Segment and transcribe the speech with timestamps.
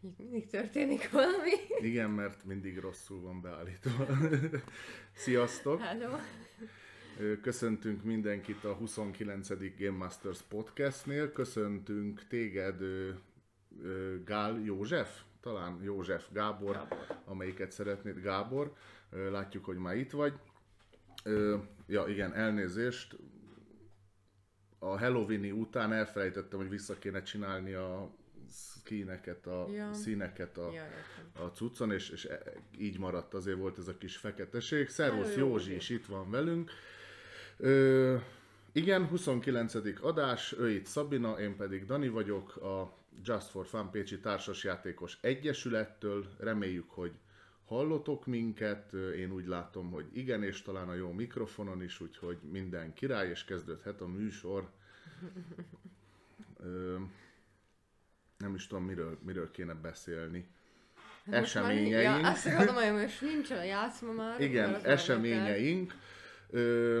[0.00, 1.50] Itt mindig történik valami.
[1.80, 4.06] Igen, mert mindig rosszul van beállítva.
[5.24, 5.80] Sziasztok!
[5.80, 6.16] Hello.
[7.42, 9.48] Köszöntünk mindenkit a 29.
[9.78, 11.32] Game Masters podcastnél.
[11.32, 12.82] Köszöntünk téged,
[14.24, 15.22] Gál József?
[15.40, 16.98] Talán József Gábor, Gábor.
[17.24, 18.74] amelyiket szeretnéd, Gábor.
[19.10, 20.32] Látjuk, hogy már itt vagy.
[21.86, 23.16] Ja, igen, elnézést.
[24.78, 28.17] A Halloweeni után elfelejtettem, hogy vissza kéne csinálni a
[28.50, 29.92] színeket, a Ja.
[29.92, 31.44] színeket a, Ja, értem.
[31.44, 32.42] a cuccon, és, és e-
[32.78, 34.88] így maradt, azért volt ez a kis feketeség.
[34.88, 36.70] Szervusz, Hello, Józsi is itt van velünk.
[37.56, 38.16] Ö,
[38.72, 39.74] igen, 29.
[40.00, 46.26] adás, ő itt Szabina, én pedig Dani vagyok, a Just for Fun Pécsi Társasjátékos Egyesülettől.
[46.38, 47.12] Reméljük, hogy
[47.66, 52.92] hallotok minket, én úgy látom, hogy igen, és talán a jó mikrofonon is, úgyhogy minden
[52.94, 54.68] király, és kezdődhet a műsor.
[56.60, 56.96] Ö,
[58.38, 60.48] nem is tudom, miről, miről kéne beszélni.
[61.24, 62.22] Már Eseményeink.
[62.22, 64.40] Ja, azt akarom hogy most nincs a játszma már.
[64.40, 65.94] Igen, eseményeink.
[66.50, 67.00] Ö,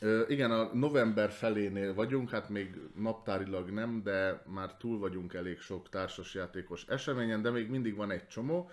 [0.00, 5.60] ö, igen, a november felénél vagyunk, hát még naptárilag nem, de már túl vagyunk elég
[5.60, 8.70] sok társasjátékos eseményen, de még mindig van egy csomó.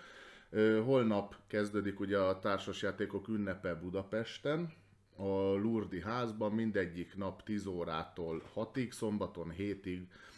[0.50, 4.72] Ö, holnap kezdődik ugye a társasjátékok ünnepe Budapesten,
[5.16, 10.33] a Lurdi házban mindegyik nap 10 órától 6-ig, szombaton 7-ig ö,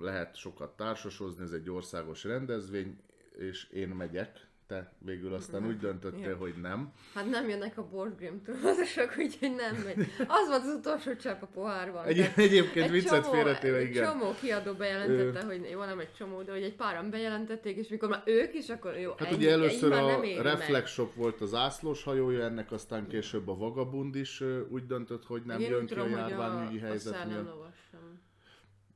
[0.00, 2.96] lehet sokat társasozni, ez egy országos rendezvény,
[3.38, 6.36] és én megyek, te végül aztán úgy döntöttél, Ja.
[6.36, 6.92] hogy nem.
[7.14, 9.98] Hát nem jönnek a board game tulajdonosok, úgyhogy nem megy.
[10.18, 12.04] Az volt az utolsó csepp a pohárban.
[12.04, 14.04] Egy, egyébként egy viccet félretéve, egy igen.
[14.12, 18.08] csomó kiadó bejelentette, hogy jó, nem egy csomó, de hogy egy páran bejelentették, és mikor
[18.08, 20.42] már ők is, akkor jó, Hát ennyi, ugye először a nem.
[20.42, 25.24] Reflex Shop volt az ászlós hajója, ennek aztán később a Vagabund is ö, úgy döntött,
[25.24, 27.46] hogy nem Én jön ki a járványügyi helyzet a miatt.
[27.46, 28.20] lovasom.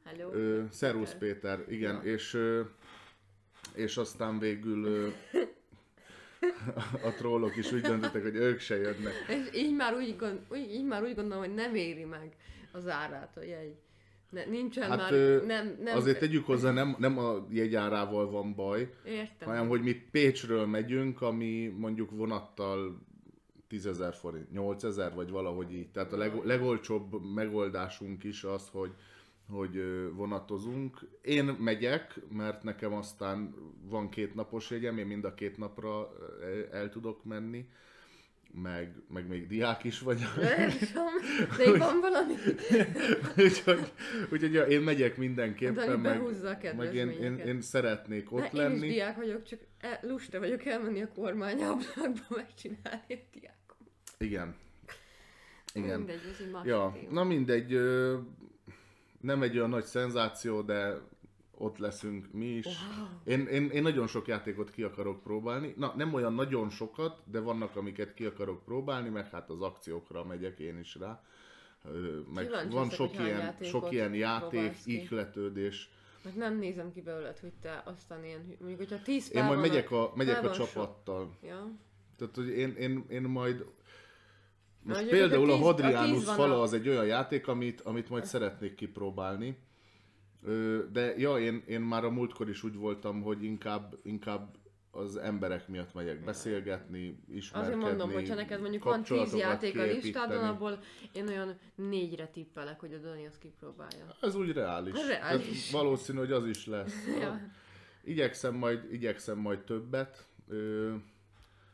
[0.06, 0.32] Hello.
[0.32, 2.12] Ö, Szervusz Péter, igen, Ja.
[2.12, 2.60] és, ö,
[3.74, 5.08] és aztán végül ö,
[7.04, 9.12] a trollok is úgy döntöttek, hogy ők se jönnek.
[9.28, 12.36] És így már úgy, gond, úgy, így már úgy gondolom, hogy nem éri meg
[12.72, 13.74] az árát a jegy.
[14.30, 18.54] Ne, nincsen Hát már, ö, nem, nem, Azért tegyük hozzá, nem, nem a jegyárával van
[18.54, 19.48] baj, Értem.
[19.48, 22.98] hanem hogy mi Pécsről megyünk, ami mondjuk vonattal
[23.68, 25.88] 10 ezer forint, 8 ezer, vagy valahogy így.
[25.90, 28.90] Tehát a leg, legolcsóbb megoldásunk is az, hogy,
[29.50, 30.98] hogy vonatozunk.
[31.22, 36.08] Én megyek, mert nekem aztán van két napos jegyem, én mind a két napra
[36.70, 37.68] el tudok menni,
[38.62, 40.36] meg, meg még diák is vagyok.
[40.36, 41.12] Nem tudom,
[41.74, 42.34] így van valami.
[43.46, 43.92] úgyhogy,
[44.32, 48.38] úgyhogy ja, én megyek Dani mindenképpen, meg, behúzza a meg én, én, én szeretnék ott
[48.38, 48.88] Na, én is lenni.
[48.88, 53.86] diák vagyok, csak e, lusta vagyok elmenni a kormányablakba megcsinálni a diákom.
[54.18, 54.54] Igen.
[55.74, 55.98] Igen.
[55.98, 57.12] Mindegy, ez egy Ja, téma.
[57.12, 57.78] na mindegy,
[59.20, 61.00] nem egy olyan nagy szenzáció, de
[61.58, 62.64] ott leszünk mi is.
[62.64, 63.06] Wow.
[63.24, 65.74] Én, én, én nagyon sok játékot ki akarok próbálni.
[65.76, 70.24] Na, nem olyan nagyon sokat, de vannak, amiket ki akarok próbálni, meg hát az akciókra
[70.24, 71.22] megyek én is rá.
[72.34, 75.90] Meg Kíváncsi van sok ilyen, sok ilyen játék, ihletődés.
[76.24, 79.90] Mert nem nézem ki belőled, hogy te aztán ilyen, mondjuk, hogyha 10 Én majd megyek
[79.90, 81.36] a, megyek a sok- csapattal.
[81.42, 81.70] Ja.
[82.16, 83.64] Tehát, hogy én, én, én majd...
[84.86, 87.48] Most Mondjuk, például a tíz- a Hadrianus tíz van fala a- az egy olyan játék,
[87.48, 89.58] amit, amit majd szeretnék kipróbálni.
[90.92, 94.56] De ja, én, én már a múltkor is úgy voltam, hogy inkább, inkább
[94.90, 99.78] az emberek miatt megyek beszélgetni, ismerkedni, Azért mondom, hogyha neked mondjuk van 10 kapcsolatokat játék
[99.78, 100.78] a listádon, abból
[101.12, 104.16] én olyan négyre tippelek, hogy a Dani azt kipróbálja.
[104.20, 104.92] Ez úgy reális.
[105.06, 105.68] Reális.
[105.70, 107.06] Tehát valószínű, hogy az is lesz.
[107.20, 107.40] Ja.
[108.04, 110.26] Igyekszem majd, igyekszem majd többet.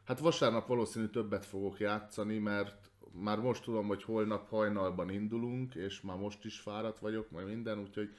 [0.05, 2.82] Hát vasárnap valószínű többet fogok játszani, mert
[3.15, 7.79] már most tudom, hogy holnap hajnalban indulunk, és már most is fáradt vagyok, majd minden,
[7.79, 8.15] úgyhogy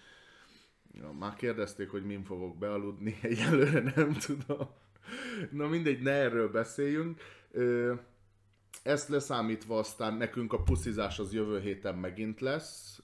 [0.94, 4.70] ja, már kérdezték, hogy min fogok bealudni, egyelőre nem tudom.
[5.52, 7.22] Na mindegy, ne erről beszéljünk.
[8.84, 13.02] Ezt leszámítva aztán nekünk a puszizás az jövő héten megint lesz.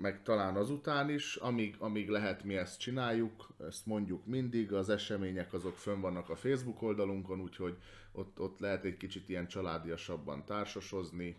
[0.00, 5.52] Meg talán azután is, amíg, amíg lehet mi ezt csináljuk, ezt mondjuk mindig, az események
[5.52, 7.76] azok fönn vannak a Facebook oldalunkon, úgyhogy
[8.12, 11.36] ott, ott lehet egy kicsit ilyen családiasabban társasozni,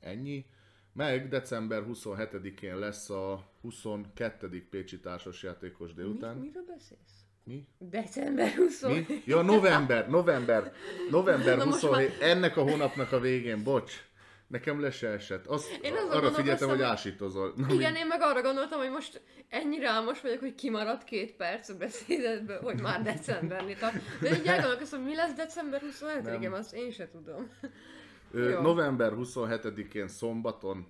[0.00, 0.46] ennyi.
[0.92, 4.66] Meg december 27-én lesz a 22.
[4.70, 6.36] Pécsi Társasjátékos Mi, délután.
[6.36, 7.24] miről beszélsz?
[7.44, 7.66] Mi?
[7.78, 8.82] December 20.
[8.82, 9.06] Mi?
[9.24, 10.72] Ja, november, november,
[11.10, 14.05] november Na most 27, ennek a hónapnak a végén, bocs.
[14.46, 15.46] Nekem le se esett.
[15.46, 17.52] Azt, Én arra gondolkoztam, figyeltem, hogy hogy- ásítozol.
[17.56, 21.68] Na, Igen, én meg arra gondoltam, hogy most ennyire álmos vagyok, hogy kimaradt két perc
[21.68, 23.94] a beszédetből, hogy már decembernél tart.
[24.20, 26.52] De így elgondolkoztam, mi lesz december 27-én, Nem.
[26.52, 27.50] azt én se tudom.
[28.30, 30.86] Ö, november 27-én szombaton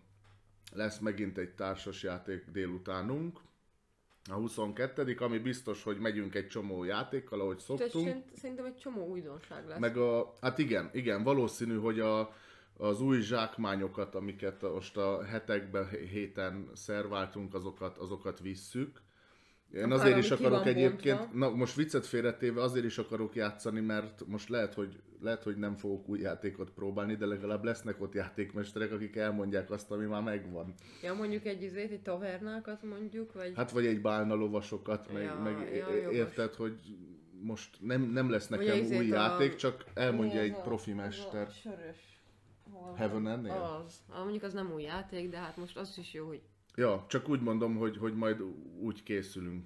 [0.73, 3.39] lesz megint egy társasjáték délutánunk.
[4.31, 8.07] A 22 ami biztos, hogy megyünk egy csomó játékkal, ahogy Tehát szoktunk.
[8.07, 9.79] szerint- szerintem egy csomó újdonság lesz.
[9.79, 12.35] Meg a, hát igen, igen, valószínű, hogy a,
[12.77, 19.05] az új zsákmányokat, amiket most a hetekben, héten szerváltunk, azokat, azokat visszük.
[19.75, 21.39] Én azért is akarok egyébként, bontva.
[21.39, 25.77] na most viccet félretéve azért is akarok játszani, mert most lehet, hogy, lehet, hogy nem
[25.77, 30.75] fogok új játékot próbálni, de legalább lesznek ott játékmesterek, akik elmondják azt, ami már megvan.
[31.03, 33.53] Ja, mondjuk egy izét, egy tavernákat mondjuk, vagy...
[33.55, 36.79] Hát vagy egy bálna lovasokat, meg, Ja, meg ja, érted, hogy
[37.41, 41.51] most nem, nem lesz nekem új a- játék, csak elmondja egy profi az a mester.
[41.51, 42.16] Sörös.
[42.73, 42.95] Hol?
[42.95, 43.83] Heaven ennél?
[43.87, 44.03] Az.
[44.11, 46.41] Ah, mondjuk az nem új játék, de hát most az is jó, hogy
[46.75, 48.41] Ja, csak úgy mondom, hogy, hogy majd
[48.81, 49.65] úgy készülünk.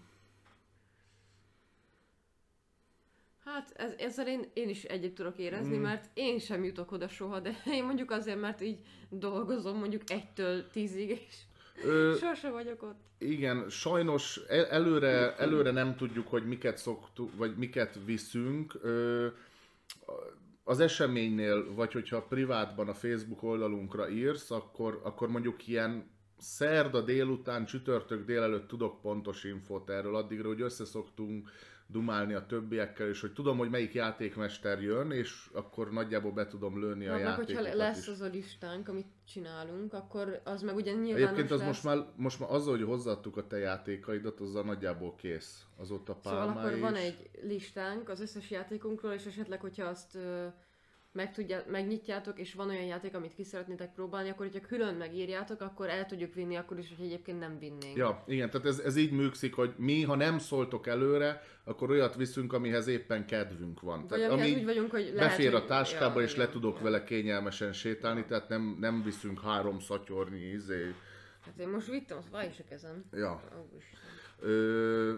[3.45, 5.81] Hát ez, ezzel én, én is egyet tudok érezni, Mm.
[5.83, 10.69] mert én sem jutok oda soha, de én mondjuk azért, mert így dolgozom mondjuk egytől
[10.71, 11.37] tízig, és
[11.85, 13.01] Ö, sose vagyok ott.
[13.19, 18.75] igen, sajnos el, előre, előre nem tudjuk, hogy miket szoktuk, vagy miket viszünk.
[18.83, 19.27] Ö,
[20.71, 27.65] az eseménynél, vagy hogyha privátban a Facebook oldalunkra írsz, akkor, akkor mondjuk ilyen szerda délután,
[27.65, 31.51] csütörtök délelőtt tudok pontos infót erről, addigra, hogy összeszoktunk
[31.91, 36.81] dumálni a többiekkel, és hogy tudom, hogy melyik játékmester jön, és akkor nagyjából be tudom
[36.81, 38.09] lőni a Na, hogyha játékokat lesz is.
[38.09, 41.67] az a listánk, amit csinálunk, akkor az meg ugye nyilvános Egyébként az lesz.
[41.69, 45.65] most már, most már azzal, hogy hozzáadtuk a te játékaidat, azzal nagyjából kész.
[45.77, 47.01] Azóta Szóval pálmái akkor van is.
[47.01, 50.19] egy listánk az összes játékunkról, és esetleg, hogyha azt
[51.13, 55.61] meg tudjá, megnyitjátok, és van olyan játék, amit ki szeretnétek próbálni, akkor hogyha külön megírjátok,
[55.61, 57.97] akkor el tudjuk vinni, akkor is, hogy egyébként nem vinnénk.
[57.97, 62.15] Ja, igen, tehát ez, ez így működik, hogy mi, ha nem szóltok előre, akkor olyat
[62.15, 63.99] viszünk, amihez éppen kedvünk van.
[63.99, 66.55] Vagy Tehát amihez ami úgy vagyunk, hogy lehet, befér a táskába, ja, és le igen,
[66.55, 66.83] tudok ja.
[66.83, 70.95] vele kényelmesen sétálni, tehát nem, nem viszünk három szatyornyi izé.
[71.45, 73.05] Hát én most vittem, azt várj is a kezem.
[73.13, 73.43] Ja.
[73.59, 73.79] Ó.
[74.41, 75.15] Ö,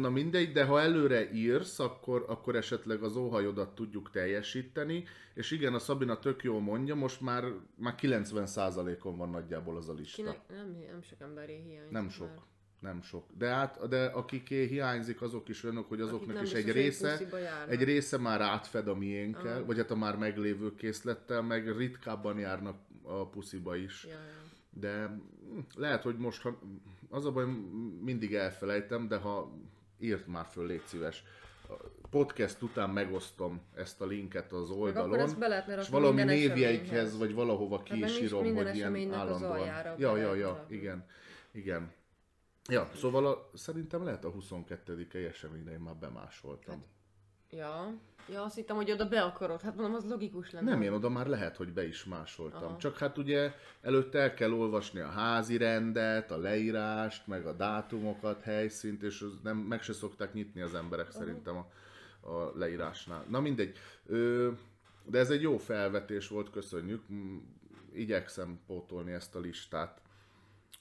[0.00, 5.04] na mindegy, de ha előre írsz, akkor, akkor esetleg az óhajodat tudjuk teljesíteni,
[5.34, 7.44] és igen, a Szabina tök jól mondja, most már,
[7.74, 10.22] már 90%-on van nagyjából az a lista.
[10.22, 11.92] Kinek, nem, nem sok emberé hiányzik.
[11.92, 12.26] Nem sok.
[12.26, 12.42] már.
[12.80, 13.24] Nem sok.
[13.38, 17.18] De hát, de akiké hiányzik, azok is önök, hogy azoknak is egy része,
[17.68, 19.64] egy része már átfed a miénkkel, Aha.
[19.64, 24.04] vagy hát a már meglévő készlettel, meg ritkábban járnak a pusziba is.
[24.04, 24.44] Ja, ja.
[24.70, 25.18] De
[25.74, 26.58] lehet, hogy most, ha,
[27.14, 27.44] az a baj,
[28.00, 29.58] mindig elfelejtem, de ha
[29.98, 31.22] írt már föl, légy szíves.
[32.10, 37.18] Podcast után megosztom ezt a linket az Meg oldalon, akkor ezt és valami eseményhez.
[37.18, 39.52] vagy valahova ki is írom, hogy ilyen állandóan.
[39.52, 41.06] aljára Ja, ja, ja, igen,
[41.52, 41.92] igen.
[42.68, 45.08] Ja, szóval a, szerintem lehet a 22.
[45.28, 46.74] eseményre én már bemásoltam.
[46.74, 46.88] Hát,
[47.50, 47.94] Ja.
[48.28, 49.60] Ja, azt hittem, hogy oda be akarod.
[49.60, 50.70] Hát mondom, az logikus lenne.
[50.70, 52.64] Nem, én oda már lehet, hogy be is másoltam.
[52.64, 52.76] Aha.
[52.76, 58.42] Csak hát ugye előtte el kell olvasni a házi rendet, a leírást, meg a dátumokat,
[58.42, 61.66] helyszínt, és nem, meg se szokták nyitni az emberek szerintem a,
[62.30, 63.24] a leírásnál.
[63.28, 63.76] Na mindegy.
[64.06, 64.50] Ö,
[65.04, 67.02] de ez egy jó felvetés volt, köszönjük.
[67.92, 70.00] Igyekszem pótolni ezt a listát.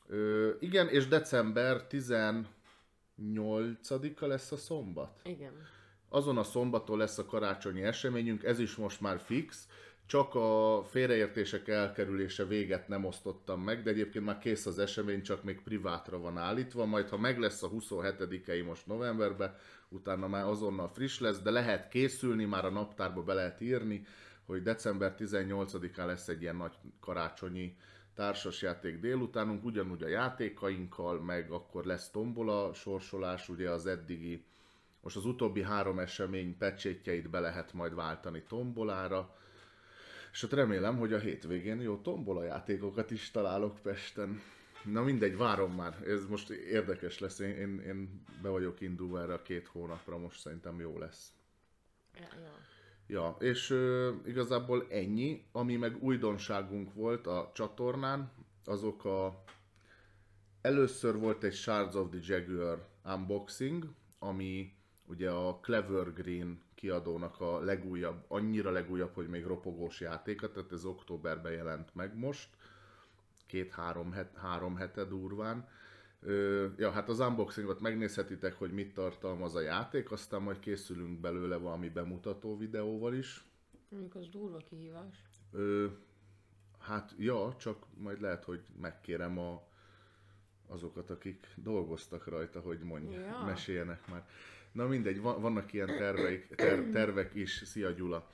[0.07, 5.19] Ö, igen, és december 18-a lesz a szombat.
[5.23, 5.53] Igen.
[6.13, 9.67] Azon a szombaton lesz a karácsonyi eseményünk, ez is most már fix,
[10.05, 15.43] csak a félreértések elkerülése véget nem osztottam meg, de egyébként már kész az esemény, csak
[15.43, 19.55] még privátra van állítva, majd ha meg lesz a 27-i most novemberben,
[19.89, 24.05] utána már azonnal friss lesz, de lehet készülni, már a naptárba be lehet írni,
[24.45, 27.77] hogy december 18-án lesz egy ilyen nagy karácsonyi
[28.15, 34.43] társasjáték délutánunk, ugyanúgy a játékainkkal, meg akkor lesz tombola sorsolás, ugye az eddigi
[35.03, 39.35] most az utóbbi három esemény pecsétjeit be lehet majd váltani tombolára,
[40.31, 44.41] és hát remélem, hogy a hétvégén jó tombola játékokat is találok Pesten.
[44.83, 45.97] Na mindegy, várom már.
[46.07, 47.39] Ez most érdekes lesz.
[47.39, 51.33] Én, én, én be vagyok indulva erre a két hónapra, most szerintem jó lesz.
[52.13, 52.51] Ja, ja.
[53.07, 58.31] Ja, és ö, igazából ennyi, ami meg újdonságunk volt a csatornán,
[58.65, 59.43] azok a...
[60.61, 63.87] Először volt egy Shards of the Jaguar unboxing,
[64.19, 64.73] ami
[65.05, 70.85] ugye a Clever Green kiadónak a legújabb, annyira legújabb, hogy még ropogós játéka, tehát ez
[70.85, 72.49] októberben jelent meg most,
[73.45, 75.67] két-három het, három hete durván.
[76.19, 81.55] Ö, ja, hát az unboxingot megnézhetitek, hogy mit tartalmaz a játék, aztán majd készülünk belőle
[81.55, 83.45] valami bemutató videóval is.
[83.89, 85.23] Mondjuk az durva kihívás.
[85.51, 85.87] Ö,
[86.79, 89.63] hát ja, csak majd lehet, hogy megkérem a,
[90.67, 93.43] azokat, akik dolgoztak rajta, hogy mondj, Ja.
[93.45, 94.27] meséljenek már.
[94.73, 97.61] Na mindegy, va- vannak ilyen terveik, ter, tervek is.
[97.65, 98.27] Szia Gyula!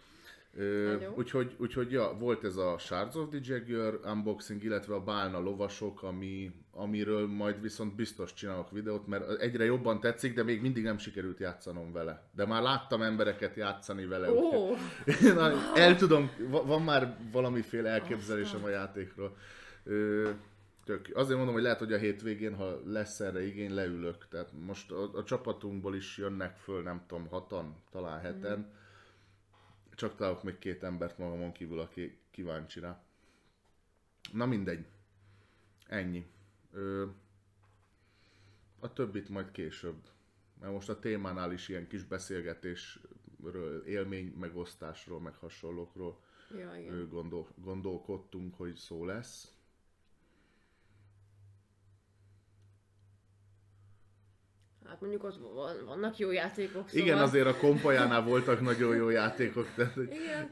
[0.58, 5.40] Ö, úgyhogy, úgyhogy ja, volt ez a Shards of the Jaguar unboxing, illetve a Bálna
[5.40, 10.84] lovasok, ami, amiről majd viszont biztos csinálok videót, mert egyre jobban tetszik, de még mindig
[10.84, 12.30] nem sikerült játszanom vele.
[12.36, 14.32] De már láttam embereket játszani vele.
[14.32, 14.76] úgyhogy- Ó,
[15.36, 19.36] Na, el tudom, va- van már valamiféle elképzelésem a játékról.
[19.84, 20.30] Ö,
[20.90, 21.10] tök.
[21.14, 24.28] Azért mondom, hogy lehet, hogy a hétvégén, ha lesz erre igény, leülök.
[24.28, 28.72] Tehát most a, a csapatunkból is jönnek föl, nem tudom, hatan, talán heten.
[29.96, 33.04] Csak találok még két embert magamon kívül, aki kíváncsi rá.
[34.34, 34.86] Na mindegy.
[35.88, 36.26] Ennyi.
[36.72, 37.06] Ö,
[38.80, 39.98] a többit majd később.
[40.60, 46.20] Mert most a témánál is ilyen kis beszélgetésről, élmény megosztásról, meg hasonlókról
[46.58, 47.10] ja, igen.
[47.10, 49.59] gondol, gondolkodtunk, hogy szó lesz.
[54.90, 57.06] Hát mondjuk ott van, vannak jó játékok, szóval...
[57.06, 60.50] Igen, azért a kompajánál voltak nagyon jó játékok, tehát Igen.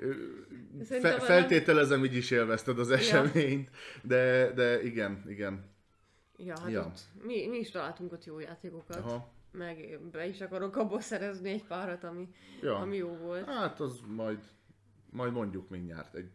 [1.02, 3.70] fe, feltételezem, így is élvezted az eseményt,
[4.02, 5.66] de, de igen, igen.
[6.38, 6.86] Ja, hát Ja.
[6.86, 8.98] Ott mi, mi is találtunk ott jó játékokat.
[8.98, 9.32] Aha.
[9.52, 12.28] Meg be is akarok abból szerezni egy párat, ami,
[12.62, 12.76] Ja.
[12.76, 13.46] ami jó volt.
[13.46, 14.40] Hát az majd,
[15.10, 16.30] majd mondjuk mindjárt, egy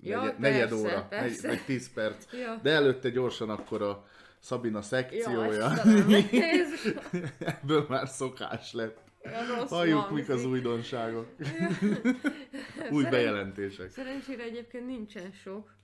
[0.00, 1.48] Ja, negyed, persze, negyed óra, persze.
[1.48, 2.32] Egy, egy tíz perc.
[2.32, 2.58] Ja.
[2.62, 4.06] De előtte gyorsan akkor a
[4.42, 5.72] Szabina szekciója,
[6.32, 6.94] Jézus,
[7.38, 8.98] ebből már szokás lett.
[9.56, 10.30] rossz Halljuk, mik hangzik.
[10.30, 11.26] az újdonságok.
[12.90, 13.90] Új bejelentések.
[13.90, 15.74] Szerencsére egyébként nincsen sok,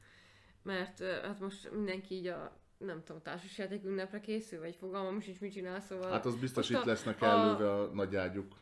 [0.63, 5.41] mert hát most mindenki így a nem tudom, társasjáték ünnepre készül, vagy fogalmam is nincs,
[5.41, 8.55] mit csinál, szóval Hát az biztos itt a- lesznek a- előve a nagy ágyuk.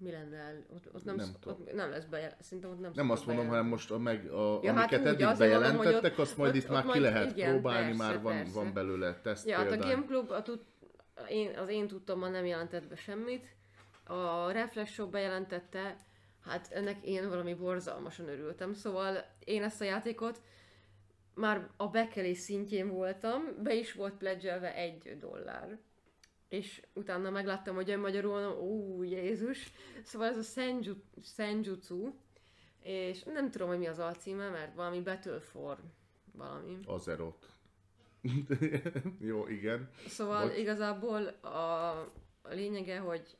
[0.00, 0.64] Mi lenne el?
[0.74, 1.60] Ott, ott nem, Nem tudom.
[1.60, 4.60] ott nem lesz bejelent, szerintem ott nem Nem azt mondom, hanem most a meg, a,
[4.62, 6.82] Ja, hát amiket úgy, eddig mondom, hogy bejelentettek, ott- azt majd ott- itt ott már
[6.82, 8.52] ki majd lehet igen, próbálni, persze, már van, persze.
[8.52, 9.76] van belőle teszt Ja, hát a.
[9.76, 10.60] Game Club a tud,
[11.28, 13.54] én, az én tudtommal nem jelentett be semmit.
[14.04, 15.96] A Reflex Shop bejelentette,
[16.44, 20.40] hát ennek én valami borzalmasan örültem, szóval én ezt a játékot
[21.34, 25.78] már a bekelés szintjén voltam, be is volt pledgelve egy dollár.
[26.50, 29.72] És utána megláttam, hogy magyarul, ó, Jézus.
[30.02, 32.14] Szóval ez a Senju, Senjutsu,
[32.82, 35.78] és nem tudom, hogy mi az alcíme, mert valami Battle for
[36.32, 36.78] valami.
[36.86, 37.46] Azerot.
[39.30, 39.90] Jó, igen.
[40.06, 40.58] Szóval Bocs.
[40.58, 41.90] igazából a,
[42.42, 43.36] a lényege, hogy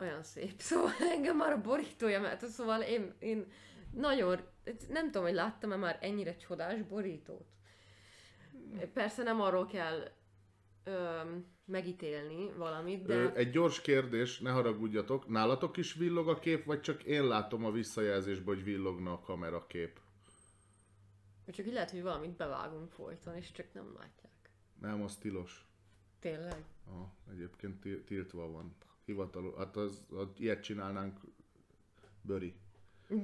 [0.00, 0.60] olyan szép.
[0.70, 3.52] Szóval engem már a borítója, mert szóval én, én
[3.92, 4.40] nagyon,
[4.88, 7.46] nem tudom, hogy láttam-e már ennyire csodás borítót.
[8.92, 10.08] Persze nem arról kell
[10.90, 13.14] öm, megítélni valamit, de...
[13.14, 15.28] Ö, egy gyors kérdés, ne haragudjatok.
[15.28, 20.00] Nálatok is villog a kép, vagy csak én látom a visszajelzésből, hogy villogna a kamerakép?
[21.46, 24.50] Csak így lehet, hogy valamit bevágunk folyton, és csak nem látják.
[24.80, 25.64] Nem, az tilos.
[26.20, 26.64] Tényleg.
[26.86, 28.76] Aha, egyébként ti- tiltva van.
[29.04, 29.54] Hivatalos.
[29.56, 31.18] Hát az, az, ilyet csinálnánk
[32.22, 32.54] Böri.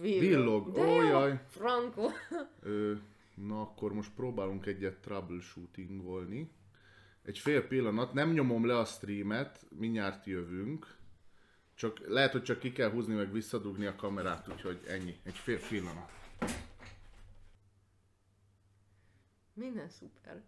[0.00, 0.20] Villog.
[0.20, 1.40] Villog, De ó, jaj.
[1.48, 2.08] Franco.
[2.60, 2.94] Ö,
[3.36, 6.50] na akkor most próbálunk egyet troubleshootingolni.
[7.22, 10.96] Egy fél pillanat, nem nyomom le a streamet, mindjárt jövünk.
[11.74, 15.16] Csak lehet, hogy csak ki kell húzni, meg visszadugni a kamerát, úgyhogy ennyi.
[15.22, 16.10] Egy fél pillanat.
[19.52, 20.42] Minden szuper.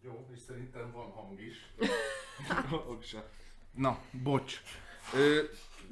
[0.00, 1.56] Jó, és szerintem van hang is.
[3.70, 4.62] Na, bocs.
[5.14, 5.42] Ö,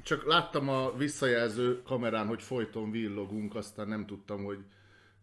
[0.05, 4.59] csak láttam a visszajelző kamerán, hogy folyton villogunk, aztán nem tudtam, hogy,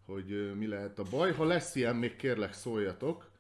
[0.07, 1.33] hogy mi lehet a baj.
[1.33, 3.31] Ha lesz ilyen, még kérlek szóljatok.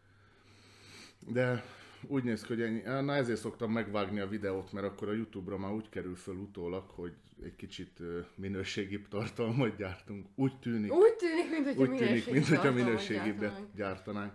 [1.19, 1.65] De
[2.07, 2.81] úgy néz ki, hogy ennyi.
[3.05, 6.91] Na ezért szoktam megvágni a videót, mert akkor a Youtube-ra már úgy kerül föl utólag,
[6.91, 7.13] hogy
[7.45, 7.99] egy kicsit
[8.35, 10.27] minőségibb tartalmat gyártunk.
[10.35, 10.93] Úgy tűnik.
[10.93, 14.33] Úgy tűnik, mint hogy Úgy tűnik, mint hogyha minőségibbet gyártanánk.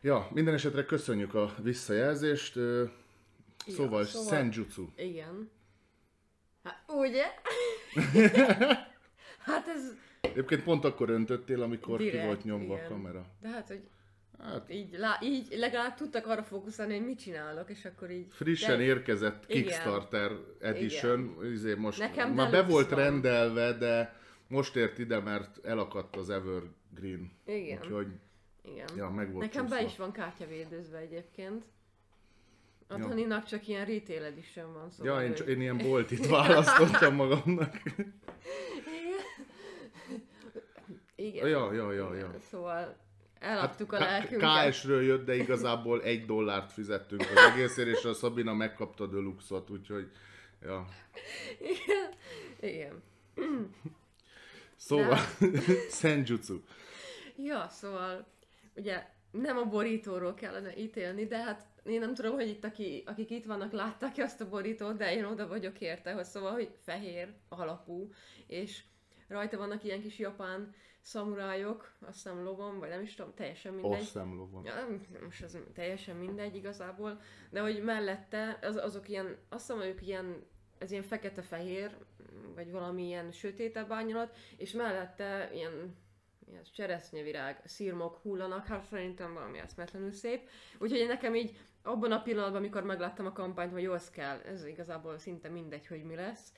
[0.00, 2.52] Ja, minden esetre köszönjük a visszajelzést.
[2.52, 2.90] Szóval,
[3.66, 4.04] Ja, szóval...
[4.04, 4.88] szóval- Senjutsu.
[4.96, 5.50] Igen.
[6.62, 7.24] Hát, ugye?
[9.46, 12.84] hát ez Egyébként pont akkor öntöttél, amikor ki direkt, volt nyomva igen.
[12.84, 13.26] a kamera.
[13.40, 13.80] De hát, hogy
[14.42, 18.26] Hát így, lá, így legalább tudtak arra fókuszálni, hogy mit csinálok, és akkor így...
[18.30, 19.62] frissen de, érkezett Igen.
[19.62, 22.98] Kickstarter Edition, izé most Nekem már be volt van.
[22.98, 24.16] rendelve, de
[24.48, 27.32] most ért ide, mert elakadt az Evergreen.
[27.46, 27.78] Igen.
[27.78, 28.06] Úgyhogy,
[28.64, 28.88] Igen.
[28.96, 29.90] ja, meg volt Nekem be csúszva.
[29.90, 31.64] is van kártyavédőzve egyébként.
[32.90, 33.06] A Ja.
[33.06, 35.22] Daninak csak ilyen retail edition van, szóval...
[35.22, 37.82] Ja, én, csak, én ilyen boltit választottam magamnak.
[41.16, 41.48] Igen.
[41.48, 42.34] Ja, ja, ja, ja.
[42.50, 42.96] Szóval
[43.38, 44.70] eladtuk a K- lelkünket.
[44.70, 49.70] KS-ről jött, de igazából egy dollárt fizettünk az egészért, és a Szabina megkapta a deluxe-ot,
[49.70, 50.10] úgyhogy
[50.62, 50.86] ja.
[51.60, 52.10] Igen.
[52.60, 53.02] Igen.
[54.76, 55.18] Szóval,
[55.90, 56.60] Senjutsu.
[57.44, 58.26] Ja, szóval
[58.76, 63.30] ugye nem a borítóról kellene ítélni, de hát én nem tudom, hogy itt, aki, akik
[63.30, 67.34] itt vannak, látták azt a borítót, de én oda vagyok érte, hogy szóval, hogy fehér
[67.48, 68.10] alapú,
[68.46, 68.82] és
[69.28, 73.92] rajta vannak ilyen kis japán szamurájok, azt hiszem lovon, vagy nem is tudom, teljesen mindegy.
[73.92, 74.64] Azt hiszem lovon.
[74.64, 74.86] Ja,
[75.24, 77.20] most ez teljesen mindegy igazából,
[77.50, 80.44] de hogy mellette az, azok ilyen, azt hiszem, ők ilyen,
[80.78, 81.96] ez ilyen fekete-fehér,
[82.54, 85.96] vagy valami ilyen sötétebb árnyalat, és mellette ilyen
[86.50, 90.48] ilyen cseresznyevirág, szirmok hullanak, hát szerintem valami eszmetlenül szép.
[90.78, 94.64] Úgyhogy nekem így abban a pillanatban, amikor megláttam a kampányt, hogy jó, az kell, ez
[94.66, 96.52] igazából szinte mindegy, hogy mi lesz.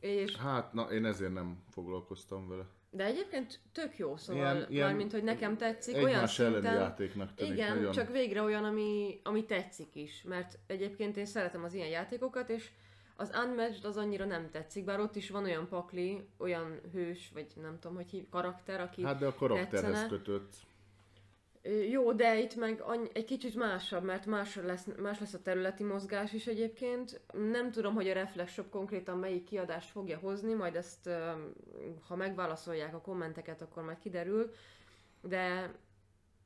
[0.00, 2.64] És, Hát, na, én ezért nem foglalkoztam vele.
[2.90, 7.52] de egyébként tök jó, szóval, Ilyen- ilyen, mármint, hogy nekem tetszik, olyan szinten, játéknak tűnik
[7.52, 7.92] igen, nagyon.
[7.92, 12.70] csak végre olyan, ami, ami tetszik is, mert egyébként én szeretem az ilyen játékokat, és
[13.16, 17.46] az Unmatched az annyira nem tetszik, bár ott is van olyan pakli, olyan hős, vagy
[17.62, 20.08] nem tudom, hogy hív, karakter, aki Hát de a karakterhez tetszene.
[20.08, 20.56] kötött.
[21.90, 22.82] Jó, de itt meg
[23.12, 27.20] egy kicsit másabb, mert más lesz, más lesz a területi mozgás is egyébként.
[27.32, 31.10] Nem tudom, hogy a Reflex Shop konkrétan melyik kiadást fogja hozni, majd ezt,
[32.08, 34.50] ha megválaszolják a kommenteket, akkor majd kiderül.
[35.22, 35.74] De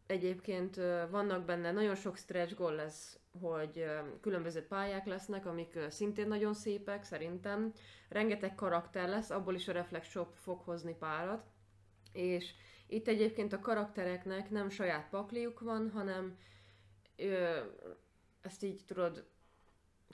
[0.06, 0.76] egyébként
[1.10, 3.84] vannak benne nagyon sok stretch goal lesz, hogy
[4.20, 7.72] különböző pályák lesznek, amik szintén nagyon szépek szerintem.
[8.08, 11.44] Rengeteg karakter lesz, abból is a Reflex Shop fog hozni párat.
[12.12, 12.54] És
[12.92, 16.36] itt egyébként a karaktereknek nem saját pakliuk van, hanem
[17.16, 17.58] ö,
[18.40, 19.24] ezt így tudod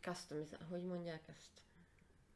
[0.00, 1.62] customizál, hogy mondják ezt?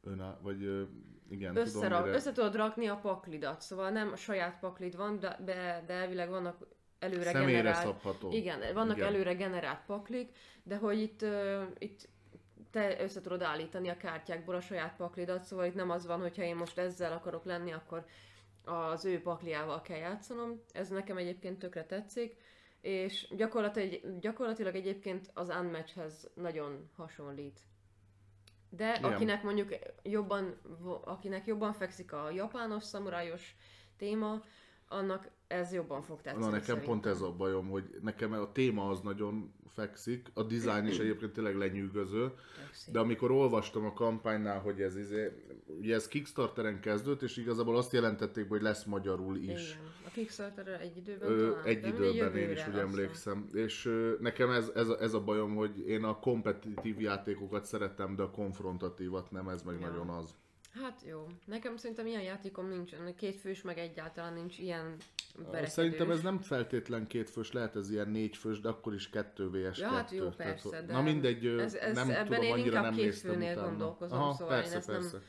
[0.03, 0.83] Öná, vagy ö,
[1.29, 2.15] igen, Összera, tudom, mire...
[2.15, 6.29] össze tudod rakni a paklidat, szóval nem a saját paklid van, de, de, de elvileg
[6.29, 6.67] vannak
[6.99, 7.85] előre Személyre generált...
[7.85, 8.31] szabható.
[8.31, 9.07] Igen, vannak Igen.
[9.07, 12.09] Előre generált paklik, de hogy itt, uh, itt
[12.71, 16.43] te össze tudod állítani a kártyákból a saját paklidat, szóval itt nem az van, hogyha
[16.43, 18.05] én most ezzel akarok lenni, akkor
[18.65, 20.61] az ő pakliával kell játszanom.
[20.71, 22.35] Ez nekem egyébként tökre tetszik,
[22.81, 27.59] és gyakorlatilag, gyakorlatilag egyébként az Unmatchhez nagyon hasonlít.
[28.69, 29.11] De Igen.
[29.11, 30.61] akinek mondjuk jobban,
[31.03, 33.55] akinek jobban fekszik a japános, szamurájos
[33.97, 34.43] téma,
[34.87, 36.89] annak ez jobban fog tetszeni Na nekem szerintem.
[36.89, 41.33] pont ez a bajom, hogy nekem a téma az nagyon fekszik, a dizájn is egyébként
[41.33, 42.31] tényleg lenyűgöző,
[42.91, 45.31] de amikor olvastam a kampánynál, hogy ez izé,
[45.79, 49.69] ugye ez Kickstarteren kezdődött, és igazából azt jelentették, hogy lesz magyarul is.
[49.69, 49.91] Igen.
[50.05, 53.49] A Kickstarter egy időben Ö, talán, egy időben én is úgy emlékszem.
[53.53, 58.15] És ö, nekem ez, ez, a, ez a bajom, hogy én a kompetitív játékokat szeretem,
[58.15, 59.87] de a konfrontatívat nem, ez meg Ja.
[59.87, 60.35] nagyon az.
[60.81, 61.27] Hát jó.
[61.45, 63.15] Nekem szerintem ilyen játékom nincsen.
[63.15, 64.95] Két fős meg egyáltalán nincs ilyen
[65.37, 65.69] verekedős.
[65.69, 69.87] Szerintem ez nem feltétlen kétfős, lehet ez ilyen négyfős, de akkor is kettő vs Ja,
[69.87, 72.67] hát jó, Tehát, persze, hogy- de Na mindegy, ez- ez- nem ebben tudom, én annyira
[72.67, 73.67] inkább nem két néztem utána.
[73.69, 75.17] gondolkozom, Aha, szóval én persze, ezt nem persze.
[75.17, 75.25] Nem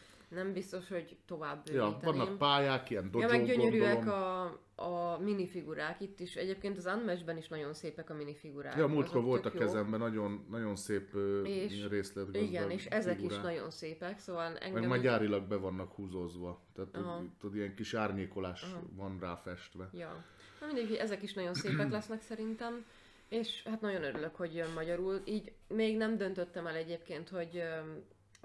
[0.53, 2.17] biztos, hogy tovább Ja, bővíteném.
[2.19, 4.59] vannak pályák, ilyen Ja, dojo meg gyönyörűek gondolom.
[4.77, 6.35] a, a minifigurák itt is.
[6.37, 8.77] Egyébként az Unmatchben is nagyon szépek a minifigurák.
[8.77, 13.39] Ja, múltkor volt a kezemben nagyon, nagyon szép És- részletgazdag Igen, és ezek figurák.
[13.39, 14.81] is nagyon szépek, szóval engem...
[14.81, 16.61] Meg már gyárilag be vannak húzózva.
[16.75, 17.19] Tehát Aha.
[17.19, 19.91] tud, tud, ilyen kis árnyékolás van rá festve.
[19.93, 20.25] Ja.
[20.61, 22.85] Na mindegy, ezek is nagyon szépek lesznek szerintem,
[23.29, 25.21] és hát nagyon örülök, hogy jön magyarul.
[25.25, 27.63] Így még nem döntöttem el egyébként, hogy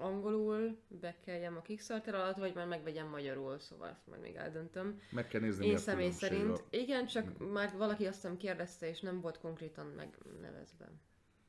[0.00, 5.00] angolul bekeljem a Kickstarter alatt, vagy már megvegyem magyarul, szóval ezt majd még eldöntöm.
[5.10, 9.00] Meg kell nézni, Én személy szerint, a- igen, csak már valaki azt hiszem kérdezte, és
[9.00, 10.90] nem volt konkrétan megnevezve,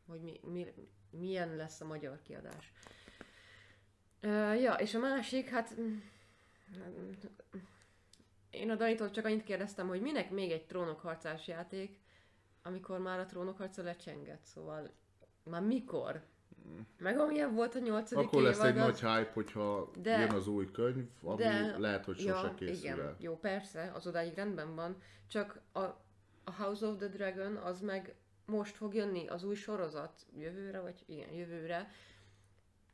[0.08, 0.68] hogy mi, mi,
[1.10, 2.74] milyen lesz a magyar kiadás.
[4.24, 5.76] Uh, ja, és a másik, hát
[8.50, 12.00] én a Danitól csak annyit kérdeztem, hogy minek még egy trónokharcás játék,
[12.64, 14.92] amikor már a trónokharca lecsengett, szóval
[15.44, 16.24] már mikor?
[16.98, 20.48] Meg amilyen volt a nyolcadik Akkor lesz egy évad, nagy hype, hogyha De- jön az
[20.48, 23.00] új könyv, ami de- lehet, hogy sose ja, készül igen.
[23.00, 23.16] el.
[23.20, 24.96] Jó, persze, az odáig rendben van,
[25.28, 25.80] csak a,
[26.44, 31.04] a House of the Dragon az meg most fog jönni, az új sorozat jövőre, vagy
[31.06, 31.92] igen, jövőre.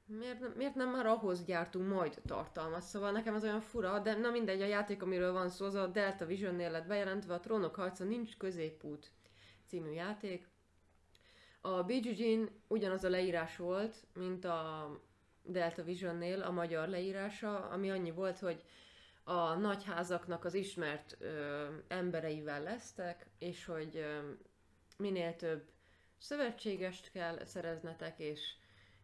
[0.06, 2.82] Miért nem, miért nem már ahhoz gyártunk majd tartalmat?
[2.82, 5.88] Szóval nekem ez olyan fura, de na mindegy, a játék, amiről van szó, az a
[5.88, 9.12] Delta Vision-nél lett bejelentve, a Trónok harca nincs középút
[9.66, 10.48] című játék.
[11.62, 14.92] A BGG-n ugyanaz a leírás volt, mint a
[15.44, 18.64] Delta Vision-nél a magyar leírása, ami annyi volt, hogy
[19.24, 24.32] a nagyházaknak az ismert ö, embereivel lesztek, és hogy ö,
[24.98, 25.70] minél több
[26.18, 28.56] szövetségest kell szereznetek, és,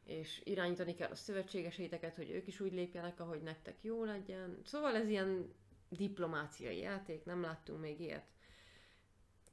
[0.03, 4.61] és irányítani kell a szövetségeseiteket, hogy ők is úgy lépjenek, ahogy nektek jó legyen.
[4.63, 5.53] Szóval ez ilyen
[5.89, 8.25] diplomáciai játék, nem láttunk még ilyet.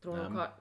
[0.01, 0.53] Trónok Nem.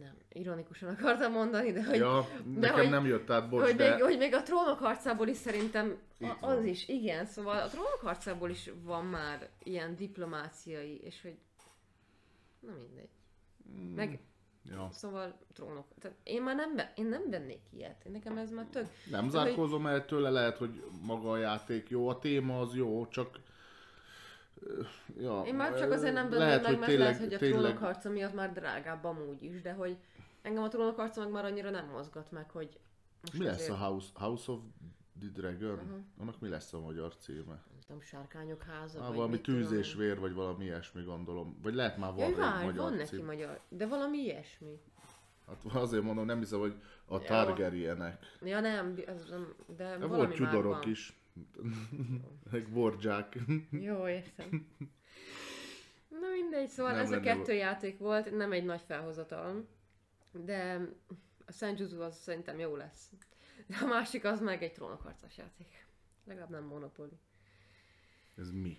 [0.00, 0.14] nem.
[0.32, 3.90] ironikusan akartam mondani, de hogy Ja, nekem hogy- nem jött át, bocs, hogy, de...
[3.94, 8.00] még, hogy még a trónok harcából is szerintem a, az is, igen, szóval a trónok
[8.02, 11.38] harcából is van már ilyen diplomáciai, és hogy
[12.60, 13.08] na mindegy.
[13.70, 13.94] Mm.
[13.94, 14.20] Meg
[14.70, 14.88] Ja.
[14.92, 15.86] Szóval trónok.
[16.00, 18.06] Tehát én már nem, én nem vennék ilyet.
[18.12, 18.82] Nekem ez már tök...
[18.82, 22.74] Nem Tehát, hogy- zárkózom el tőle, lehet, hogy maga a játék jó, a téma az
[22.74, 23.40] jó, csak...
[25.18, 28.34] Ja, Én már csak azért nem venném meg, mert lehet, hogy a trónok harca miatt
[28.34, 29.96] már drágább amúgy is, de hogy
[30.42, 32.78] engem a trónok harca meg már annyira nem mozgat meg, hogy
[33.20, 34.60] most Mi lesz azért, a House, House of
[35.20, 35.72] the Dragon?
[35.72, 35.98] Uh-huh.
[36.18, 37.44] Annak mi lesz a magyar címe?
[37.44, 41.58] nem tudom, sárkányok háza, Ah, vagy valami tűz és vér, vagy valami ilyesmi gondolom.
[41.62, 43.24] Vagy lehet már van Jaj, magyar van neki cím.
[43.24, 44.80] magyar, de valami ilyesmi.
[45.46, 46.74] Hát azért mondom, nem hiszem, hogy
[47.06, 47.18] a.
[47.18, 48.24] Targaryenek.
[48.42, 49.04] Ja nem, de
[49.76, 51.16] De valami volt Tudorok is.
[52.50, 53.38] Meg Bordzsák.
[53.70, 54.66] Jó, értem.
[56.08, 59.68] Na mindegy, szóval Nem ez a kettő játék volt, nem egy nagy felhozatal,
[60.32, 60.88] de
[61.46, 63.10] a Senjutsu az szerintem jó lesz.
[63.66, 65.86] De a másik az meg egy trónokharcas játék.
[66.24, 67.08] Legalább nem Monopoly.
[68.36, 68.78] Ez mi?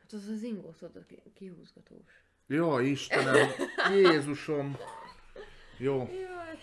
[0.00, 2.22] Hát az az ingó, tudod, ki- kihúzgatós.
[2.46, 3.48] Ja, Istenem!
[3.92, 4.76] Jézusom!
[5.78, 6.58] Jó, Jaj,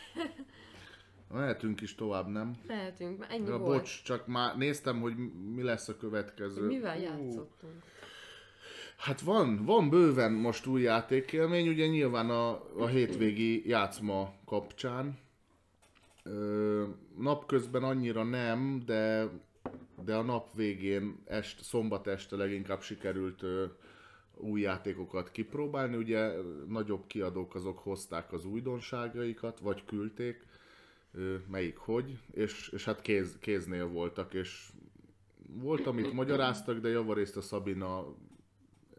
[1.33, 2.55] mehetünk is tovább, nem?
[2.67, 3.77] lehetünk, már ennyi Ja, volt.
[3.79, 5.13] bocs, csak már néztem, hogy
[5.55, 6.65] mi lesz a következő.
[6.67, 7.83] Mivel játszottunk?
[8.97, 15.17] Hát van, van bőven most új játékélmény, ugye nyilván a, a hétvégi játszma kapcsán.
[16.23, 16.83] Ö,
[17.17, 19.29] napközben annyira nem, de,
[20.05, 23.65] de a nap végén, est, szombat este leginkább sikerült ö,
[24.37, 25.95] új játékokat kipróbálni.
[25.95, 26.31] Ugye
[26.67, 30.45] nagyobb kiadók azok hozták az újdonságaikat, vagy küldték,
[31.47, 34.69] melyik hogy, és, és hát kéz, kéznél voltak, és
[35.47, 38.15] volt, amit magyaráztak, de javarészt a Szabina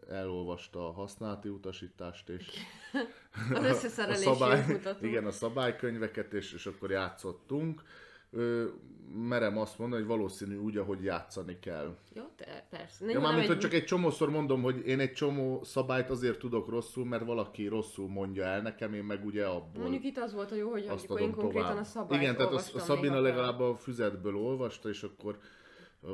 [0.09, 2.45] elolvasta a használati utasítást, és
[3.53, 7.83] Az a összeszerelési szabály, igen, a szabálykönyveket, és, és akkor játszottunk.
[8.31, 8.65] Ö,
[9.13, 11.95] merem azt mondani, hogy valószínű úgy, ahogy játszani kell.
[12.13, 13.05] Jó, te, persze.
[13.05, 16.39] Ja, Nem, mármint, nem hogy csak egy csomószor mondom, hogy én egy csomó szabályt azért
[16.39, 20.33] tudok rosszul, mert valaki rosszul mondja el nekem, én meg ugye abból Mondjuk itt az
[20.33, 21.81] volt a jó, hogy azt adom konkrétan tovább.
[21.81, 25.37] a szabályt Igen, tehát a, a Szabina legalább a füzetből olvasta, és akkor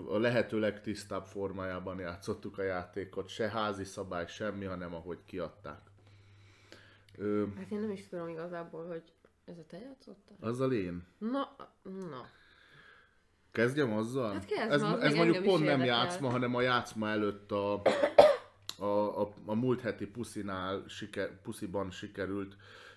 [0.08, 3.28] a lehető legtisztább formájában játszottuk a játékot.
[3.28, 5.82] Se házi szabály, semmi, hanem ahogy kiadták.
[7.18, 9.04] Ö, Hát én nem is tudom igazából, hogy
[9.46, 10.38] ez a te játszottál?
[10.40, 11.04] azzal én.
[11.18, 12.26] Na, na.
[13.52, 14.34] Kezdjem azzal?
[14.34, 17.82] Hát kezd, ez, az ez mondjuk pont nem játszma, hanem a játszma előtt a,
[18.78, 22.56] a, a, a múlt heti puszinál, siker, pusziban sikerült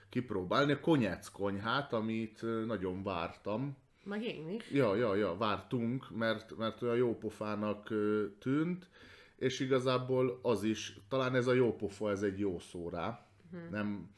[0.09, 3.77] kipróbálni a konyec konyhát, amit nagyon vártam.
[4.05, 4.71] Meg én is.
[4.71, 7.93] Ja, ja, ja, vártunk, mert, mert olyan jópofának
[8.39, 8.89] tűnt,
[9.37, 13.27] és igazából az is, talán ez a jópofa, ez egy jó szó rá.
[13.53, 13.71] Uh-huh.
[13.71, 14.11] Nem,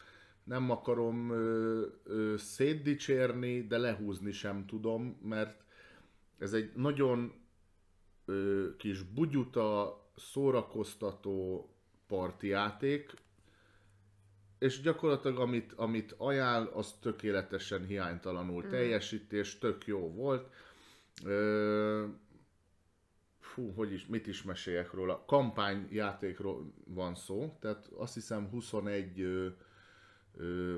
[0.49, 5.63] nem akarom ö, ö, szétdicsérni, de lehúzni sem tudom, mert
[6.39, 7.33] ez egy nagyon
[8.25, 11.69] ö, kis bugyuta, szórakoztató
[12.07, 13.15] partijáték,
[14.59, 18.69] és gyakorlatilag amit, amit ajánl, az tökéletesen hiánytalanul mm.
[18.69, 20.53] teljesítés, tök jó volt.
[21.25, 22.05] Ö,
[23.41, 25.25] fú, hogy is, mit is meséljek róla?
[25.27, 29.49] Kampányjátékról van szó, tehát azt hiszem 21 ö,
[30.39, 30.75] ö,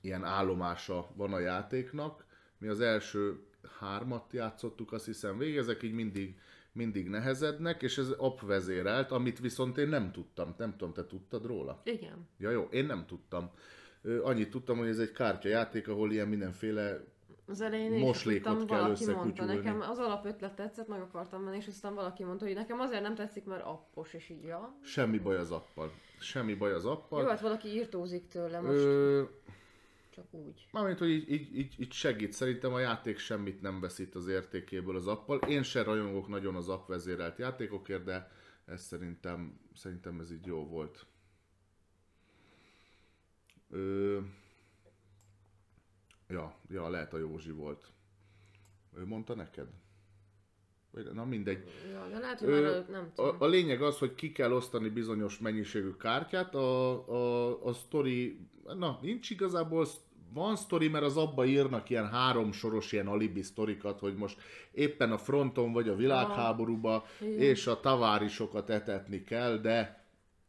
[0.00, 2.24] ilyen állomása van a játéknak.
[2.58, 3.40] Mi az első
[3.78, 6.38] hármat játszottuk, azt hiszem végig, ezek így mindig,
[6.72, 10.54] mindig nehezednek, és ez app vezérelt, amit viszont én nem tudtam.
[10.58, 11.80] Nem tudom, te tudtad róla?
[11.84, 12.28] Igen.
[12.38, 13.50] Ja jó, én nem tudtam.
[14.02, 17.04] Ö, Annyit tudtam, hogy ez egy kártyajáték, ahol ilyen mindenféle
[17.48, 21.56] Az elején én Moslékot tudtam, kell valaki mondta nekem, az alapötlet tetszett, meg akartam menni,
[21.56, 24.78] és aztán valaki mondta, hogy nekem azért nem tetszik, mert appos, és így, ja.
[24.82, 25.92] semmi baj az appal.
[26.18, 27.22] Semmi baj az appal.
[27.22, 29.22] Jó, hát valaki írtózik tőle most, Ö,
[30.10, 30.68] csak úgy.
[30.72, 32.32] Mármint, hogy így, így, így, így segít.
[32.32, 35.38] Szerintem a játék semmit nem veszít az értékéből az appal.
[35.38, 38.30] Én se rajongok nagyon az app vezérelt játékokért, de
[38.64, 41.06] ez szerintem, szerintem ez így jó volt.
[43.70, 44.18] Ö...
[46.28, 47.86] Ja, ja, lehet a Józsi volt.
[48.96, 49.66] Ő mondta neked?
[50.90, 51.64] Vagy- Na mindegy.
[51.92, 53.36] Ja, de lehet, hogy Ö, már nem tudom.
[53.40, 58.38] A, a lényeg az, hogy ki kell osztani bizonyos mennyiségű kártyát, a, a, a sztori,
[58.76, 59.86] na nincs igazából,
[60.32, 64.40] van sztori, mert az abba írnak ilyen három soros ilyen alibi sztorikat, hogy most
[64.72, 67.38] éppen a fronton vagy a világháborúba, Igen.
[67.38, 70.04] és a tavárisokat etetni kell, de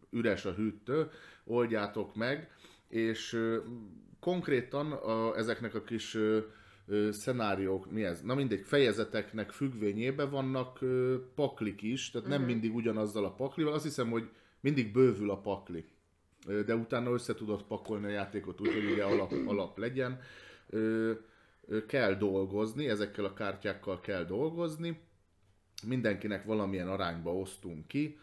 [0.10, 1.10] üres a hűtő,
[1.44, 2.52] oldjátok meg,
[2.88, 3.40] és
[4.20, 6.40] konkrétan a, ezeknek a kis ö,
[6.88, 8.22] ö, szenáriók, mi ez?
[8.22, 13.84] Na mindegy, fejezeteknek függvényében vannak ö, paklik is, tehát nem mindig ugyanazzal a paklival, azt
[13.84, 15.86] hiszem, hogy mindig bővül a pakli.
[16.48, 20.20] Ö, De utána össze tudod pakolni a játékot úgy, hogy ugye alap, alap legyen.
[20.70, 21.12] Ö,
[21.68, 25.00] ö, Kell dolgozni, ezekkel a kártyákkal kell dolgozni,
[25.88, 28.20] mindenkinek valamilyen arányba osztunk ki.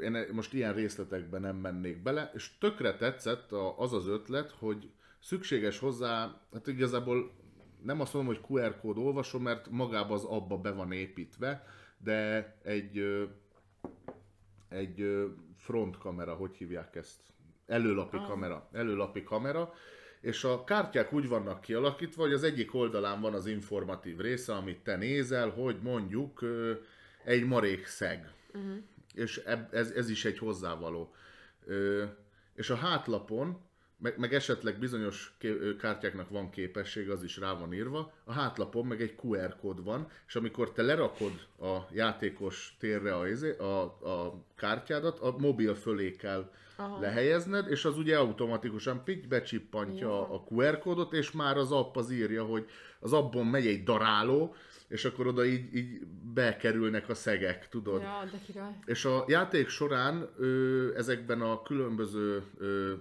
[0.00, 5.78] Én most ilyen részletekben nem mennék bele, és tökre tetszett az az ötlet, hogy szükséges
[5.78, 7.32] hozzá, hát igazából
[7.82, 11.66] nem azt mondom, hogy QR kód olvasom, mert magában az abba be van építve,
[11.98, 13.26] de egy,
[14.68, 15.26] egy
[15.56, 17.20] front kamera, hogy hívják ezt?
[17.66, 18.26] Előlapi Ah.
[18.26, 18.68] kamera.
[18.72, 19.72] Előlapi kamera,
[20.20, 24.82] és a kártyák úgy vannak kialakítva, hogy az egyik oldalán van az informatív része, amit
[24.82, 26.44] te nézel, hogy mondjuk
[27.24, 28.32] egy marék szeg.
[28.54, 28.76] Uh-huh.
[29.14, 29.36] És
[29.70, 31.14] ez, ez is egy hozzávaló.
[32.54, 33.60] És a hátlapon,
[33.98, 38.86] meg, meg esetleg bizonyos ké- kártyáknak van képesség, az is rá van írva, a hátlapon
[38.86, 43.82] meg egy QR kód van, és amikor te lerakod a játékos térre a, izé- a,
[43.84, 47.00] a kártyádat, a mobil fölé kell Aha.
[47.00, 50.34] lehelyezned, és az ugye automatikusan pitty becsippantja Ja.
[50.34, 52.66] a QR kódot, és már az app az írja, hogy
[53.00, 54.54] az appon megy egy daráló,
[54.88, 56.00] és akkor oda így, így
[56.34, 58.00] bekerülnek a szegek, tudod.
[58.00, 58.72] Ja, de király.
[58.84, 62.92] És a játék során ö, ezekben a különböző ö,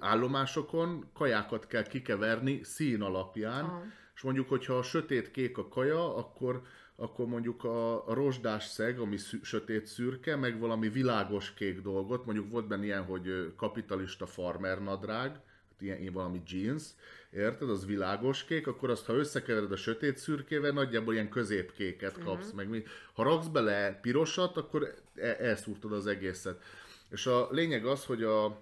[0.00, 3.84] állomásokon kajákat kell kikeverni szín alapján, Aha.
[4.14, 6.62] és mondjuk, hogyha a sötét-kék a kaja, akkor,
[6.96, 12.24] akkor mondjuk a, a rozsdás szeg, ami szü- sötét szürke, meg valami világos kék dolgot,
[12.24, 16.82] mondjuk volt benne ilyen, hogy kapitalista farmer nadrág, hát ilyen, ilyen valami jeans,
[17.30, 22.44] érted, az világos kék, akkor azt, ha összekevered a sötét szürkével, nagyjából ilyen középkéket kapsz,
[22.44, 22.56] uh-huh.
[22.56, 22.82] meg mi.
[23.12, 26.62] Ha raksz bele pirosat, akkor e- elszúrtad az egészet.
[27.10, 28.60] És a lényeg az, hogy a,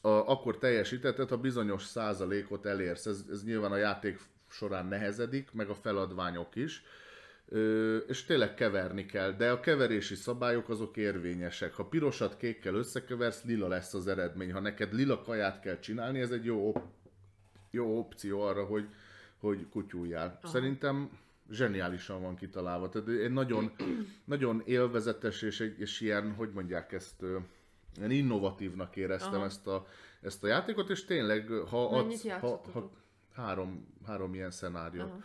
[0.00, 3.06] a, akkor teljesítetted, ha bizonyos százalékot elérsz.
[3.06, 6.82] Ez, ez nyilván a játék során nehezedik, meg a feladványok is.
[7.48, 11.74] Ö, és tényleg keverni kell, de a keverési szabályok azok érvényesek.
[11.74, 14.52] Ha pirosat kékkel összekeversz, lila lesz az eredmény.
[14.52, 16.88] Ha neked lila kaját kell csinálni, ez egy jó, op-
[17.70, 18.88] jó opció arra, hogy,
[19.38, 20.38] hogy kutyuljál.
[20.42, 20.52] Aha.
[20.52, 21.10] Szerintem
[21.50, 22.88] zseniálisan van kitalálva.
[22.88, 23.72] Tehát egy nagyon,
[24.24, 27.24] nagyon élvezetes és, egy, és ilyen, hogy mondják ezt,
[27.96, 29.44] ilyen innovatívnak éreztem Aha.
[29.44, 29.86] ezt a,
[30.20, 32.90] ezt a játékot, és tényleg, ha adsz, ha, ha
[33.34, 35.00] három, három ilyen szenárió.
[35.02, 35.18] Aha.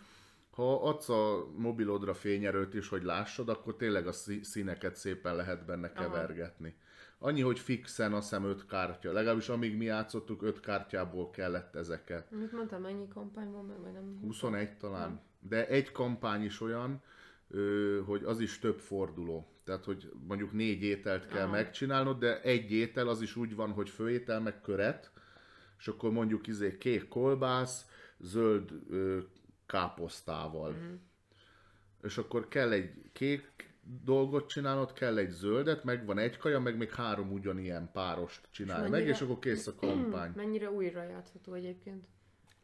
[0.49, 5.65] Ha adsz a mobilodra fényerőt is, hogy lássad, akkor tényleg a szí- színeket szépen lehet
[5.65, 6.03] benne Aha.
[6.03, 6.75] kevergetni.
[7.17, 9.11] Annyi, hogy fixen azt hiszem öt kártya.
[9.11, 12.31] Legalábbis amíg mi játszottuk, öt kártyából kellett ezeket.
[12.31, 14.19] Mit mondtam, mennyi kampány van meg, vagy nem?
[14.21, 15.21] 21 talán.
[15.39, 17.01] De egy kampány is olyan,
[18.05, 19.49] hogy az is több forduló.
[19.63, 21.51] Tehát, hogy mondjuk négy ételt kell Aha.
[21.51, 25.11] megcsinálnod, de egy étel az is úgy van, hogy főétel meg köret,
[25.79, 27.85] és akkor mondjuk izé kék kolbász,
[28.19, 29.19] zöld ö,
[29.65, 30.71] káposztával.
[30.71, 30.93] Mhm.
[32.03, 36.77] És akkor kell egy kék dolgot csinálnod, kell egy zöldet, meg van egy kaja, meg
[36.77, 40.31] még három ugyanilyen párost csinálj meg, és akkor kész a kampány.
[40.35, 42.07] Mennyire újra játszható egyébként?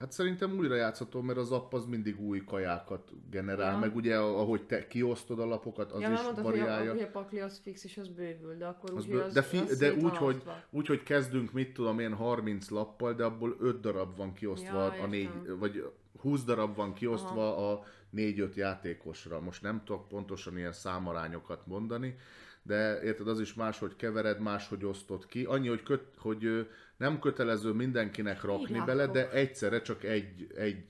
[0.02, 3.78] Hát szerintem újra játszható, mert az app az mindig új kajákat generál, Ja.
[3.78, 6.92] meg ugye ahogy te kiosztod a lapokat, az ja, is mondtad, a, variálja.
[6.92, 9.42] hogy a pakli az fix és az bővül, de akkor Az úgy, bő- az, de,
[9.42, 13.56] fi, az de úgy, hogy, úgy, hogy kezdünk, mit tudom én, 30 lappal, de abból
[13.60, 17.84] 5 darab van kiosztva Ja, a négy, vagy 20 darab van kiosztva a
[18.16, 19.40] 4-5 játékosra.
[19.40, 22.18] Most nem tudok pontosan ilyen számarányokat mondani,
[22.64, 25.44] de érted, az is más, hogy kevered, más, hogy osztod ki.
[25.44, 30.86] Annyi, hogy, köt, hogy nem kötelező mindenkinek rakni Így bele, de egyszerre csak egy, egy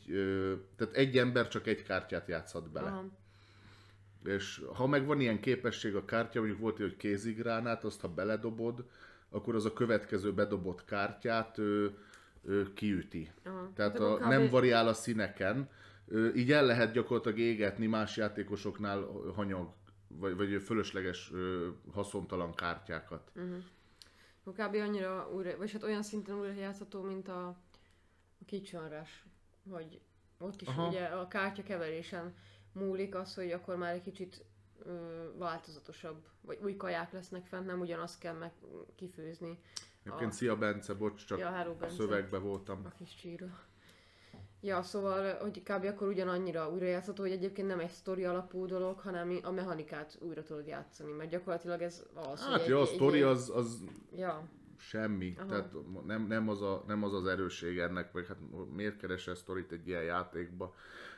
[0.75, 2.89] tehát egy ember csak egy kártyát játszhat bele.
[2.89, 3.05] Aha.
[4.23, 8.85] És ha meg van ilyen képesség a kártya, mondjuk volt, hogy kézigránát, azt ha beledobod,
[9.29, 11.97] akkor az a következő bedobott kártyát ő,
[12.43, 13.31] ő kiüti.
[13.45, 13.71] Aha.
[13.75, 15.69] Tehát Hát a, nem variál a színeken,
[16.35, 19.73] így el lehet gyakorlatilag égetni más játékosoknál hanyag,
[20.07, 21.31] vagy, vagy fölösleges
[21.93, 23.31] haszontalan kártyákat.
[24.43, 24.75] Akkor kb.
[24.75, 27.47] annyira újra, vagy hát olyan szinten újra játszható, mint a,
[28.41, 29.25] a kicsonrás,
[29.69, 29.99] hogy
[30.39, 30.87] ott is Aha.
[30.87, 32.35] Ugye a kártya keverésen
[32.73, 34.45] múlik az, hogy akkor már egy kicsit
[34.83, 34.91] ö,
[35.37, 38.51] változatosabb, vagy új kaják lesznek fent, nem ugyanazt kell meg
[38.95, 39.59] kifőzni
[40.03, 41.95] Egyébként A- szia Bence, bocs, csak Ja, hello, a Bence.
[41.95, 42.81] szövegbe voltam.
[42.85, 43.59] a kis csíra.
[44.61, 45.85] Ja, szóval, hogy kb.
[45.85, 50.43] akkor ugyanannyira újra játszható, hogy egyébként nem egy sztori alapú dolog, hanem a mechanikát újra
[50.43, 53.83] tudod játszani, mert gyakorlatilag ez az, Hát egy- ja, a sztori az, az
[54.15, 54.43] Ja,
[54.77, 55.35] Semmi.
[55.37, 55.47] Aha.
[55.47, 55.73] Tehát
[56.05, 58.37] nem, nem, az a, nem az az erősség ennek, vagy hát
[58.75, 60.73] miért keresel sztorit egy ilyen játékba.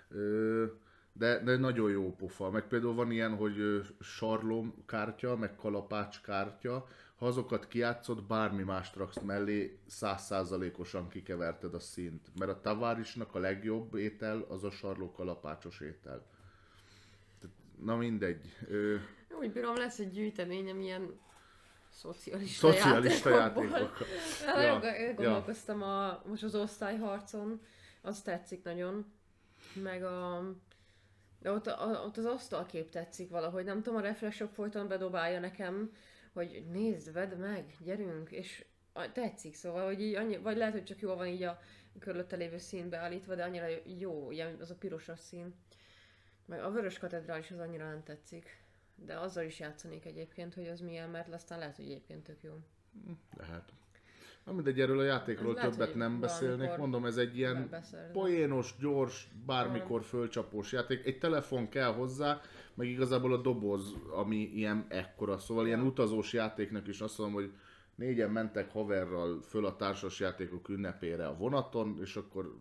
[0.09, 0.65] Ö,
[1.13, 2.49] de, de nagyon jó pofa.
[2.49, 6.87] Meg például van ilyen, hogy sarlom kártya, meg kalapács kártya.
[7.23, 12.27] Ha azokat kiátszod, bármi mást raksz mellé, százszázalékosan kikeverted a színt.
[12.39, 16.25] Mert a tavárisnak a legjobb étel az a sarló kalapácsos étel.
[17.81, 18.55] Na mindegy.
[18.67, 18.95] Ö,
[19.39, 21.19] úgy bírom, lesz egy gyűjteményem ilyen
[21.89, 23.79] szocialista, szocialista játékokból.
[23.79, 24.07] játékok.
[24.45, 27.61] Ja, Ja, ja, gondolkoztam a, most az osztályharcon,
[28.01, 29.13] az tetszik nagyon.
[29.83, 30.43] Meg a...
[31.39, 35.91] De ott, a, ott az asztalkép tetszik valahogy, nem tudom, a refreshok folyton bedobálja nekem,
[36.33, 38.65] hogy nézd, vedd meg, gyerünk, és
[39.13, 41.59] tetszik, szóval, hogy így annyi, vagy lehet, hogy csak jól van így a
[41.99, 43.65] körülötte lévő szín beállítva, de annyira
[43.99, 45.53] jó, ilyen az a pirosas szín.
[46.45, 48.61] Meg a vörös katedrális az annyira nem tetszik.
[48.95, 52.53] De azzal is játszanék egyébként, hogy az milyen, mert aztán lehet, hogy egyébként tök jó.
[53.37, 53.73] Lehet.
[54.43, 56.75] Na mindegy, erről a játékról lehet, többet nem beszélnék.
[56.75, 57.75] Mondom, ez egy ilyen
[58.11, 61.05] poénos, gyors, bármikor fölcsapós játék.
[61.05, 62.41] Egy telefon kell hozzá,
[62.73, 65.37] meg igazából a doboz, ami ilyen ekkora.
[65.37, 67.51] Szóval ilyen utazós játéknak is azt mondom, hogy
[67.95, 72.57] négyen mentek haverral föl a társas játékok ünnepére a vonaton, és akkor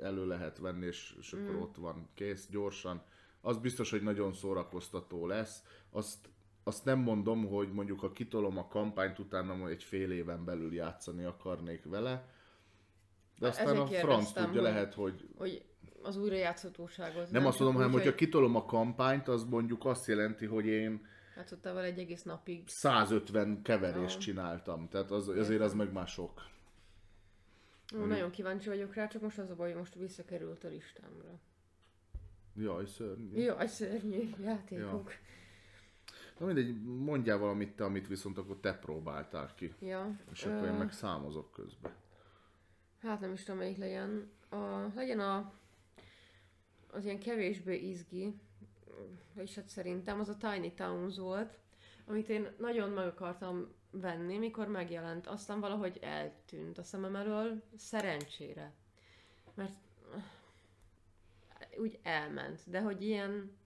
[0.00, 3.02] elő lehet venni, és, és akkor ott van, kész, gyorsan.
[3.40, 5.62] Az biztos, hogy nagyon szórakoztató lesz.
[5.90, 6.28] Azt,
[6.64, 11.24] azt nem mondom, hogy mondjuk ha kitolom a kampányt, utána egy fél éven belül játszani
[11.24, 12.28] akarnék vele.
[13.38, 15.64] De aztán Ezért a franc tudja, hogy- lehet, hogy Hogy
[16.02, 17.30] az újrajátszhatóságot.
[17.30, 20.46] nem azt csak mondom, hanem úgy, hogyha hogy kitolom a kampányt, az mondjuk azt jelenti,
[20.46, 22.68] hogy én Játszottál egy egész napig.
[22.68, 24.22] 150 keverést Ah.
[24.22, 24.88] csináltam.
[24.88, 26.42] Tehát az, azért az meg már sok.
[27.96, 31.40] Ó, nagyon kíváncsi vagyok rá, csak most az a baj, hogy most visszakerült a listámra.
[32.56, 33.40] Jaj, szörnyű.
[33.40, 35.12] Jaj, szörnyű játékok.
[36.38, 39.74] Na mindegy, mondjál valamit te, amit viszont akkor te próbáltál ki.
[39.78, 40.20] Ja.
[40.32, 41.92] És akkor én ö, meg számozok közben.
[43.02, 44.30] Hát nem is tudom, melyik legyen.
[44.48, 44.56] A,
[44.94, 45.52] legyen a,
[46.92, 48.34] az ilyen kevésbé izgi,
[49.34, 51.58] és hát szerintem az a Tiny Towns volt,
[52.06, 58.72] amit én nagyon meg akartam venni, mikor megjelent, aztán valahogy eltűnt a szemem elől, szerencsére.
[59.54, 59.74] Mert
[61.76, 63.56] úgy elment, de hogy ilyen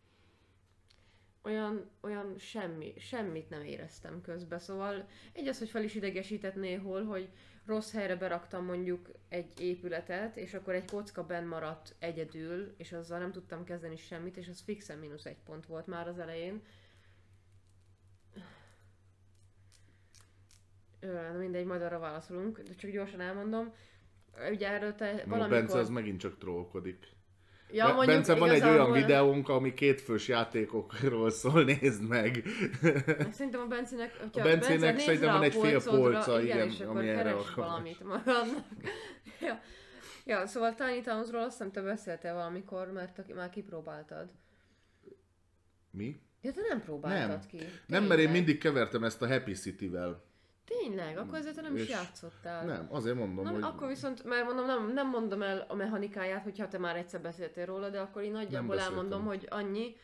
[1.42, 7.04] olyan, olyan semmi, semmit nem éreztem közben, szóval egy az, hogy fel is idegesített néhol,
[7.04, 7.30] hogy
[7.66, 13.18] rossz helyre beraktam mondjuk egy épületet, és akkor egy kocka benn maradt egyedül, és azzal
[13.18, 16.62] nem tudtam kezdeni semmit, és az fixen mínusz egy pont volt már az elején.
[21.00, 23.74] Na mindegy, majd arra válaszolunk, de csak gyorsan elmondom.
[24.50, 25.48] Ugye erről te valamikor...
[25.48, 27.15] Bence az megint csak trollkodik.
[27.70, 32.44] Ja, mondjuk Bence, van egy olyan igazából- videónk, ami kétfős játékokról szól, nézd meg.
[33.30, 36.80] Szerintem a Bencének, hogyha A Bencének Bence szerintem van egy fél polca, igen, igen, és
[36.80, 37.54] akkor ami erre keres alkalmas.
[37.70, 38.64] valamit magadnak.
[39.46, 39.60] ja.
[40.24, 44.30] ja, szóval Tiny Townsról azt hiszem te beszéltél valamikor, mert már kipróbáltad.
[45.90, 46.20] Mi?
[46.40, 47.46] Ja, te nem próbáltad Nem.
[47.48, 47.56] ki.
[47.86, 48.32] Nem, mert én Tényleg?
[48.32, 50.24] mindig kevertem ezt a Happy City-vel.
[50.66, 51.18] Tényleg?
[51.18, 52.64] Akkor ezért nem is játszottál.
[52.64, 56.42] Nem, azért mondom, Na, hogy akkor viszont, mert mondom, nem, nem mondom el a mechanikáját,
[56.42, 59.96] hogyha te már egyszer beszéltél róla, de akkor én nagyjából elmondom, hogy annyi,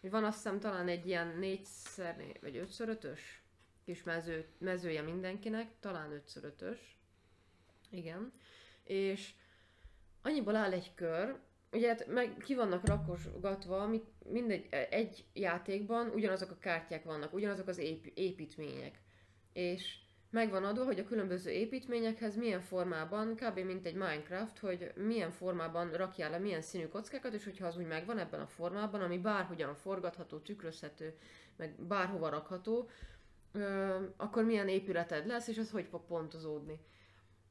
[0.00, 3.44] hogy van azt hiszem talán egy ilyen négyszer, né- vagy ötször ötös
[3.84, 6.98] kis mező, mezője mindenkinek, talán ötször ötös.
[7.90, 8.32] Igen.
[8.84, 9.32] És
[10.22, 11.38] annyiból áll egy kör,
[11.72, 13.90] ugye hát meg ki vannak rakosgatva,
[14.24, 19.02] mindegy, egy játékban ugyanazok a kártyák vannak, ugyanazok az ép, építmények.
[19.52, 19.98] És
[20.34, 23.58] meg van adva, hogy a különböző építményekhez milyen formában, kb.
[23.58, 27.86] mint egy Minecraft, hogy milyen formában rakjál le milyen színű kockákat, és hogyha az úgy
[27.86, 31.14] megvan ebben a formában, ami bárhogyan forgatható, tükrözhető,
[31.56, 32.90] meg bárhova rakható,
[34.16, 36.80] akkor milyen épületed lesz, és az hogy fog pontozódni.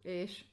[0.01, 0.43] És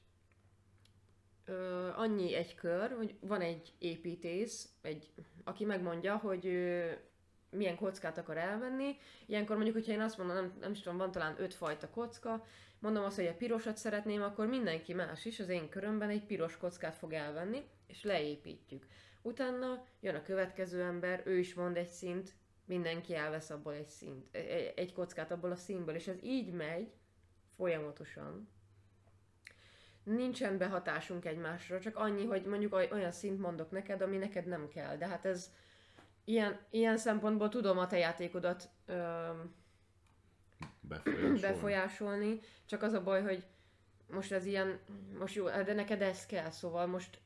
[1.45, 5.11] ö, annyi egy kör, hogy van egy építész, egy,
[5.43, 6.91] aki megmondja, hogy ö,
[7.51, 8.97] milyen kockát akar elvenni.
[9.25, 12.45] Ilyenkor mondjuk, hogyha én azt mondom, nem, nem is tudom, van talán öt fajta kocka,
[12.79, 16.57] mondom azt, hogy a pirosat szeretném, akkor mindenki más is az én körömben egy piros
[16.57, 18.85] kockát fog elvenni, és leépítjük.
[19.21, 22.33] Utána jön a következő ember, ő is mond egy szint,
[22.65, 26.91] mindenki elvesz abból egy szint, egy- egy kockát abból a színből, és ez így megy
[27.55, 28.49] folyamatosan.
[30.03, 34.67] Nincsen behatásunk egymásra, csak annyi, hogy mondjuk oly- olyan szint mondok neked, ami neked nem
[34.67, 34.97] kell.
[34.97, 35.51] De hát ez
[36.23, 39.55] ilyen, ilyen szempontból tudom a te játékodat öm,
[40.81, 41.39] befolyásolni.
[41.39, 43.45] befolyásolni, csak az a baj, hogy
[44.09, 44.79] most ez ilyen,
[45.19, 47.21] most jó, de neked ez kell, szóval most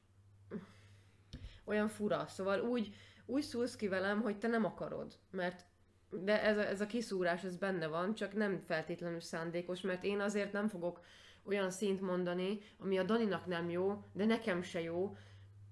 [1.65, 5.65] olyan fura, szóval úgy, úgy szúrsz ki velem, hogy te nem akarod, mert
[6.09, 10.19] de ez a, ez a kiszúrás, ez benne van, csak nem feltétlenül szándékos, mert én
[10.19, 11.01] azért nem fogok
[11.43, 15.17] olyan szint mondani, ami a Daninak nem jó, de nekem se jó,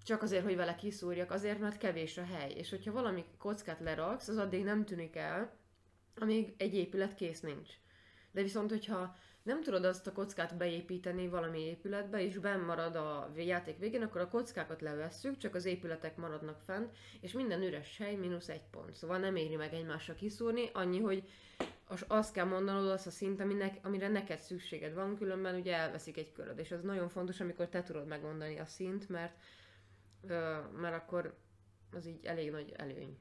[0.04, 2.52] csak azért, hogy vele kiszúrjak, azért, mert kevés a hely.
[2.52, 5.58] És hogyha valami kockát leraksz, az addig nem tűnik el,
[6.16, 7.70] amíg egy épület kész nincs.
[8.32, 13.32] De viszont, hogyha nem tudod azt a kockát beépíteni valami épületbe, és benn marad a
[13.36, 18.16] játék végén, akkor a kockákat levesszük, csak az épületek maradnak fent, és minden üres hely
[18.16, 18.96] mínusz egy pont.
[18.96, 21.24] Szóval nem éri meg egymásra kiszúrni, annyi, hogy
[21.88, 26.18] az, azt kell mondanod azt a szint, aminek, amire neked szükséged van, különben ugye elveszik
[26.18, 29.34] egy köröd, és az nagyon fontos, amikor te tudod megmondani a szint, mert,
[30.76, 31.38] mert akkor
[31.92, 33.18] az így elég nagy előny.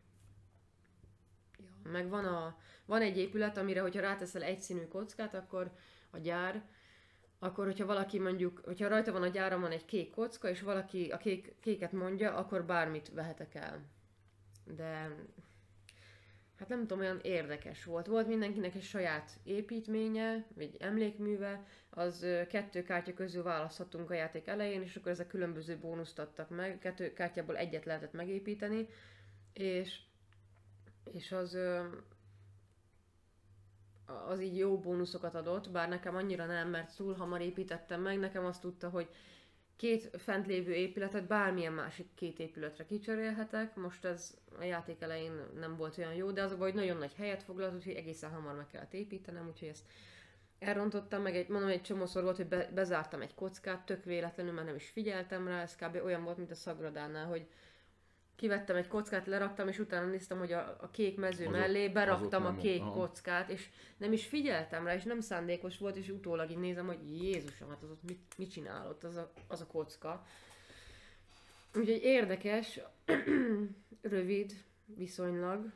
[1.58, 1.90] Ja.
[1.90, 5.72] Meg van, a, van egy épület, amire, hogyha ráteszel egy színű kockát, akkor
[6.10, 6.64] a gyár,
[7.38, 11.10] akkor hogyha valaki mondjuk, hogyha rajta van a gyára van egy kék kocka, és valaki
[11.10, 13.86] a kék, kéket mondja, akkor bármit vehetek el.
[14.64, 15.16] De
[16.62, 18.06] hát nem tudom, olyan érdekes volt.
[18.06, 24.82] Volt mindenkinek egy saját építménye, vagy emlékműve, az kettő kártya közül választhattunk a játék elején,
[24.82, 28.88] és akkor ezek különböző bónuszt adtak meg, kettő kártyából egyet lehetett megépíteni,
[29.52, 30.00] és,
[31.12, 31.58] és az,
[34.28, 38.44] az így jó bónuszokat adott, bár nekem annyira nem, mert túl hamar építettem meg, nekem
[38.44, 39.08] azt tudta, hogy
[39.82, 43.76] két fent lévő épületet bármilyen másik két épületre kicserélhetek.
[43.76, 47.14] Most ez a játék elején nem volt olyan jó, de az a hogy nagyon nagy
[47.16, 49.84] helyet foglalt, úgyhogy egészen hamar meg kellett építenem, úgyhogy ezt
[50.58, 54.66] elrontottam, meg egy, mondom, egy csomószor volt, hogy be, bezártam egy kockát, tök véletlenül, mert
[54.66, 56.00] nem is figyeltem rá, ez kb.
[56.04, 57.46] olyan volt, mint a Szagradánál, hogy
[58.36, 62.46] kivettem egy kockát, leraktam, és utána néztem, hogy a, a kék mező Azok- mellé beraktam
[62.46, 62.92] a kék aha.
[62.92, 67.22] kockát, és nem is figyeltem rá, és nem szándékos volt, és utólag így nézem, hogy
[67.22, 70.26] Jézusom, hát az ott mit, mit csinál ott az a, az a kocka.
[71.74, 72.80] Úgyhogy érdekes,
[74.00, 74.52] rövid,
[74.84, 75.72] viszonylag.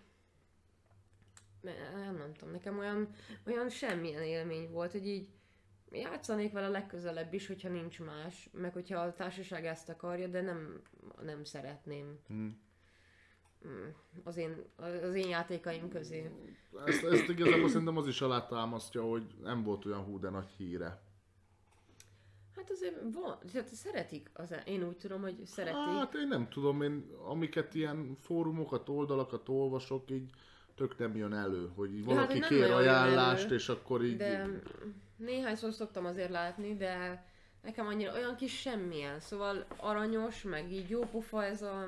[1.61, 3.15] Nem, nem tudom, nekem olyan,
[3.47, 5.29] olyan semmilyen élmény volt, hogy így
[5.93, 10.81] játszanék vele legközelebb is, hogyha nincs más, meg hogyha a társaság ezt akarja, de nem,
[11.23, 12.47] nem szeretném Hm.
[13.67, 13.89] Mm,
[14.25, 14.65] az én,
[15.03, 16.31] az én játékaim közé.
[16.87, 21.01] Ezt, ezt igazából szerintem az is alátámasztja, hogy nem volt olyan hú de nagy híre.
[22.57, 25.77] Hát azért van, tehát szeretik, az, én úgy tudom, hogy szeretik.
[25.77, 30.31] Hát én nem tudom, én amiket ilyen fórumokat, oldalakat olvasok, így
[30.75, 34.17] tök nem jön elő, hogy hát, valaki nem kér ajánlást, elő, és akkor így...
[34.17, 34.49] De
[35.17, 37.25] néhányszor szoktam azért látni, de
[37.63, 39.21] nekem annyira olyan kis semmilyen.
[39.21, 41.87] Szóval aranyos, meg így jó pofa ez a,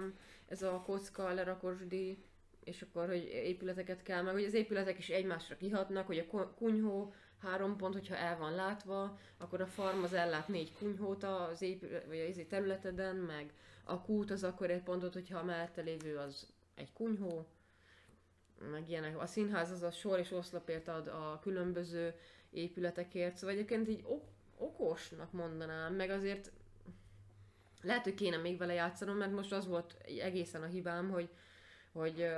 [0.49, 2.25] ez a kocka lerakosdi,
[2.65, 7.13] és akkor, hogy épületeket kell, meg hogy az épületek is egymásra kihatnak, hogy a kunyhó
[7.43, 12.07] három pont, hogyha el van látva, akkor a farm az ellát négy kunyhót az épület,
[12.07, 13.53] vagy az területeden, meg
[13.85, 17.47] a kút az akkor egy pontot, hogyha a mellette lévő az egy kunyhó,
[18.71, 19.21] meg ilyenek.
[19.21, 22.15] A színház az a sor és oszlopért ad a különböző
[22.51, 26.53] épületekért, szóval egyébként így ok- okosnak mondanám, meg azért
[27.83, 31.31] lehet, hogy kéne még vele játszanom, mert most az volt egészen a hibám, hogy,
[31.93, 32.29] hogy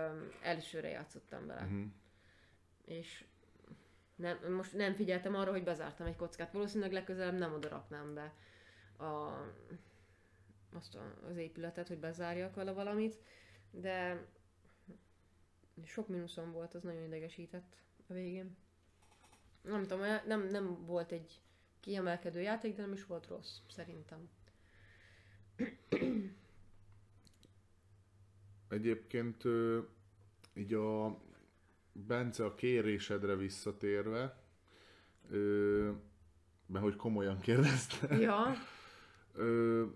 [0.43, 1.61] elsőre játszottam vele.
[1.61, 1.83] Mhm.
[2.85, 3.25] És
[4.15, 6.53] nem, most nem figyeltem arra, hogy bezártam egy kockát.
[6.53, 8.35] Valószínűleg legközelebb nem oda raknám be
[9.05, 9.43] a,
[10.73, 13.19] azt a, az épületet, hogy bezárjak vele valamit,
[13.71, 14.27] de
[15.85, 17.77] sok mínuszom volt, az nagyon idegesített
[18.09, 18.57] a végén.
[19.63, 21.41] Nem tudom, nem, nem volt egy
[21.81, 24.29] kiemelkedő játék, de nem is volt rossz, szerintem.
[28.69, 29.43] Egyébként
[30.55, 31.19] így a
[31.93, 34.43] Bence a kérésedre visszatérve,
[35.31, 35.91] ö,
[36.67, 38.53] mert hogy komolyan kérdezte, Ja,
[39.35, 39.87] ö,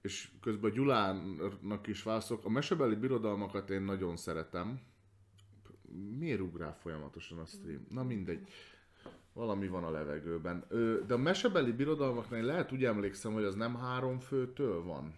[0.00, 2.44] és közben Gyulának is válaszolok.
[2.44, 4.80] A mesebeli birodalmakat én nagyon szeretem.
[6.18, 7.86] Miért ugrál folyamatosan a stream?
[7.90, 8.48] Na mindegy.
[9.36, 10.64] Valami van a levegőben.
[10.68, 15.14] Ö, de a mesebeli birodalmaknál lehet úgy emlékszem, hogy az nem három főtől van.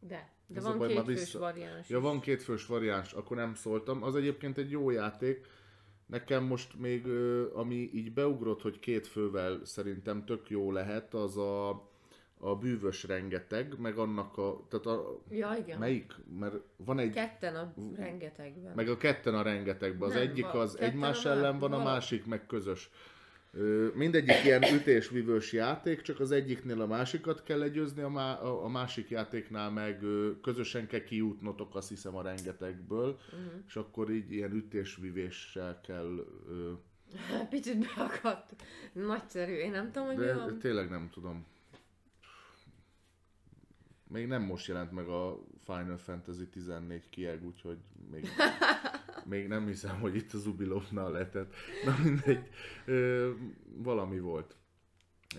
[0.00, 0.32] de.
[0.46, 1.88] De Ez van két fős vissza- variáns.
[1.88, 4.02] Ja, van két fős variáns, akkor nem szóltam.
[4.02, 5.46] Az egyébként egy jó játék.
[6.06, 7.06] Nekem most még,
[7.54, 11.68] ami így beugrott, hogy két fővel szerintem tök jó lehet, az a,
[12.38, 15.78] a bűvös rengeteg, meg annak a, tehát a, Ja, igen.
[15.78, 16.12] melyik?
[16.38, 18.72] Mert van egy, Ketten a rengetegben.
[18.74, 20.08] meg a ketten a rengetegben.
[20.08, 22.90] Az Nem, egyik az egymás ellen van, a másik meg közös.
[23.94, 29.08] Mindegyik ilyen ütésvívős játék, csak az egyiknél a másikat kell legyőzni, a, má, a, másik
[29.08, 30.02] játéknál meg
[30.42, 33.62] közösen kell kijutnotok, azt hiszem a rengetegből, Uh-huh.
[33.66, 36.26] és akkor így ilyen ütésvívéssel kell...
[37.50, 38.54] Picit beakadt.
[38.92, 39.52] Nagyszerű.
[39.52, 40.58] Én nem tudom, hogy mi de van.
[40.58, 41.46] tényleg nem tudom.
[44.08, 47.78] Még nem most jelent meg a Final Fantasy 14 kieg, úgyhogy
[48.10, 48.28] még,
[49.32, 51.54] még nem hiszem, hogy itt az Ubisoftnál lehetett.
[51.84, 52.48] Na mindegy,
[52.86, 53.30] ö,
[53.76, 54.56] valami volt.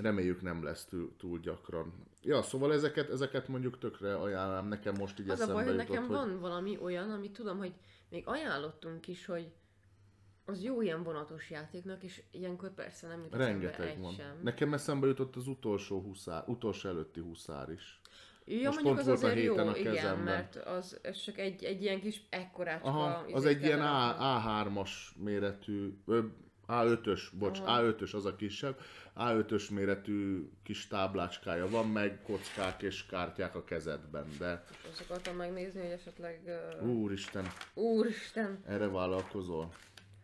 [0.02, 1.94] Reméljük nem lesz túl, túl gyakran.
[2.22, 4.68] Ja, szóval ezeket, ezeket mondjuk tökre ajánlám.
[4.68, 6.16] Nekem most így Az a eszembe baj, hogy nekem hogy...
[6.16, 7.74] van valami olyan, amit tudom, hogy
[8.10, 9.52] még ajánlottunk is, hogy
[10.46, 14.14] az jó ilyen vonatos játéknak, és ilyenkor persze nem jut Rengeteg van.
[14.14, 14.40] sem.
[14.42, 17.99] Nekem eszembe jutott az utolsó huszár, utolsó előtti huszár is.
[18.52, 20.24] Ja, Most mondjuk pont az volt a azért jó, héten a igen, kezemben.
[20.24, 22.88] mert az, ez csak egy, egy ilyen kis ekkorácska...
[22.88, 24.82] Aha, az egy ilyen A, berakni.
[24.82, 26.20] A3-as méretű, ö,
[26.68, 28.80] A5-ös, bocs, A5-ös az a kisebb.
[29.16, 35.82] A5-ös méretű kis táblácskája van, meg kockák és kártyák a kezedben, de Azt akartam megnézni,
[35.82, 36.42] hogy esetleg...
[36.82, 36.90] Uh...
[36.90, 38.60] úristen, Úristen!
[38.66, 39.74] erre vállalkozol.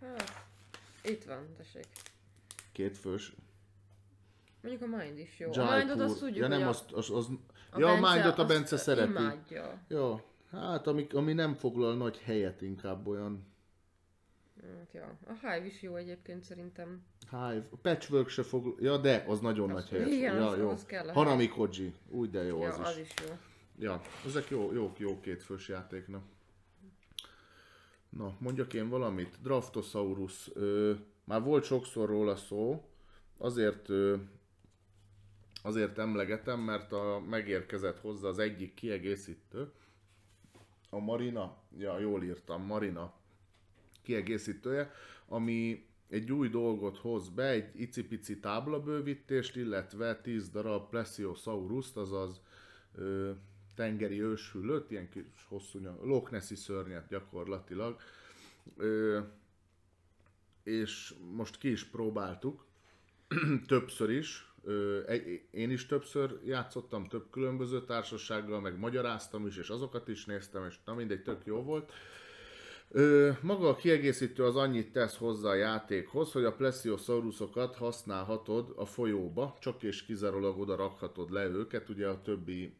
[0.01, 0.31] Hát,
[1.03, 1.85] itt van, tessék.
[2.71, 3.33] Két fős.
[4.61, 5.53] Mondjuk a Mind is jó.
[5.53, 7.27] A Mindot azt tudjuk, ja, nem, azt, az, az,
[7.75, 9.09] a, ja, a Bence a azt Bence szereti.
[9.09, 9.79] Imádja.
[9.87, 10.21] Jó,
[10.51, 13.53] hát ami, ami nem foglal nagy helyet, inkább olyan
[14.61, 15.17] Hát, ja.
[15.27, 17.03] A Hive is jó egyébként szerintem.
[17.29, 20.07] Hive, a Patchwork se fog, ja de, az nagyon nagy helyet.
[20.07, 20.69] igen, ja, az- jó.
[20.69, 22.85] az kell a Hanami Koji, úgy de jó ja, az is.
[22.85, 23.35] az is jó.
[23.79, 26.23] Ja, ezek jó, jó, jó kétfős játéknak.
[28.09, 29.41] Na, mondjak én valamit.
[29.41, 30.49] Draftosaurus.
[30.53, 32.83] Ö, már volt sokszor róla szó,
[33.37, 34.15] azért ö,
[35.65, 39.71] azért emlegetem, mert a, megérkezett hozzá az egyik kiegészítő,
[40.89, 43.13] a Marina, ja jól írtam, Marina
[44.01, 44.91] kiegészítője,
[45.27, 52.41] ami egy új dolgot hoz be, egy icipici táblabővítést, illetve 10 darab Plesiosaurus, azaz
[52.95, 53.31] ö,
[53.75, 57.99] tengeri őshüllőt, ilyen kis hosszú Loch Nessi szörnyet gyakorlatilag.
[58.77, 59.19] Ö,
[60.63, 62.65] és most ki is próbáltuk,
[63.67, 64.53] többször is.
[65.51, 70.75] Én is többször játszottam több különböző társasággal, meg magyaráztam is, és azokat is néztem, és
[70.85, 71.91] na mindegy, tök jó volt.
[72.89, 78.85] Ö, maga a kiegészítő az annyit tesz hozzá a játékhoz, hogy a plesiosaurusokat használhatod a
[78.85, 82.77] folyóba, csak és kizárólag oda rakhatod le őket, ugye a többi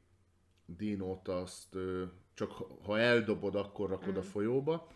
[0.65, 2.51] dinót azt ö, csak
[2.83, 4.87] ha- eldobod, akkor rakod a folyóba.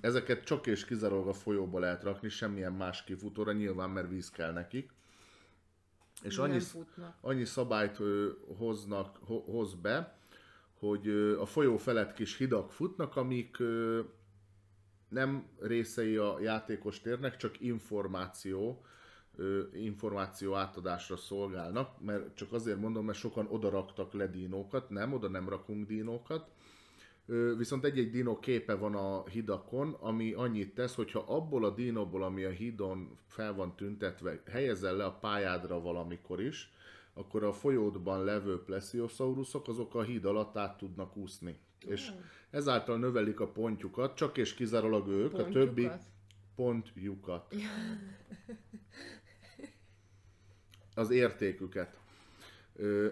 [0.00, 4.52] Ezeket csak és kizárólag a folyóba lehet rakni, semmilyen más kifutóra, nyilván mert víz kell
[4.52, 4.95] nekik.
[6.22, 6.60] És annyi,
[7.20, 7.98] annyi szabályt
[8.58, 10.18] hoznak, ho, hoz be,
[10.78, 11.08] hogy
[11.40, 13.56] a folyó felett kis hidak futnak, amik
[15.08, 18.84] nem részei a játékos térnek, csak információ,
[19.72, 25.28] információ átadásra szolgálnak, mert csak azért mondom, mert sokan oda raktak le dinókat, nem, oda
[25.28, 26.55] nem rakunk dinókat, Ö,
[27.56, 32.44] viszont egy-egy dino képe van a hidakon, ami annyit tesz, hogyha abból a dinóból, ami
[32.44, 36.72] a hídon fel van tüntetve, helyezel le a pályádra valamikor is,
[37.14, 41.58] akkor a folyódban levő plesiosaurusok azok a híd alatt át tudnak úszni.
[41.86, 42.12] És
[42.50, 46.06] ezáltal növelik a pontjukat, csak és kizárólag ők, a többi Pontjukat?
[46.54, 47.54] pontjukat.
[50.94, 51.98] Az értéküket.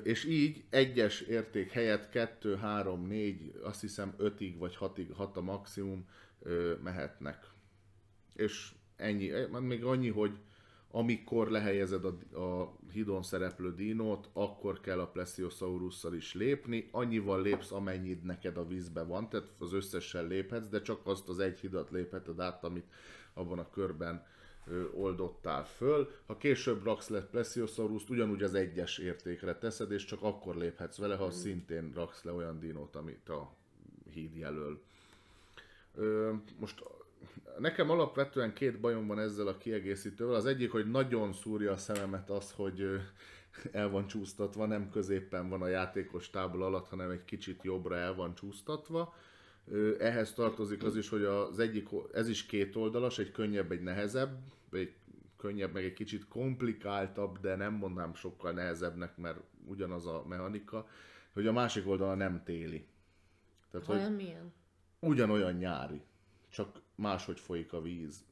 [0.02, 5.40] És így egyes érték helyett 2, 3, 4, azt hiszem 5-ig vagy 6-ig, 6 a
[5.40, 6.08] maximum
[6.82, 7.46] mehetnek.
[8.34, 10.38] És ennyi, eh, még annyi, hogy
[10.90, 16.88] amikor lehelyezed a, a hidon szereplő dinót, akkor kell a Plesiosaurusszal is lépni.
[16.90, 21.38] Annyival lépsz, amennyit neked a vízbe van, tehát az összesen léphetsz, de csak azt az
[21.38, 22.86] egy hidat lépheted át, amit
[23.32, 24.26] abban a körben
[24.94, 26.10] oldottál föl.
[26.26, 31.16] Ha később raksz le Plesiosaurust, ugyanúgy az egyes értékre teszed, és csak akkor léphetsz vele,
[31.16, 33.54] ha szintén raksz le olyan dinót, amit a
[34.12, 34.82] híd jelöl.
[36.58, 36.82] Most
[37.58, 40.34] nekem alapvetően két bajom van ezzel a kiegészítővel.
[40.34, 43.00] Az egyik, hogy nagyon szúrja a szememet az, hogy
[43.72, 48.14] el van csúsztatva, nem középen van a játékos tábla alatt, hanem egy kicsit jobbra el
[48.14, 49.14] van csúsztatva.
[49.98, 54.38] Ehhez tartozik az is, hogy az egyik, ez is két oldalas, egy könnyebb, egy nehezebb,
[54.72, 54.94] egy
[55.36, 60.88] könnyebb, meg egy kicsit komplikáltabb, de nem mondnám sokkal nehezebbnek, mert ugyanaz a mechanika,
[61.32, 62.86] hogy a másik oldala nem téli.
[63.70, 64.52] Tehát, hogy milyen?
[65.00, 66.02] ugyanolyan nyári,
[66.48, 68.24] csak máshogy folyik a víz.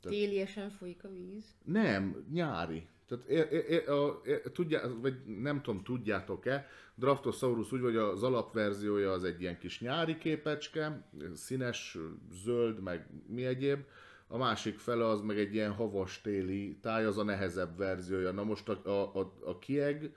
[0.00, 1.44] Téliesen folyik a víz.
[1.64, 2.88] Nem, nyári.
[3.10, 8.22] Tehát é, é, é, a, é, tudjá, vagy nem tudom, tudjátok-e, Draftosaurus úgy, hogy az
[8.22, 11.98] alapverziója az egy ilyen kis nyári képecske, színes,
[12.44, 13.84] zöld, meg mi egyéb,
[14.26, 18.30] a másik fele az meg egy ilyen havas téli táj, az a nehezebb verziója.
[18.30, 20.14] Na most a, a, a, a kieg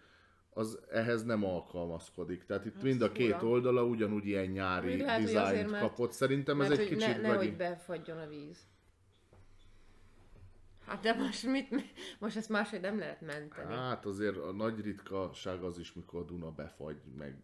[0.50, 2.46] az ehhez nem alkalmazkodik.
[2.46, 6.12] Tehát itt mind a két oldala ugyanúgy ilyen nyári dizájnt kapott.
[6.12, 8.58] Szerintem ez Mert egy hogy kicsit ne, nehogy befagyjon a víz.
[10.94, 11.70] Hát de most mit,
[12.20, 13.74] most ezt máshogy nem lehet menteni.
[13.74, 17.36] Hát azért a nagy ritkaság az is, mikor a Duna befagy, meg...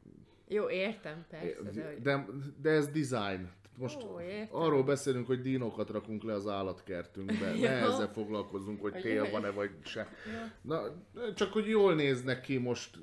[0.47, 1.95] Jó, értem, persze, de.
[2.01, 2.25] De,
[2.61, 3.49] de ez design.
[3.77, 4.61] Most Ó, értem.
[4.61, 7.51] arról beszélünk, hogy dinókat rakunk le az állatkertünkbe.
[7.59, 10.07] Ne ezzel foglalkozunk, hogy tél van-e vagy se.
[10.61, 10.81] Na,
[11.35, 12.97] csak hogy jól néznek ki most.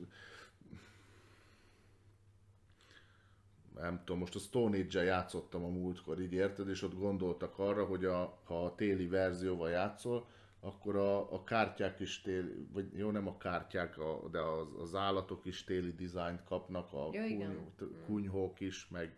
[3.74, 7.84] Nem tudom, most a Stone Age-el játszottam a múltkor, így érted, és ott gondoltak arra,
[7.84, 10.26] hogy a, ha a téli verzióval játszol,
[10.66, 14.94] akkor a, a kártyák is téli, vagy jó, nem a kártyák, a, de az, az
[14.94, 19.16] állatok is téli dizájnt kapnak, a Ja, kuny, t- kunyhók is, meg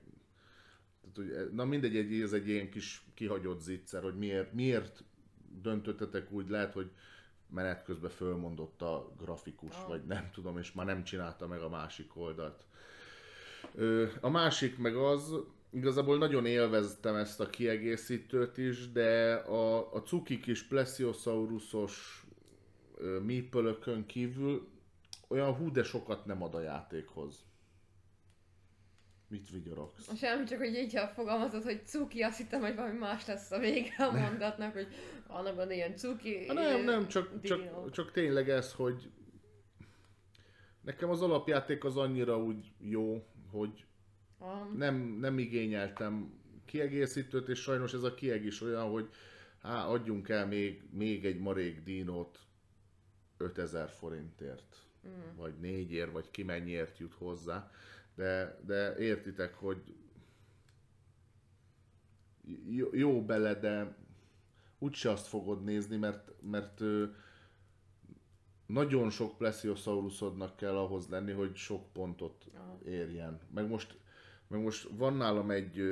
[1.00, 5.04] tehát, hogy, na mindegy, egy, ez egy ilyen kis kihagyott zicser, hogy miért, miért
[5.62, 6.90] döntöttetek úgy, lehet, hogy
[7.50, 9.88] menet közben fölmondott a grafikus, Ah.
[9.88, 12.64] vagy nem tudom, és már nem csinálta meg a másik oldalt.
[14.20, 15.34] A másik meg az,
[15.72, 22.26] igazából nagyon élveztem ezt a kiegészítőt is, de a, a cuki kis plesiosauruszosos
[22.96, 24.68] ö, mípölökön kívül
[25.28, 27.46] olyan hú, de sokat nem ad a játékhoz.
[29.28, 30.16] Mit vigyorogsz?
[30.16, 33.58] Semmi, csak hogy így ha fogalmazod, hogy cuki, azt hittem, hogy valami más lesz a
[33.58, 34.86] vége a mondatnak, hogy
[35.26, 36.46] annak van ilyen cuki.
[36.46, 39.10] Ha nem, nem, csak, csak, csak tényleg ez, hogy
[40.80, 43.86] nekem az alapjáték az annyira úgy jó, hogy
[44.38, 46.32] Ah, nem, nem igényeltem
[46.64, 49.10] kiegészítőt, és sajnos ez a kieg is olyan, hogy
[49.62, 52.38] há, adjunk el még, még egy marék dínót
[53.36, 54.76] 5000 forintért,
[55.08, 55.36] mm.
[55.36, 57.70] vagy négyért, vagy ki mennyiért jut hozzá,
[58.14, 59.94] de, de értitek, hogy
[62.68, 63.96] jó, jó bele, de
[64.78, 66.82] úgyse azt fogod nézni, mert, mert
[68.66, 72.46] nagyon sok plesiosaurusodnak kell ahhoz lenni, hogy sok pontot
[72.84, 73.40] érjen.
[73.54, 73.98] Meg most,
[74.48, 75.82] meg most van nálam egy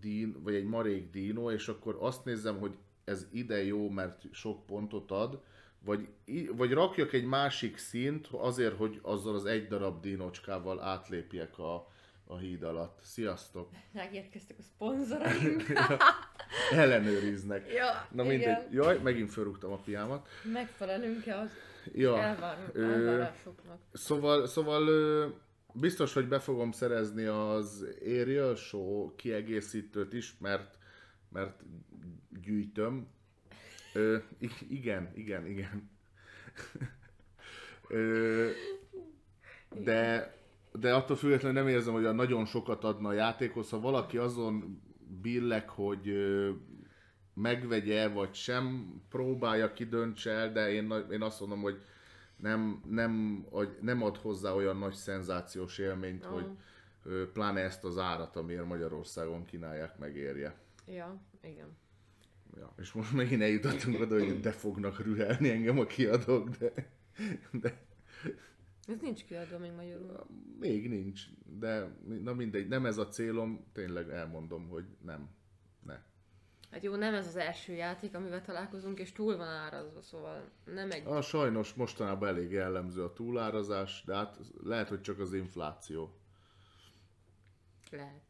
[0.00, 4.66] dín, vagy egy marék dínó, és akkor azt nézem, hogy ez ide jó, mert sok
[4.66, 5.40] pontot ad,
[5.84, 6.08] vagy,
[6.56, 11.88] vagy rakjak egy másik szint azért, hogy azzal az egy darab dínocskával átlépjek a,
[12.24, 12.98] a híd alatt.
[13.02, 13.70] Sziasztok!
[13.92, 15.62] megérkeztek a szponzoraink.
[16.70, 17.72] Ellenőriznek.
[17.72, 18.40] ja, Na mindegy.
[18.40, 18.66] igen.
[18.70, 20.28] Jaj, megint felrúgtam a piámat.
[20.52, 21.50] Megfelelünk-e az
[21.92, 23.78] Ja, elvárásoknak?
[23.92, 25.26] Szóval, szóval ö,
[25.74, 30.78] biztos, hogy be fogom szerezni az Ariel Show kiegészítőt is, mert,
[31.28, 31.62] mert
[32.42, 33.06] gyűjtöm.
[33.94, 34.16] Ö,
[34.68, 35.90] igen, igen, igen.
[37.88, 38.48] Ö,
[39.74, 40.34] de,
[40.72, 43.70] de attól függetlenül nem érzem, hogy nagyon sokat adna a játékhoz.
[43.70, 44.82] Ha valaki azon
[45.22, 46.12] billeg, hogy
[47.34, 51.82] megvegye, vagy sem, próbálja ki, döntse el, de én, én azt mondom, hogy
[52.42, 53.44] nem, nem,
[53.80, 56.32] nem ad hozzá olyan nagy szenzációs élményt, Ah.
[56.32, 56.46] hogy
[57.32, 60.54] pláne ezt az árat, amiért Magyarországon kínálják, megérje.
[60.86, 61.76] Ja, igen.
[62.56, 66.72] Ja, és most megint eljutottunk oda, hogy de fognak rühelni engem a kiadók, de,
[67.52, 67.82] de
[68.86, 70.26] Ez nincs kiadva még magyarul.
[70.60, 71.22] még nincs.
[71.58, 75.28] De na mindegy, nem ez a célom, tényleg elmondom, hogy nem.
[76.70, 80.90] Hát jó, nem ez az első játék, amivel találkozunk, és túl van árazva, szóval nem
[80.90, 81.06] egy...
[81.06, 86.14] A sajnos mostanában elég jellemző a túlárazás, de hát lehet, hogy csak az infláció.
[87.90, 88.22] Lehet.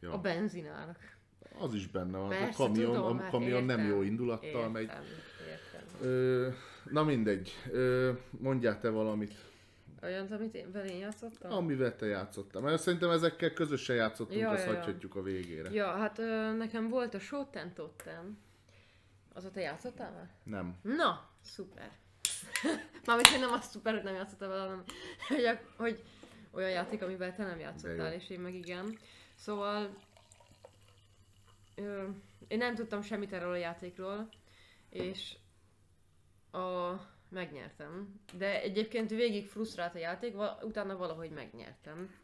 [0.00, 0.12] Ja.
[0.12, 1.18] A benzinárak.
[1.58, 2.28] Az is benne van.
[2.28, 3.94] Persze, a kamion, tudom, a hát kamion nem értem.
[3.94, 4.90] jó indulattal értem, megy.
[5.48, 6.08] Értem.
[6.08, 6.48] Ö,
[6.84, 7.52] na mindegy.
[7.70, 9.34] Ö, mondjál te valamit,
[10.02, 11.52] Olyant, amit én, velén játszottam?
[11.52, 12.62] amivel te játszottál.
[12.62, 15.70] Mert szerintem ezekkel közösen játszottunk, Ja, azt ja, hagyhatjuk a végére.
[15.70, 17.72] Ja, hát ö, nekem volt a Shoten.
[19.32, 20.30] Azóta te játszottál már?
[20.42, 20.76] Nem.
[20.82, 21.90] Na, szuper.
[23.06, 24.84] Mármint, hogy nem az szuper, hogy nem játszottál vele, hanem
[25.28, 25.44] hogy,
[25.76, 26.02] hogy
[26.50, 28.98] olyan játék, amivel te nem játszottál, és én meg igen.
[29.34, 29.96] Szóval
[31.74, 32.08] ö,
[32.48, 34.28] én nem tudtam semmit erről a játékról,
[34.90, 35.36] és
[36.50, 36.58] a,
[37.30, 38.20] megnyertem.
[38.38, 42.14] De egyébként végig frusztrált a játék, utána valahogy megnyertem.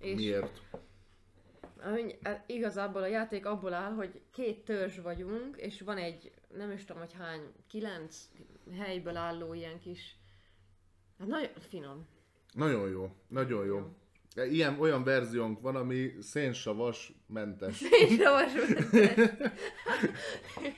[0.00, 0.60] És Miért?
[1.82, 6.70] Ami- hát igazából a játék abból áll, hogy két törzs vagyunk, és van egy, nem
[6.70, 8.28] is tudom, hogy hány, kilenc
[8.78, 10.16] helyből álló ilyen kis...
[11.18, 12.06] Hát nagyon finom.
[12.52, 13.10] Nagyon jó.
[13.28, 13.88] Nagyon jó.
[14.50, 17.80] Ilyen, olyan verziónk van, ami szénsavas mentes.
[17.80, 18.16] Én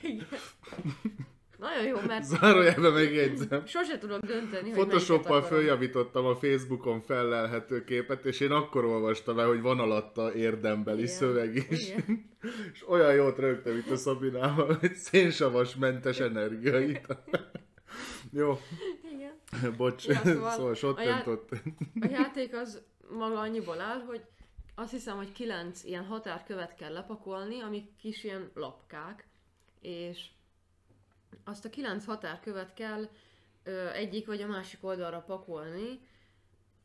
[0.01, 0.27] Igen.
[1.57, 3.65] Nagyon jó, mert Zárójelben megjegyzem.
[3.65, 9.47] sose tudok dönteni, hogy Photoshoppal följavítottam a Facebookon fellelhető képet, és én akkor olvastam el,
[9.47, 11.13] hogy van alatta érdembeli Igen.
[11.13, 11.89] szöveg is.
[11.89, 12.29] Igen.
[12.73, 17.05] És olyan jót rögtem itt a Szabinával, hogy szénsavas mentes energiait.
[18.31, 18.59] Jó,
[19.13, 19.75] Igen.
[19.77, 21.49] bocs, Ja, szóval, szóval szóval a sottentott.
[21.99, 24.21] A játék az maga annyiból áll, hogy
[24.75, 29.27] azt hiszem, hogy kilenc ilyen határkövet kell lepakolni, amik kis ilyen lapkák,
[29.81, 30.25] és
[31.43, 33.09] azt a kilenc határkövet kell
[33.63, 35.99] ö, egyik vagy a másik oldalra pakolni,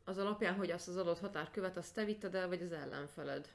[0.03, 3.53] az alapján, hogy azt az adott határkövet azt te vitted el, vagy az ellenfeled.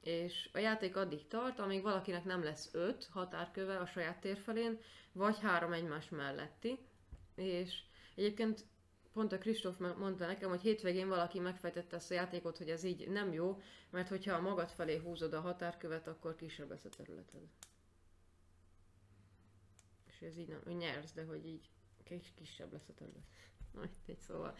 [0.00, 4.78] És a játék addig tart, amíg valakinek nem lesz öt határköve a saját térfelén,
[5.12, 6.78] vagy három egymás melletti.
[7.34, 7.82] És
[8.14, 8.64] egyébként
[9.12, 13.08] pont a Kristóf mondta nekem, hogy hétvégén valaki megfejtette ezt a játékot, hogy ez így
[13.08, 13.60] nem jó,
[13.90, 17.42] mert hogyha magad felé húzod a határkövet, akkor kisebb lesz a területed.
[20.26, 21.70] Ez így nem, hogy nyersz, de hogy így
[22.04, 23.24] kis, kisebb lesz a terület.
[23.72, 24.54] Na, egy szóval.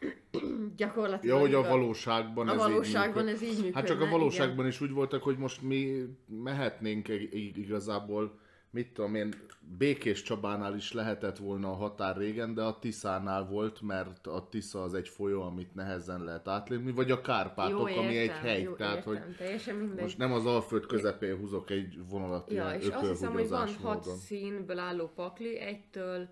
[0.76, 1.36] Gyakorlatilag.
[1.36, 3.74] Ja, hogy a valóságban a ez valóságban így ez így működne.
[3.74, 4.10] Hát csak a igen.
[4.10, 8.40] valóságban is úgy voltak, hogy most mi mehetnénk ig- igazából
[8.76, 9.34] mit tudom én,
[9.78, 14.82] Békés Csabánál is lehetett volna a határ régen, de a Tiszánál volt, mert a Tisza
[14.82, 18.62] az egy folyó, amit nehezen lehet átlépni, vagy a Kárpátok, jó, ami egy értem, hegy,
[18.62, 20.02] jó, tehát értem, hogy teljesen mindegy.
[20.02, 23.76] most nem az Alföld közepén húzok egy vonalat Ja, és azt hiszem, hogy van ökölhúgyozás
[23.82, 24.18] hat módon.
[24.18, 26.28] színből álló pakli, egytől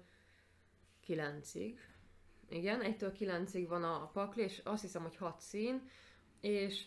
[1.00, 1.78] kilencig.
[2.48, 5.82] Igen, egytől kilencig van a pakli, és azt hiszem, hogy hat szín,
[6.40, 6.84] és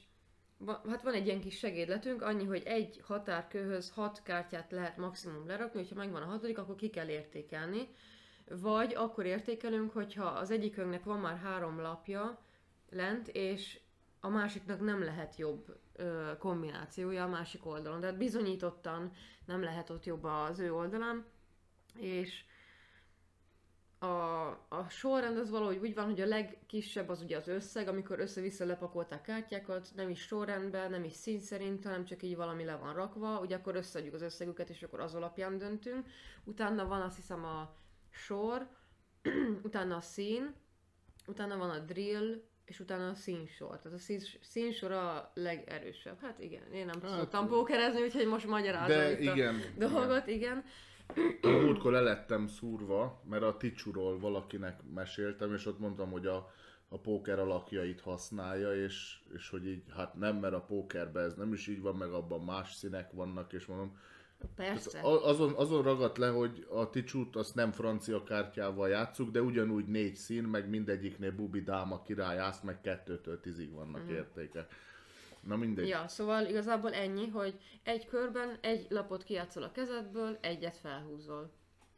[0.65, 5.79] hát van egy ilyen kis segédletünk, annyi, hogy egy határkőhöz hat kártyát lehet maximum lerakni,
[5.79, 7.87] hogyha megvan a hatodik, akkor ki kell értékelni.
[8.49, 12.39] Vagy akkor értékelünk, hogyha az egyikünknek van már három lapja
[12.89, 13.79] lent, és
[14.19, 17.99] a másiknak nem lehet jobb ö, kombinációja a másik oldalon.
[17.99, 19.11] Tehát bizonyítottan
[19.45, 21.25] nem lehet ott jobb az ő oldalán,
[21.95, 22.43] és
[24.07, 28.19] a, a sorrend az valahogy úgy van, hogy a legkisebb az ugye az összeg, amikor
[28.19, 32.75] össze-vissza lepakolták kártyákat, nem is sorrendben, nem is szín szerint, hanem csak így valami le
[32.75, 36.07] van rakva, ugye akkor összeadjuk az összegüket, és akkor az alapján döntünk.
[36.43, 37.75] Utána van azt hiszem a
[38.09, 38.67] sor,
[39.67, 40.53] utána a szín,
[41.27, 43.79] utána van a drill, és utána a színsor.
[43.79, 46.19] Tehát a szín, színsor a legerősebb.
[46.21, 50.27] Hát igen, én nem Hát- szoktam pókerezni, úgyhogy most magyarázom De itt igen, a dolgot,
[50.27, 50.63] igen.
[51.41, 56.51] A múltkor le lettem szúrva, mert a Ticsuról valakinek meséltem, és ott mondtam, hogy a,
[56.89, 61.53] a póker alakjait használja, és, és hogy így, hát nem, mert a pókerben ez nem
[61.53, 63.97] is így van, meg abban más színek vannak, és mondom,
[64.55, 64.99] Persze.
[65.03, 70.15] azon, azon ragadt le, hogy a Ticsút azt nem francia kártyával játszuk, de ugyanúgy négy
[70.15, 74.09] szín, meg mindegyiknél bubi, dáma, király, ász, meg kettőtől tízig vannak mm.
[74.09, 74.71] értékek.
[75.47, 75.87] Na mindegy.
[75.87, 81.51] Ja, szóval igazából ennyi, hogy egy körben egy lapot kijátszol a kezedből, egyet felhúzol.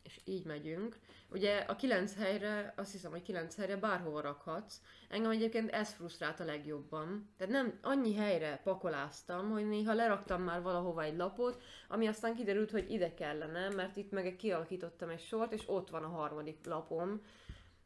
[0.03, 0.99] És így megyünk.
[1.31, 4.81] Ugye a kilenc helyre, azt hiszem, hogy kilenc helyre bárhova rakhatsz.
[5.09, 7.29] Engem egyébként ez frusztrált a legjobban.
[7.37, 12.71] Tehát nem annyi helyre pakoláztam, hogy néha leraktam már valahova egy lapot, ami aztán kiderült,
[12.71, 17.21] hogy ide kellene, mert itt meg kialakítottam egy sort, és ott van a harmadik lapom,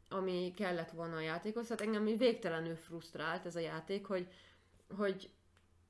[0.08, 1.66] ami kellett volna a játékhoz.
[1.66, 4.28] Tehát engem végtelenül frusztrált ez a játék, hogy,
[4.96, 5.30] hogy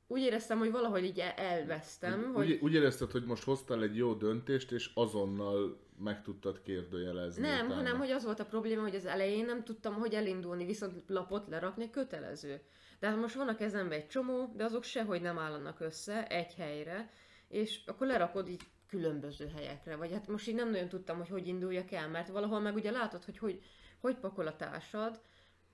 [0.06, 3.82] úgy éreztem, hogy valahogy így el- elvesztem, Úgy, hogy úgy, úgy érezted, hogy most hoztál
[3.82, 7.42] egy jó döntést, és azonnal meg tudtad kérdőjelezni.
[7.42, 7.74] nem, utána.
[7.74, 11.48] hanem hogy az volt a probléma, hogy az elején nem tudtam, hogy elindulni, viszont lapot
[11.48, 12.60] lerakni kötelező.
[12.98, 16.54] De hát most van a kezemben egy csomó, de azok sehogy nem állanak össze egy
[16.54, 17.10] helyre,
[17.48, 21.46] és akkor lerakod így különböző helyekre, vagy hát most így nem nagyon tudtam, hogy hogy
[21.46, 23.62] induljak el, mert valahol meg ugye látod, hogy hogy,
[24.00, 25.20] hogy pakol a társad,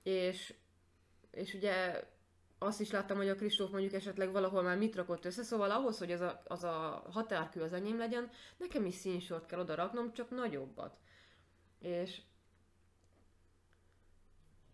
[0.03, 0.53] és,
[1.31, 2.03] és ugye
[2.63, 5.97] azt is láttam, hogy a Kristóf mondjuk esetleg valahol már mit rakott össze, szóval ahhoz,
[5.97, 10.13] hogy az a, az a határkő az enyém legyen, nekem is színsort kell oda raknom,
[10.13, 10.97] csak nagyobbat.
[11.79, 12.21] És...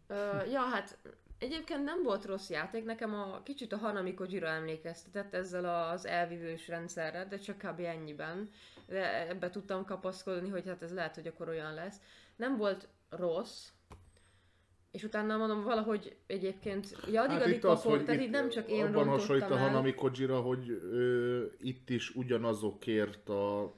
[0.08, 0.98] Ö, ja, hát
[1.38, 6.68] egyébként nem volt rossz játék, nekem a kicsit a Hanami Kojira emlékeztetett ezzel az elvívős
[6.68, 7.80] rendszerre, de csak kb.
[7.80, 8.50] ennyiben.
[8.88, 12.02] De ebbe tudtam kapaszkodni, hogy hát ez lehet, hogy akkor olyan lesz.
[12.36, 13.68] Nem volt rossz,
[14.92, 18.70] és utána mondom, valahogy egyébként, ugye addig, Hát addig itt az, tehát itt nem csak
[18.72, 19.58] én abban hasonlít a.
[19.58, 23.74] Hanami Kojira, hogy ö, itt is ugyanazokért a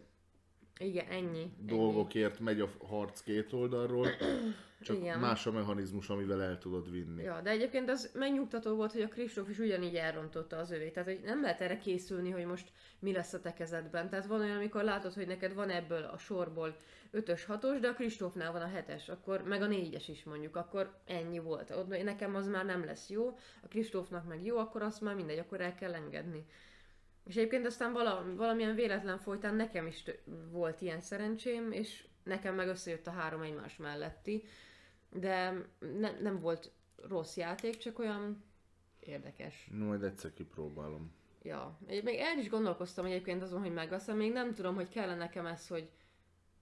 [0.79, 1.25] Igen, ennyi.
[1.25, 1.51] ennyi.
[1.59, 4.07] dolgokért megy a harc két oldalról,
[4.81, 5.19] csak Igen.
[5.19, 7.23] más a mechanizmus, amivel el tudod vinni.
[7.23, 10.93] Ja, de egyébként az megnyugtató volt, hogy a Kristóf is ugyanígy elrontotta az övét.
[10.93, 14.09] Tehát, hogy nem lehet erre készülni, hogy most mi lesz a te kezedben.
[14.09, 16.75] Tehát van olyan, amikor látod, hogy neked van ebből a sorból
[17.13, 20.97] 5-ös, 6-os, de a Kristófnál van a 7-es, akkor meg a 4-es is mondjuk, akkor
[21.05, 21.71] ennyi volt.
[21.71, 25.39] Ott nekem az már nem lesz jó, a Kristófnak meg jó, akkor azt már mindegy,
[25.39, 26.45] akkor el kell engedni.
[27.25, 32.55] És egyébként aztán vala, valamilyen véletlen folytán nekem is tö- volt ilyen szerencsém, és nekem
[32.55, 34.43] meg összejött a három egymás melletti,
[35.11, 35.65] de
[35.99, 36.71] ne, nem volt
[37.07, 38.43] rossz játék, csak olyan
[38.99, 39.69] érdekes.
[39.73, 41.11] Majd egyszer kipróbálom.
[41.43, 45.45] Ja, még el is gondolkoztam egyébként azon, hogy megveszem, még nem tudom, hogy kell nekem
[45.45, 45.89] ez, hogy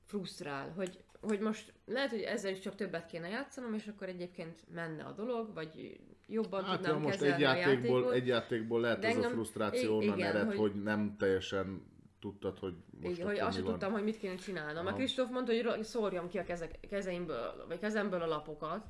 [0.05, 4.63] frusztrál, hogy, hogy most lehet, hogy ezzel is csak többet kéne játszanom, és akkor egyébként
[4.73, 8.13] menne a dolog, vagy jobban Hát tudnám ja, most egy a játékból, játékot.
[8.13, 10.83] egy játékból lehet De ez a engem- frusztráció i- onnan igen, ered, hogy- hogy...
[10.83, 11.85] nem teljesen
[12.19, 14.85] tudtad, hogy most hogy azt sem tudtam, hogy mit kéne csinálnom.
[14.85, 14.97] A Aha.
[14.97, 18.85] Kristóf mondta, hogy szórjam ki a kezek, kezeimből, vagy kezemből a lapokat,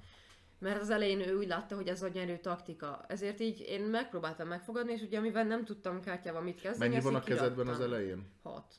[0.60, 3.06] mert az elején ő úgy látta, hogy ez a nyerő taktika.
[3.08, 7.16] Ezért így én megpróbáltam megfogadni, és ugye amivel nem tudtam kártyával mit kezdeni, Mennyi van
[7.16, 8.26] a kezedben az elején?
[8.44, 8.76] Hat.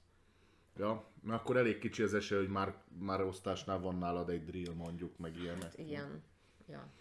[0.76, 4.72] Ja, na akkor elég kicsi az esély, hogy már, már osztásnál van nálad egy drill
[4.74, 5.72] mondjuk, meg ilyenek.
[5.76, 6.22] Igen.
[6.66, 6.92] Ja.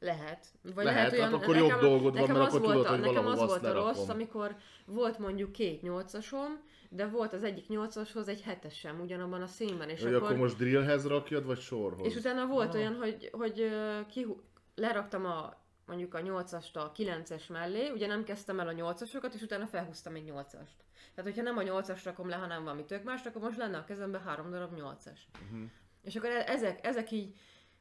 [0.00, 0.46] Lehet.
[0.62, 0.84] Vagy Mhm.
[0.84, 3.00] Lehet, olyan, hát akkor jobb dolgod van, nekem mert az akkor volt tudod, a, hogy
[3.14, 4.10] Nekem az volt a rossz, lerakom.
[4.10, 9.88] amikor volt mondjuk két nyolcasom, de volt az egyik nyolcashoz egy hetesem ugyanabban a színben,
[9.88, 12.06] és Hogy akkor, akkor most drillhez rakjad, vagy sorhoz?
[12.06, 14.26] és utána volt olyan, hogy, hogy ö, ki,
[14.74, 19.42] leraktam a mondjuk a 8-ast a 9-es mellé, ugye nem kezdtem el a 8-asokat, és
[19.42, 20.72] utána felhúztam egy 8-ast.
[21.14, 23.84] Tehát, hogyha nem a 8-as rakom le, hanem valami tök más, akkor most lenne a
[23.84, 25.18] kezemben három darab 8-as.
[25.44, 25.68] Uh-huh.
[26.02, 27.36] És akkor e- ezek, ezek így,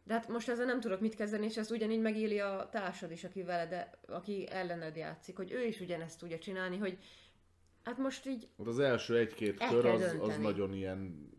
[0.07, 3.23] de hát most ezzel nem tudok mit kezdeni, és ezt ugyanígy megéli a társad is,
[3.23, 6.97] aki veled, aki ellened játszik, hogy ő is ugyanezt tudja csinálni, hogy
[7.83, 10.43] hát most így, Hát Az első egy-két kör az, az dönteni.
[10.43, 11.29] nagyon ilyen...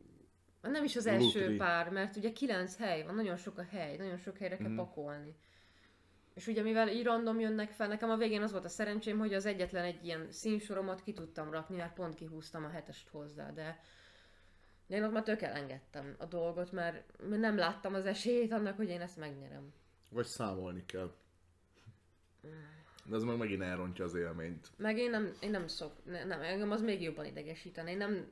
[0.62, 1.56] nem is az első Lutri.
[1.56, 5.34] pár, mert ugye kilenc hely van, nagyon sok a hely, nagyon sok helyre kell pakolni.
[6.34, 9.34] És ugye mivel így random jönnek fel, nekem a végén az volt a szerencsém, hogy
[9.34, 13.80] az egyetlen egy ilyen színsoromat ki tudtam rakni, mert pont kihúztam a hetest hozzá, de
[14.88, 19.00] én ott már tök elengedtem a dolgot, mert nem láttam az esélyt annak, hogy én
[19.00, 19.72] ezt megnyerem.
[20.10, 21.12] Vagy számolni kell.
[23.04, 24.70] De ez meg megint elrontja az élményt.
[24.76, 27.90] Meg én nem, én nem szok, ne, nem, engem az még jobban idegesítene.
[27.90, 28.30] Én nem,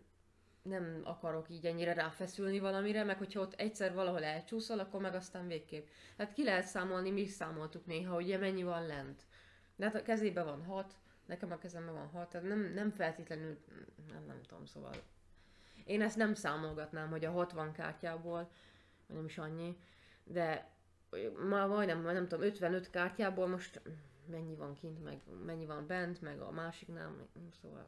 [0.63, 5.47] nem akarok így ennyire ráfeszülni valamire, meg hogyha ott egyszer valahol elcsúszol, akkor meg aztán
[5.47, 5.87] végképp.
[6.19, 9.23] Hát ki lehet számolni, mi is számoltuk néha, ugye mennyi van lent.
[9.77, 10.95] De hát a kezében van hat,
[11.27, 13.59] nekem a kezemben van hat, tehát nem, nem feltétlenül,
[14.13, 14.95] nem, nem tudom, szóval.
[15.87, 18.51] Én ezt nem számolgatnám, hogy a 60 kártyából,
[19.07, 19.77] vagy nem is annyi,
[20.25, 20.71] de
[21.49, 23.81] már majdnem, majd nem tudom, 55 kártyából most
[24.31, 27.29] mennyi van kint, meg mennyi van bent, meg a másiknál,
[27.63, 27.87] szóval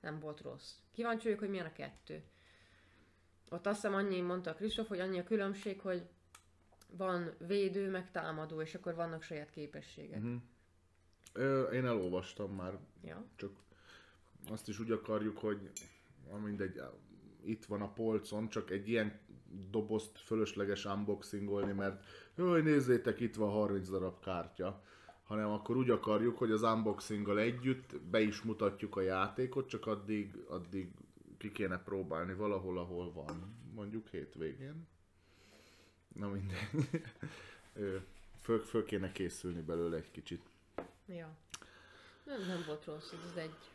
[0.00, 0.74] nem volt rossz.
[0.92, 2.22] Kíváncsi vagyok, hogy milyen a kettő.
[3.50, 6.08] Ott azt hiszem annyi, mondta Kristóf, hogy annyi a különbség, hogy
[6.90, 10.22] van védő, meg támadó, és akkor vannak saját képességek.
[11.32, 13.24] Ö, én elolvastam már, Ja.
[13.36, 13.52] csak
[14.50, 15.70] azt is úgy akarjuk, hogy
[16.42, 16.80] mindegy,
[17.48, 19.18] itt van a polcon, csak egy ilyen
[19.70, 22.04] dobozt fölösleges unboxingolni, mert
[22.36, 24.82] jaj, nézzétek, itt van 30 darab kártya,
[25.22, 30.44] hanem akkor úgy akarjuk, hogy az unboxinggal együtt be is mutatjuk a játékot, csak addig,
[30.48, 30.90] addig
[31.38, 34.86] ki kéne próbálni valahol, ahol van, mondjuk hétvégén.
[36.14, 37.02] Na mindegy.
[37.74, 37.96] Ö,
[38.40, 40.42] föl, föl kéne készülni belőle egy kicsit.
[41.06, 41.36] Ja.
[42.24, 43.70] Nem, nem volt rossz ez egy.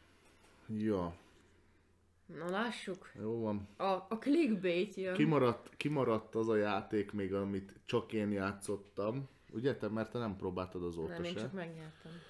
[0.67, 1.15] Ja,
[2.25, 3.11] Na lássuk.
[3.19, 3.67] jó van.
[3.77, 5.13] A, a clickbait jön.
[5.13, 9.29] Kimaradt, kimaradt az a játék még, amit csak én játszottam.
[9.51, 11.39] Ugye te, mert te nem próbáltad azóta nem, én se.
[11.39, 12.11] csak megnyertem.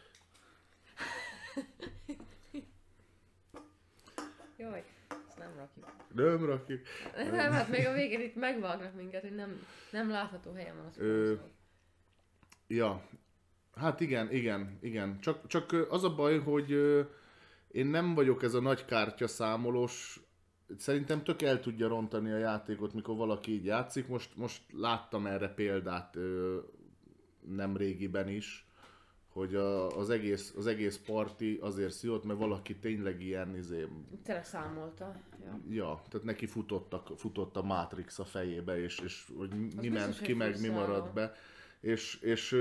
[4.57, 4.83] Jaj,
[5.27, 5.87] ezt nem rakjuk.
[6.13, 6.81] Nem rakjuk.
[7.15, 10.97] Nem, hát még a végén itt megvágnak minket, hogy nem, nem látható helyen van az
[10.97, 11.33] Ö.
[12.67, 13.03] Ja,
[13.75, 15.19] hát igen, igen, igen.
[15.19, 16.71] Csak, csak az a baj, hogy
[17.73, 20.19] én nem vagyok ez a nagy kártya számolós,
[20.77, 24.07] szerintem tök el tudja rontani a játékot, mikor valaki így játszik.
[24.07, 26.57] Most, most láttam erre példát ö,
[27.47, 28.67] nem régiben is,
[29.29, 33.87] hogy a, az, egész, az egész parti azért szívott, mert valaki tényleg ilyen izé,
[34.23, 35.15] Tényleg számolta.
[35.43, 35.59] Ja.
[35.69, 39.89] Ja, tehát neki futott a, futott a Matrix a fejébe, és, és hogy mi biztos,
[39.89, 41.35] ment hogy ki, meg mi maradt be.
[41.81, 42.55] És, és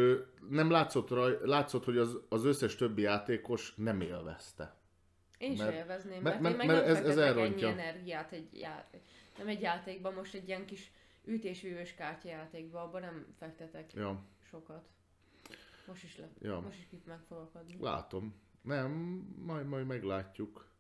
[0.49, 4.81] nem látszott, raj, látszott, hogy az, az összes többi játékos nem élvezte.
[5.43, 8.33] Én Mert- élvezném, mert- mert, mert, én mert- meg mert nem ez- ez ennyi energiát
[8.33, 9.01] egy játék.
[9.39, 10.93] Nem egy játékban, most egy ilyen kis
[11.25, 14.89] ütésvívős kártyajátékban, abban nem fektetek Ja, sokat.
[15.87, 16.61] Most is, le, Ja.
[16.61, 17.77] most is itt meg fogok adni.
[17.81, 18.35] látom.
[18.63, 18.91] Nem,
[19.39, 20.71] majd, majd meglátjuk.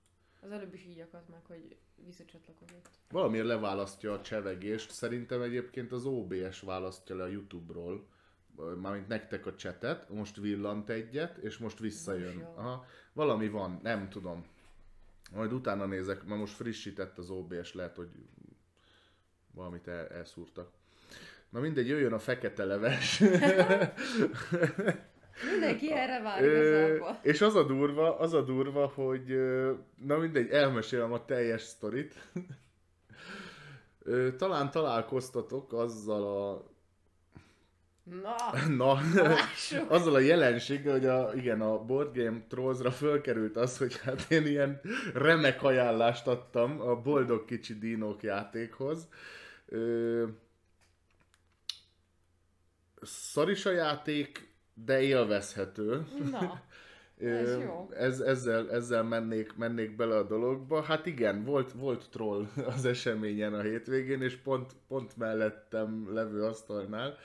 [0.40, 2.88] Az előbb is így akadt meg, hogy visszacsatlakozott.
[3.10, 4.90] Valamiért leválasztja a csevegést.
[4.90, 8.06] Szerintem egyébként az OBS választja le a YouTube-ról.
[8.80, 12.42] Mármint nektek a csetet, most villant egyet, és most visszajön.
[12.42, 14.46] Aha, valami van, nem tudom.
[15.34, 18.08] Majd utána nézek, mert most frissített az OBS, lehet, hogy
[19.54, 20.70] valamit el, elszúrtak.
[21.48, 23.18] Na mindegy, jöjjön a fekete leves.
[25.50, 27.18] Mindenki erre vár igazából.
[27.22, 29.36] és az a durva, az a durva, hogy
[29.96, 32.28] na mindegy, elmesélem a teljes sztorit.
[34.36, 36.71] Talán találkoztatok azzal a
[38.04, 38.36] Na,
[38.84, 39.90] Na, lássuk!
[39.90, 44.46] azzal a jelenséggel, hogy a, igen, a Board Game Trollsra fölkerült az, hogy hát én
[44.46, 44.80] ilyen
[45.14, 49.08] remek ajánlást adtam a Boldog Kicsi Dinók játékhoz.
[49.66, 50.24] Ö,
[53.02, 56.06] szaris a játék, de élvezhető.
[56.30, 56.62] Na,
[57.18, 57.88] Ez jó.
[57.96, 60.82] Ez, ezzel, ezzel mennék, mennék bele a dologba.
[60.82, 62.46] Hát igen, volt, volt troll
[62.76, 67.18] az eseményen a hétvégén, és pont, pont mellettem levő asztalnál.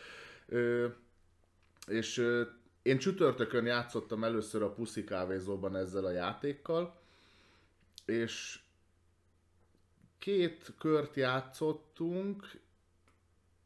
[0.47, 0.87] Ö,
[1.87, 2.41] és ö,
[2.81, 6.99] én csütörtökön játszottam először a Puszi kávézóban ezzel a játékkal,
[8.05, 8.59] és
[10.17, 12.59] két kört játszottunk,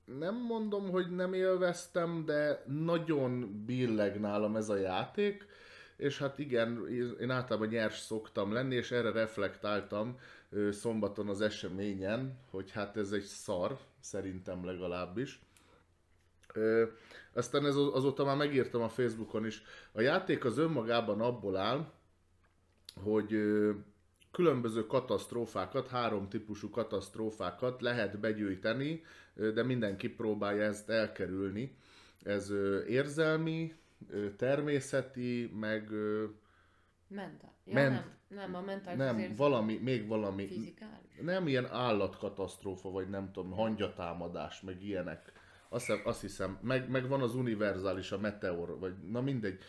[0.05, 5.45] nem mondom, hogy nem élveztem, de nagyon billeg nálam ez a játék,
[5.95, 6.87] és hát igen,
[7.19, 10.19] én általában nyers szoktam lenni, és erre reflektáltam
[10.71, 15.39] szombaton az eseményen, hogy hát ez egy szar, szerintem legalábbis.
[16.53, 16.83] Ö,
[17.33, 19.61] aztán ez, azóta már megírtam a Facebookon is.
[19.91, 21.91] A játék az önmagában abból áll,
[23.03, 23.71] hogy ö,
[24.31, 29.03] különböző katasztrófákat, három típusú katasztrófákat lehet begyűjteni,
[29.35, 31.77] ö, de mindenki próbálja ezt elkerülni.
[32.23, 33.73] Ez ö, érzelmi,
[34.09, 36.25] ö, természeti, meg ö,
[37.07, 37.53] Mentál.
[37.65, 41.15] Ja, Ment- nem, nem, a mentális nem, azért valami, még valami, fizikális.
[41.21, 45.31] nem ilyen állatkatasztrófa, vagy nem tudom, hangyatámadás, meg ilyenek.
[45.73, 49.59] Azt hiszem, azt hiszem meg, meg van az univerzális, a meteor, vagy na mindegy.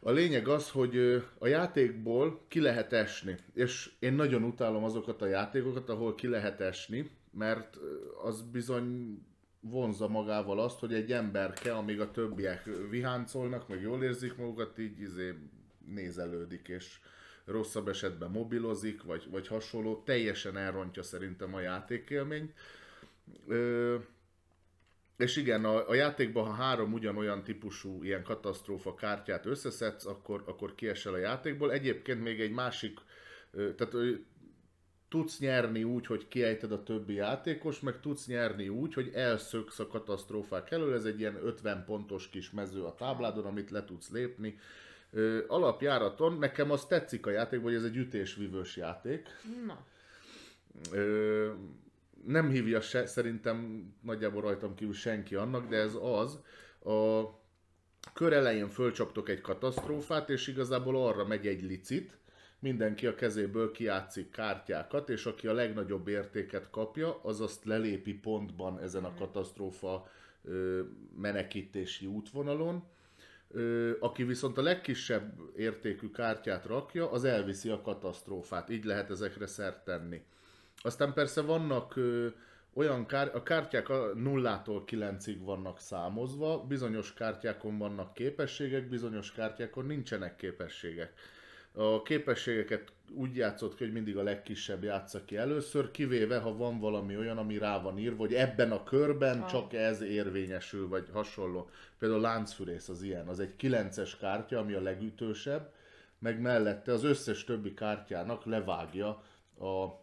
[0.00, 5.26] A lényeg az, hogy a játékból ki lehet esni, és én nagyon utálom azokat a
[5.26, 7.78] játékokat, ahol ki lehet esni, mert
[8.22, 9.18] az bizony
[9.60, 15.00] vonza magával azt, hogy egy emberke, amíg a többiek viháncolnak, meg jól érzik magukat, így
[15.00, 15.34] izé
[15.86, 16.98] nézelődik, és
[17.44, 22.52] rosszabb esetben mobilozik, vagy, vagy hasonló, teljesen elrontja szerintem a játékélményt.
[23.46, 23.96] Ö,
[25.16, 30.74] és igen, a, a játékban, ha három ugyanolyan típusú ilyen katasztrófa kártyát összeszedsz, akkor, akkor
[30.74, 31.72] kiesel a játékból.
[31.72, 32.98] Egyébként még egy másik,
[33.52, 33.94] tehát
[35.08, 39.86] tudsz nyerni úgy, hogy kiejted a többi játékos, meg tudsz nyerni úgy, hogy elszöksz a
[39.86, 40.94] katasztrófák elől.
[40.94, 44.58] Ez egy ilyen 50 pontos kis mező a tábládon, amit le tudsz lépni.
[45.46, 49.28] Alapjáraton nekem az tetszik a játékban, hogy ez egy ütésvívős játék.
[49.66, 49.84] Na,
[50.92, 51.52] Ö,
[52.26, 56.38] nem hívja se, szerintem nagyjából rajtam kívül senki annak, de ez az.
[56.92, 57.22] A
[58.14, 62.18] kör elején fölcsaptok egy katasztrófát, és igazából arra megy egy licit,
[62.58, 68.80] mindenki a kezéből kiátszik kártyákat, és aki a legnagyobb értéket kapja, az azt lelépi pontban
[68.80, 70.10] ezen a katasztrófa
[70.44, 70.82] ö,
[71.16, 72.84] menekítési útvonalon.
[74.00, 78.70] Aki viszont a legkisebb értékű kártyát rakja, az elviszi a katasztrófát.
[78.70, 80.22] Így lehet ezekre szert tenni.
[80.86, 82.26] Aztán persze vannak ö,
[82.74, 89.86] olyan kár, a kártyák a nullától kilencig vannak számozva, bizonyos kártyákon vannak képességek, bizonyos kártyákon
[89.86, 91.12] nincsenek képességek.
[91.72, 96.78] A képességeket úgy játszott ki, hogy mindig a legkisebb játsza ki először, kivéve ha van
[96.78, 99.50] valami olyan, ami rá van írva, hogy ebben a körben Ah.
[99.50, 101.68] csak ez érvényesül, vagy hasonló.
[101.98, 105.72] Például láncfűrész az ilyen, az egy 9-es kártya, ami a legütősebb,
[106.18, 109.08] meg mellette az összes többi kártyának levágja
[109.58, 110.02] a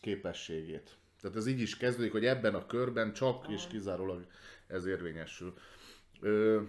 [0.00, 0.96] képességét.
[1.20, 4.26] Tehát ez így is kezdődik, hogy ebben a körben csak és kizárólag
[4.66, 5.54] ez érvényesül.
[6.20, 6.60] Ö,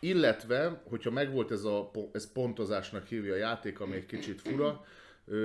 [0.00, 4.84] illetve, hogyha megvolt ez a, ez pontozásnak hívja a játék, ami egy kicsit fura,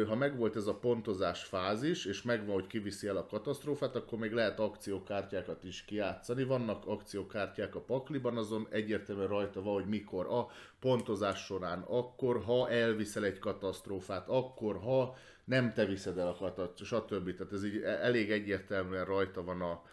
[0.07, 4.31] ha megvolt ez a pontozás fázis, és megvan, hogy kiviszi el a katasztrófát, akkor még
[4.31, 6.43] lehet akciókártyákat is kiátszani.
[6.43, 10.47] Vannak akciókártyák a pakliban, azon egyértelműen rajta van, hogy mikor a
[10.79, 15.17] pontozás során, akkor, ha elviszel egy katasztrófát, akkor, ha
[15.47, 17.35] nem te viszed el a katasztrófát, stb.
[17.35, 19.83] Tehát ez így e- elég egyértelműen rajta van a,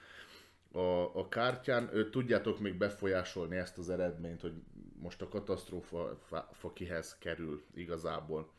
[0.79, 1.91] a, a kártyán.
[2.11, 4.53] Tudjátok még befolyásolni ezt az eredményt, hogy
[4.99, 8.53] most a katasztrófa fa, fa kihez kerül igazából.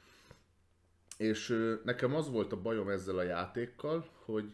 [1.17, 4.51] És nekem az volt a bajom ezzel a játékkal, hogy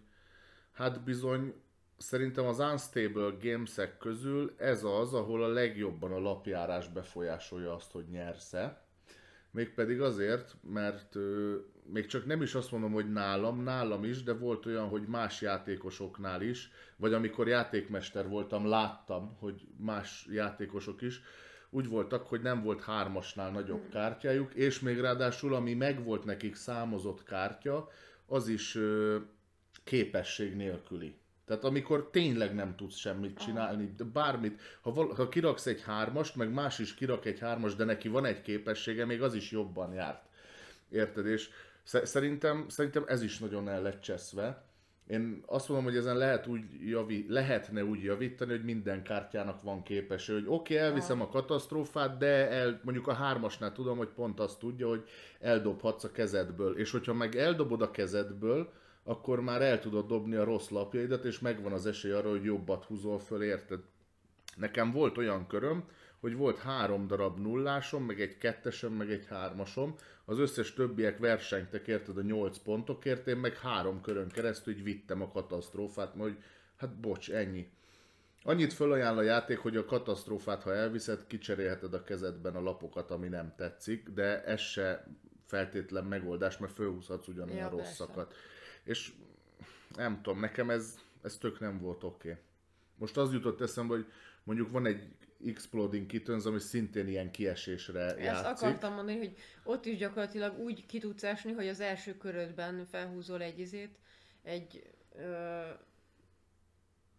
[0.72, 1.54] hát bizony
[1.98, 8.06] szerintem az Unstable Gamesek közül ez az, ahol a legjobban a lapjárás befolyásolja azt, hogy
[8.10, 8.86] nyersz-e.
[9.52, 11.16] Mégpedig azért, mert
[11.92, 15.42] még csak nem is azt mondom, hogy nálam, nálam is, de volt olyan, hogy más
[15.42, 21.22] játékosoknál is, vagy amikor játékmester voltam, láttam, hogy más játékosok is
[21.70, 27.24] úgy voltak, hogy nem volt hármasnál nagyobb kártyájuk, és még ráadásul, ami megvolt nekik számozott
[27.24, 27.90] kártya,
[28.26, 29.18] az is ö,
[29.84, 31.16] képesség nélküli.
[31.46, 36.36] Tehát amikor tényleg nem tudsz semmit csinálni, de bármit, ha, val- ha kiraksz egy hármast,
[36.36, 39.94] meg más is kirak egy hármast, de neki van egy képessége, még az is jobban
[39.94, 40.24] járt.
[40.90, 41.26] Érted?
[41.26, 41.50] És
[41.84, 44.70] szerintem, szerintem ez is nagyon el lett cseszve.
[45.08, 49.84] Én azt mondom, hogy ezen lehet úgy javi, lehetne úgy javítani, hogy minden kártyának van
[49.84, 54.40] képesség, hogy oké, okay, elviszem a katasztrófát, de el, mondjuk a hármasnál tudom, hogy pont
[54.40, 55.04] azt tudja, hogy
[55.40, 56.78] eldobhatsz a kezedből.
[56.78, 58.72] És hogyha meg eldobod a kezedből,
[59.04, 62.86] akkor már el tudod dobni a rossz lapjaidat, és megvan az esély arra, hogy jobbat
[62.86, 63.80] húzol föl, érted?
[64.56, 65.84] Nekem volt olyan köröm,
[66.20, 69.96] hogy volt három darab nullásom, meg egy kettesem, meg egy hármasom.
[70.32, 75.22] Az összes többiek versenytek, érted, a nyolc pontokért, én meg három körön keresztül így vittem
[75.22, 76.44] a katasztrófát, mert hogy
[76.76, 77.70] hát bocs, ennyi.
[78.44, 83.28] Annyit fölajánl a játék, hogy a katasztrófát, ha elviszed, kicserélheted a kezedben a lapokat, ami
[83.28, 85.08] nem tetszik, de ez se
[85.46, 87.84] feltétlen megoldás, mert fölhúzhatsz ugyanolyan Ja, persze.
[87.84, 88.34] rosszakat.
[88.84, 89.12] És
[89.96, 92.30] nem tudom, nekem ez, ez tök nem volt oké.
[92.30, 92.42] Okay.
[92.98, 94.06] Most az jutott eszembe, hogy
[94.44, 95.04] mondjuk van egy
[95.46, 98.46] Exploding Kittens, ami szintén ilyen kiesésre Ezt játszik.
[98.46, 103.42] akartam mondani, hogy ott is gyakorlatilag úgy ki tudsz esni, hogy az első körödben felhúzol
[103.42, 104.00] egy izét,
[104.44, 104.84] egy
[105.16, 105.62] ö,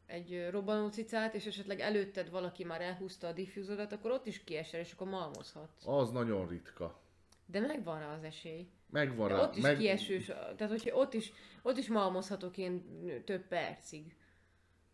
[0.07, 4.81] egy robbanó cicát, és esetleg előtted valaki már elhúzta a diffúzorat, akkor ott is kiesel,
[4.81, 5.87] és akkor malmozhatsz.
[5.87, 7.01] Az nagyon ritka.
[7.47, 8.69] De megvan rá az esély.
[8.91, 9.43] Megvan De rá.
[9.43, 9.77] ott is meg...
[9.77, 12.85] kiesős, tehát hogyha ott is, ott is malmozhatok én
[13.25, 14.17] több percig.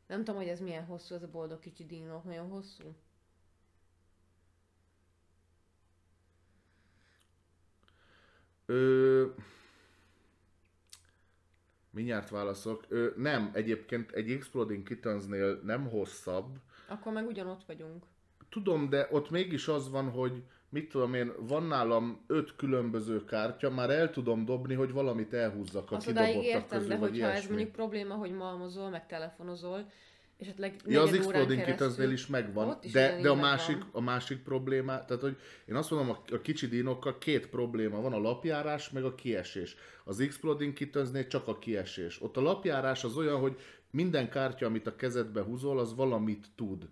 [0.06, 2.94] Nem tudom, hogy ez milyen hosszú, ez a boldog kicsi dinók, nagyon hosszú.
[8.70, 9.24] Ö...
[11.90, 12.84] Mindjárt válaszok.
[12.88, 16.58] Ö, nem, egyébként egy Exploding Kittensnél nem hosszabb.
[16.88, 18.04] Akkor meg ugyanott vagyunk.
[18.48, 23.70] Tudom, de ott mégis az van, hogy mit tudom én, van nálam öt különböző kártya,
[23.70, 27.32] már el tudom dobni, hogy valamit elhúzzak a Azt kidobottak értem, közül, de hogyha ez
[27.32, 27.48] ilyesmi.
[27.48, 29.90] mondjuk probléma, hogy malmozol, meg telefonozol,
[30.38, 34.42] esetleg Ja, az Exploding Kittensnél is megvan, Ott is de, de a, másik, a másik
[34.42, 38.90] probléma, tehát hogy én azt mondom, a, a kicsi dinokkal két probléma van, a lapjárás
[38.90, 39.76] meg a kiesés.
[40.04, 42.22] Az Exploding Kittensnél csak a kiesés.
[42.22, 43.56] Ott a lapjárás az olyan, hogy
[43.90, 46.88] minden kártya, amit a kezedbe húzol, az valamit tud.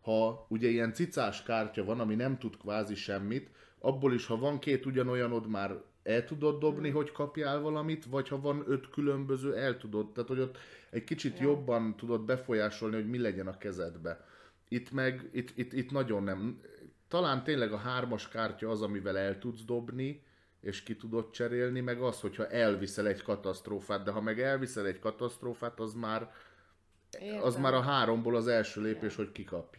[0.00, 4.58] Ha ugye ilyen cicás kártya van, ami nem tud kvázi semmit, abból is, ha van
[4.58, 9.76] két ugyanolyanod, már el tudod dobni, hogy kapjál valamit, vagy ha van öt különböző, el
[9.76, 10.12] tudod.
[10.12, 10.58] Tehát, hogy ott
[10.90, 14.26] egy kicsit jobban tudod befolyásolni, hogy mi legyen a kezedbe.
[14.68, 16.60] Itt meg, itt, itt, itt nagyon nem.
[17.08, 20.22] Talán tényleg a hármas kártya az, amivel el tudsz dobni,
[20.60, 24.98] és ki tudod cserélni, meg az, hogyha elviszel egy katasztrófát, de ha meg elviszel egy
[24.98, 26.32] katasztrófát, az már,
[27.20, 27.42] Értem.
[27.42, 29.78] az már a háromból az első lépés, hogy kikapj.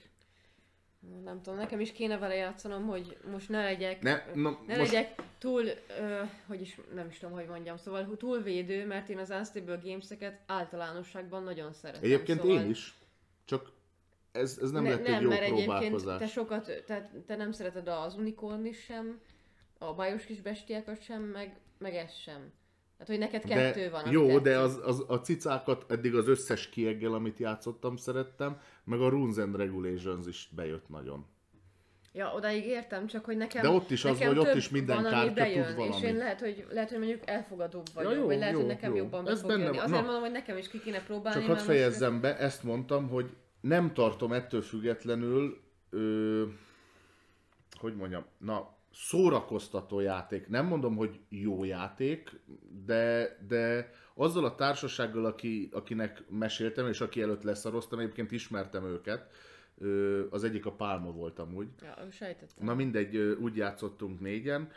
[1.24, 4.92] Nem tudom, nekem is kéne vele játszanom, hogy most ne legyek, Ne, na, ne most,
[4.92, 5.66] legyek túl,
[6.00, 9.30] ö, hogy is, nem is tudom, hogy mondjam, szóval hogy túl védő, mert én az
[9.30, 12.04] Unstable Games-eket általánosságban nagyon szeretem.
[12.04, 12.62] egyébként szóval...
[12.62, 12.94] én is,
[13.46, 13.72] csak
[14.32, 17.52] ez, ez nem ne, lett egy nem, jó mert egyébként te sokat, te, te nem
[17.52, 19.20] szereted az unicorn is sem,
[19.78, 22.52] a bajos kis bestiákat sem, meg, meg ez sem.
[23.00, 24.12] Hát, hogy neked kettő de, van.
[24.12, 24.42] Jó, tetszik.
[24.42, 29.38] de az, az, a cicákat eddig az összes kieggel, amit játszottam, szerettem, meg a Runes
[29.38, 31.26] and Regulations is bejött nagyon.
[32.14, 35.12] Ja, odáig értem, csak hogy nekem De ott is az, hogy ott is minden van,
[35.12, 36.04] kártya tud bejön, És valamit.
[36.04, 38.98] én lehet, hogy, lehet, hogy mondjuk elfogadóbb vagyok, jó, vagy lehet, jó, hogy nekem jó.
[38.98, 39.76] jobban Ez fog benne jönni.
[39.76, 39.86] van.
[39.86, 40.06] Azért Na.
[40.06, 41.40] mondom, hogy nekem is ki kéne próbálni.
[41.40, 46.44] Csak hadd mert most fejezzem be, ezt mondtam, hogy nem tartom ettől függetlenül, ö,
[47.80, 50.48] hogy mondjam, na, szórakoztató játék.
[50.48, 52.40] Nem mondom, hogy jó játék,
[52.86, 59.32] de, de azzal a társasággal, aki, akinek meséltem, és aki előtt leszaroztam, egyébként ismertem őket,
[60.30, 62.66] az egyik a Pálma volt amúgy, Ja, sejtettem.
[62.66, 64.72] Na mindegy, úgy játszottunk négyen.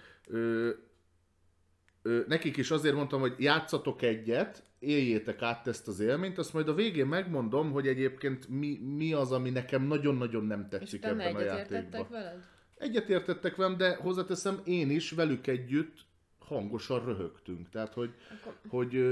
[2.26, 6.74] Nekik is azért mondtam, hogy játszatok egyet, éljétek át ezt az élményt, azt majd a
[6.74, 11.34] végén megmondom, hogy egyébként mi, mi az, ami nekem nagyon-nagyon nem és tetszik utána ebben
[11.34, 12.06] a játékban.
[12.10, 12.44] veled?
[12.83, 15.95] Egyetértettek velem, de hozzáteszem, én is velük együtt
[16.39, 17.68] hangosan röhögtünk.
[17.70, 18.11] Tehát, hogy,
[18.41, 19.05] Akkor- hogy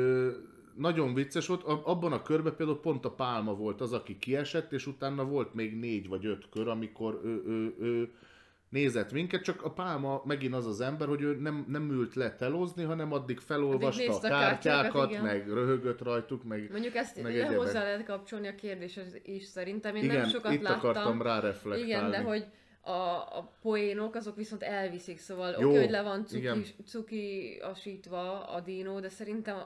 [0.74, 1.62] nagyon vicces volt.
[1.62, 5.78] Abban a körben például pont a Pálma volt az, aki kiesett, és utána volt még
[5.78, 8.10] négy vagy öt kör, amikor ő, ő, ő
[8.68, 12.34] nézett minket, csak a Pálma megint az az ember, hogy ő nem, nem ült le
[12.36, 15.22] telozni, hanem addig felolvasta Addig a kártyákat, igen.
[15.22, 17.56] meg röhögött rajtuk, meg Mondjuk ezt Meg egyebek.
[17.56, 19.96] hozzá lehet kapcsolni a kérdéshez is szerintem.
[19.96, 20.78] Én igen, nem sokat itt láttam.
[20.78, 21.86] akartam rá reflektálni.
[21.86, 22.44] Igen, de hogy
[22.80, 22.90] a,
[23.38, 26.64] a poénok azok viszont elviszik, szóval oké, okay, hogy le van igen.
[26.64, 29.56] cuki, cukiasítva a dino, de szerintem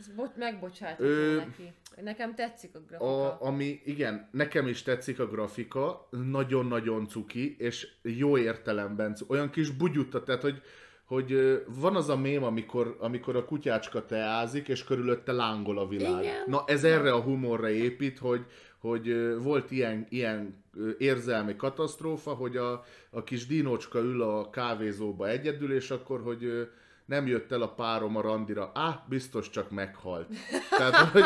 [0.00, 1.72] ez bot, megbocsátható Ö, neki.
[2.02, 3.26] Nekem tetszik a grafika.
[3.26, 9.32] A, ami, igen, nekem is tetszik a grafika, nagyon-nagyon cuki, és jó értelemben cuki.
[9.32, 10.62] Olyan kis bugyutta, tehát, hogy,
[11.04, 16.22] hogy van az a mém, amikor, amikor a kutyácska teázik, és körülötte lángol a világ.
[16.22, 16.44] Igen.
[16.46, 18.46] Na, ez erre a humorra épít, hogy,
[18.80, 20.64] hogy volt ilyen, ilyen
[20.98, 26.68] érzelmi katasztrófa, hogy a, a kis dinócska ül a kávézóba egyedül, és akkor, hogy
[27.04, 28.70] nem jött el a párom a randira.
[28.74, 30.28] Á, biztos csak meghalt.
[30.70, 31.24] Tehát, hogy,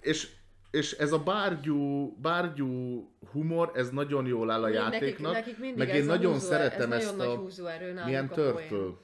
[0.00, 0.28] és,
[0.70, 5.32] és ez a bárgyú, bárgyú humor, ez nagyon jól áll a Nekik- játéknak.
[5.32, 7.34] nekik mindig meg én a nagyon húzó- szeretem ez ezt nagyon a...
[7.34, 8.34] nagy húzóerő náluk Milyen a.
[8.34, 8.96] Turtle,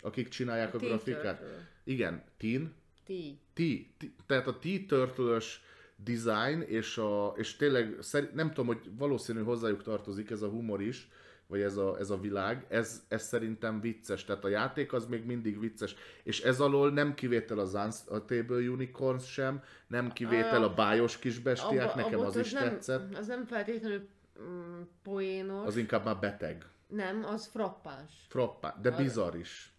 [0.00, 1.38] akik csinálják a, Teen grafikát.
[1.38, 1.68] Turtle.
[1.84, 2.74] Igen, Teen,
[3.06, 3.38] Ti.
[3.54, 3.60] T,
[3.98, 5.60] T, tehát a T-Turtle-ös
[6.04, 7.98] design, és, a, és tényleg
[8.34, 11.08] nem tudom, hogy valószínű hozzájuk tartozik ez a humor is,
[11.46, 15.24] vagy ez a, ez a világ, ez, ez szerintem vicces, tehát a játék az még
[15.24, 21.18] mindig vicces, és ez alól nem kivétel az Unstable Unicorns sem, nem kivétel a bájos
[21.18, 24.08] kisbestiák, Abba- nekem abba az ott is nem, tetszett, Az nem feltétlenül
[24.42, 25.66] mm, poénos.
[25.66, 28.12] az inkább már beteg, Nem, az frappáns.
[28.28, 29.69] frappá, de bizarr is.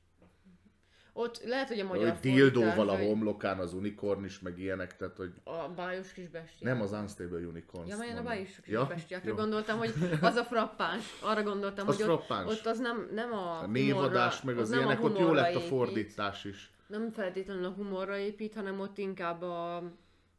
[1.13, 5.17] Ott lehet, hogy a magyar Hogy dildóval a homlokán az unikorn is, meg ilyenek, tehát
[5.17, 6.73] hogy A bájos kis bestiák.
[6.73, 7.89] nem az Unstable Unicorns.
[7.89, 8.85] Ja, én a bájos kis Ja?
[8.85, 9.35] bestiákra Jó.
[9.35, 11.03] gondoltam, hogy az a frappáns.
[11.21, 12.51] Arra gondoltam, Az hogy frappáns.
[12.51, 15.45] ott az nem, nem a, A névadás, meg az, nem a ilyenek, ott jó lett
[15.45, 15.67] a épít.
[15.67, 16.71] fordítás is.
[16.87, 19.83] Nem feltétlenül a humorra épít, hanem ott inkább a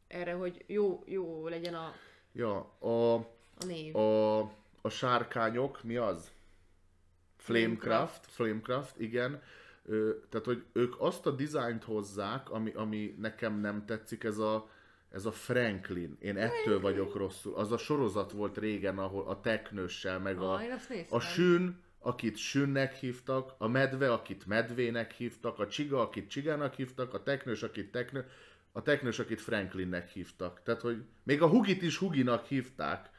[0.07, 1.93] erre, hogy jó, jó legyen a,
[2.31, 3.95] Ja, a, a név.
[3.95, 4.39] a,
[4.81, 6.31] a sárkányok, mi az?
[7.37, 9.41] Flamecraft, Flamecraft, igen.
[10.29, 14.69] Tehát, hogy ők azt a dizájnt hozzák, ami, ami nekem nem tetszik, ez a,
[15.11, 16.17] ez a Franklin.
[16.19, 17.55] Én ettől vagyok rosszul.
[17.55, 20.61] Az a sorozat volt régen, ahol a teknőssel, meg a, Ah,
[21.09, 27.13] a sün, akit sünnek hívtak, a medve, akit medvének hívtak, a csiga, akit csigának hívtak,
[27.13, 28.25] a teknős, akit teknő,
[28.71, 30.61] a teknős, akit Franklinnek hívtak.
[30.63, 33.09] Tehát, hogy még a hugit is huginak hívták.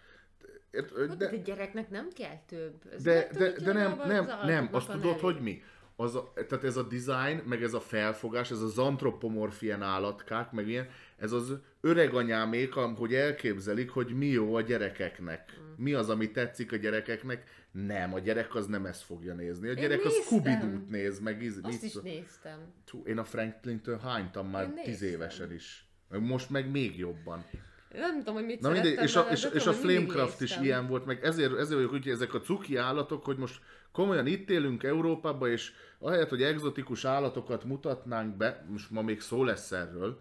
[0.73, 2.75] Hát, De, de, gyereknek nem kell több.
[2.93, 5.63] Ez de, de, de nem, nem, nem, azt tudod, hogy mi?
[5.97, 10.69] Az a, tehát ez a design, meg ez a felfogás, ez az antropomorfien állatkák, meg
[10.69, 15.59] ilyen, ez az öreg anyámék, am- hogy elképzelik, hogy mi jó a gyerekeknek.
[15.61, 15.83] Mm.
[15.85, 17.45] Mi az, ami tetszik a gyerekeknek.
[17.71, 19.69] Nem, a gyerek az nem ezt fogja nézni.
[19.69, 20.51] A gyerek az scooby
[20.89, 22.59] néz, meg iz, Azt is néztem.
[22.85, 25.09] Tú, én a Franklin-től hánytam már Én tíz néztem.
[25.09, 25.89] évesen is.
[26.09, 27.45] Most meg még jobban.
[27.93, 31.07] Nem tudom, hogy mit Na mindegy, és a, és, és a Flamecraft is ilyen volt,
[31.07, 33.61] meg ezért, ezért vagyok úgy, hogy ezek a cuki állatok, hogy most
[33.95, 39.45] komolyan itt élünk Európában, és ahelyett, hogy egzotikus állatokat mutatnánk be, most ma még szó
[39.45, 40.19] lesz erről,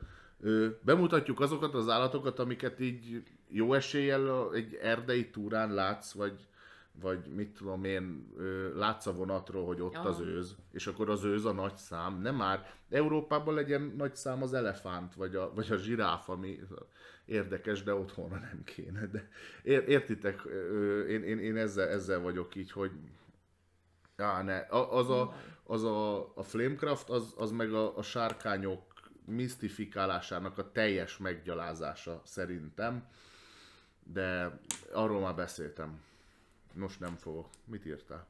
[0.81, 6.47] bemutatjuk azokat az állatokat, amiket így jó eséllyel egy erdei túrán látsz, vagy,
[7.01, 8.33] vagy mit tudom én,
[8.75, 10.07] látsz a vonatról, hogy ott Aha.
[10.07, 12.21] az őz, és akkor az őz a nagy szám.
[12.21, 16.59] Nem már, Európában legyen nagy szám az elefánt, vagy a, vagy a zsiráf, ami
[17.25, 19.07] érdekes, de otthonra nem kéne.
[19.07, 19.29] De
[19.63, 20.41] ér, értitek,
[21.09, 22.91] én, én, én ezzel, ezzel vagyok így, hogy
[24.17, 24.57] Á, ne.
[24.57, 25.33] A, az a,
[25.63, 28.81] az a, a Flamecraft, az, az meg a, a sárkányok
[29.25, 33.07] misztifikálásának a teljes meggyalázása szerintem.
[34.13, 34.59] De
[34.93, 36.01] arról már beszéltem.
[36.73, 37.47] Most nem fogok.
[37.65, 38.25] Mit írtál?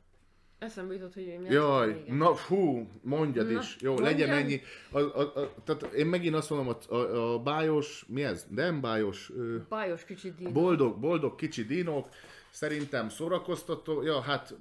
[0.60, 3.78] Eszembe jutott, hogy mi Jaj, na fú, mondjad Na, is.
[3.80, 4.12] Jó, mondjam.
[4.12, 4.62] legyen ennyi.
[4.92, 8.46] A, a, a, tehát én megint azt mondom, a, a, a bájos, mi ez?
[8.50, 10.54] Nem bájos, ö, Bájos kicsi dín.
[10.54, 12.08] boldog, boldog kicsi dinók.
[12.50, 14.02] Szerintem szórakoztató.
[14.02, 14.56] Ja, hát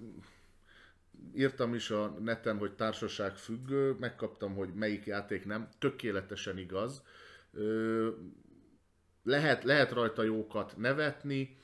[1.37, 5.69] írtam is a neten, hogy társaság függő, megkaptam, hogy melyik játék nem.
[5.79, 7.03] Tökéletesen igaz.
[9.23, 11.57] Lehet, lehet rajta jókat nevetni,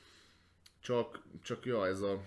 [0.80, 2.22] csak, csak ja, ez a,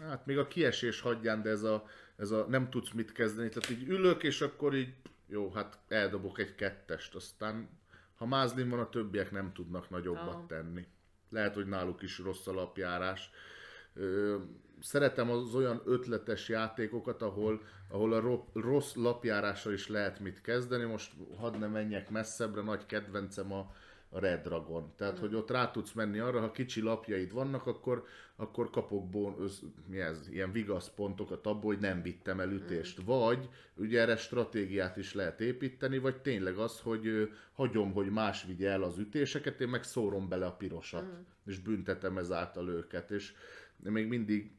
[0.00, 1.86] hát még a kiesés hagyján, de ez a,
[2.16, 4.94] ez a nem tudsz mit kezdeni, tehát így ülök, és akkor így,
[5.26, 7.68] jó, hát eldobok egy kettest, aztán
[8.16, 10.86] ha mázlim van, a többiek nem tudnak nagyobbat tenni.
[11.30, 13.30] Lehet, hogy náluk is rossz alapjárás.
[13.94, 14.36] Ö,
[14.80, 20.84] szeretem az olyan ötletes játékokat, ahol, ahol a ro- rossz lapjárással is lehet mit kezdeni.
[20.84, 23.74] Most hadd ne menjek messzebbre, nagy kedvencem a,
[24.08, 24.92] a Red Dragon.
[24.96, 28.04] Tehát, hogy ott rá tudsz menni arra, ha kicsi lapjaid vannak, akkor,
[28.36, 33.00] akkor kapok bon, össz, mi ez, ilyen vigasz pontokat abból, hogy nem vittem el ütést.
[33.04, 38.44] Vagy ugye erre stratégiát is lehet építeni, vagy tényleg az, hogy ö, hagyom, hogy más
[38.44, 41.04] vigye el az ütéseket, én meg szórom bele a pirosat,
[41.46, 43.10] és büntetem ezáltal őket.
[43.10, 43.34] És
[43.76, 44.50] még mindig,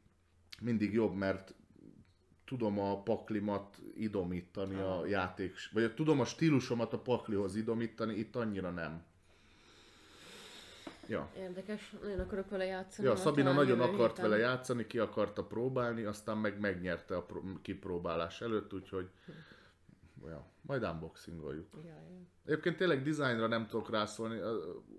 [0.60, 1.54] mindig jobb, mert
[2.44, 8.70] tudom a paklimat idomítani a játék, vagy tudom a stílusomat a paklihoz idomítani, itt annyira
[8.70, 9.02] nem.
[11.08, 11.30] Ja.
[11.36, 13.08] Érdekes, nagyon akarok vele játszani.
[13.08, 14.30] Ja, Szabina nagyon akart héten.
[14.30, 19.08] vele játszani, ki akarta próbálni, aztán meg megnyerte a pró- kipróbálás előtt, úgyhogy
[20.26, 21.66] ja, majd unboxingoljuk.
[21.74, 22.20] Ja, ja.
[22.44, 24.40] Egyébként tényleg dizájnra nem tudok rászólni,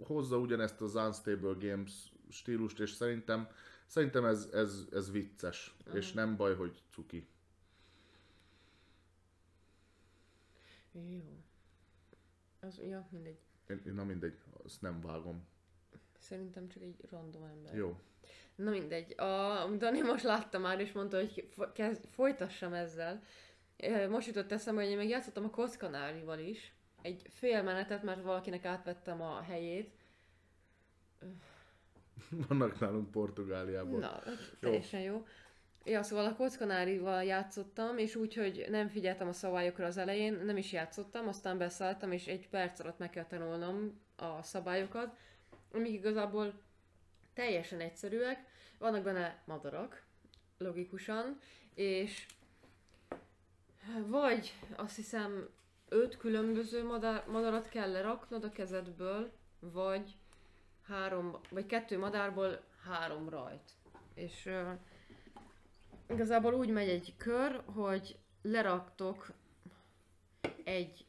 [0.03, 1.91] hozza ugyanezt az Unstable Games
[2.29, 3.47] stílust, és szerintem,
[3.89, 7.27] szerintem ez, ez, ez vicces, és nem baj, hogy cuki.
[10.91, 11.43] Jó.
[12.59, 13.39] Az, ja, mindegy.
[13.67, 15.47] Én, na mindegy, azt nem vágom.
[16.19, 17.75] Szerintem csak egy random ember.
[17.75, 17.99] Jó.
[18.55, 19.19] Na mindegy.
[19.19, 23.23] A Dani most látta már, és mondta, hogy kezd, folytassam ezzel.
[24.09, 26.73] Most jutott eszembe, hogy én meg játszottam a Koszkanárival is.
[27.01, 29.93] Egy fél menetet, mert valakinek átvettem a helyét.
[32.47, 33.99] Vannak nálunk Portugáliában.
[33.99, 34.21] Na,
[34.59, 35.25] teljesen jó.
[35.85, 40.57] Ja, szóval a kockanárival játszottam, és úgy, hogy nem figyeltem a szabályokra az elején, nem
[40.57, 45.17] is játszottam, aztán beszálltam, és egy perc alatt meg kell tanulnom a szabályokat,
[45.73, 46.53] amik igazából
[47.33, 48.45] teljesen egyszerűek.
[48.77, 50.03] Vannak benne madarak,
[50.57, 51.37] logikusan,
[51.73, 52.25] és
[54.07, 55.49] vagy azt hiszem
[55.89, 60.15] öt különböző madár, madarat kell leraknod a kezedből, vagy
[60.89, 63.71] három, vagy kettő madárból három rajt.
[64.13, 64.69] És uh,
[66.09, 69.31] igazából úgy megy egy kör, hogy leraktok
[70.63, 71.05] egy,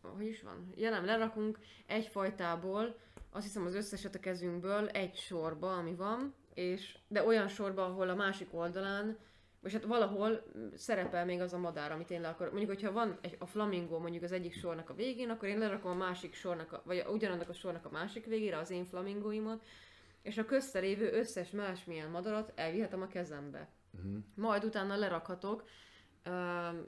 [0.00, 0.72] hogy is van?
[0.76, 2.96] Ja nem, lerakunk egy fajtából,
[3.30, 8.08] azt hiszem az összeset a kezünkből egy sorba, ami van, és de olyan sorba, ahol
[8.08, 9.18] a másik oldalán
[9.62, 12.52] vagy hát valahol mm, szerepel még az a madár, amit én le akarok.
[12.52, 15.90] Mondjuk, hogyha van egy, a flamingo mondjuk az egyik sornak a végén, akkor én lerakom
[15.90, 19.64] a másik sornak, a, vagy ugyanannak a sornak a másik végére az én flamingóimat,
[20.22, 23.68] és a közte lévő összes másmilyen madarat elvihetem a kezembe.
[23.94, 24.22] Uh-huh.
[24.34, 25.64] Majd utána lerakhatok
[26.26, 26.84] um,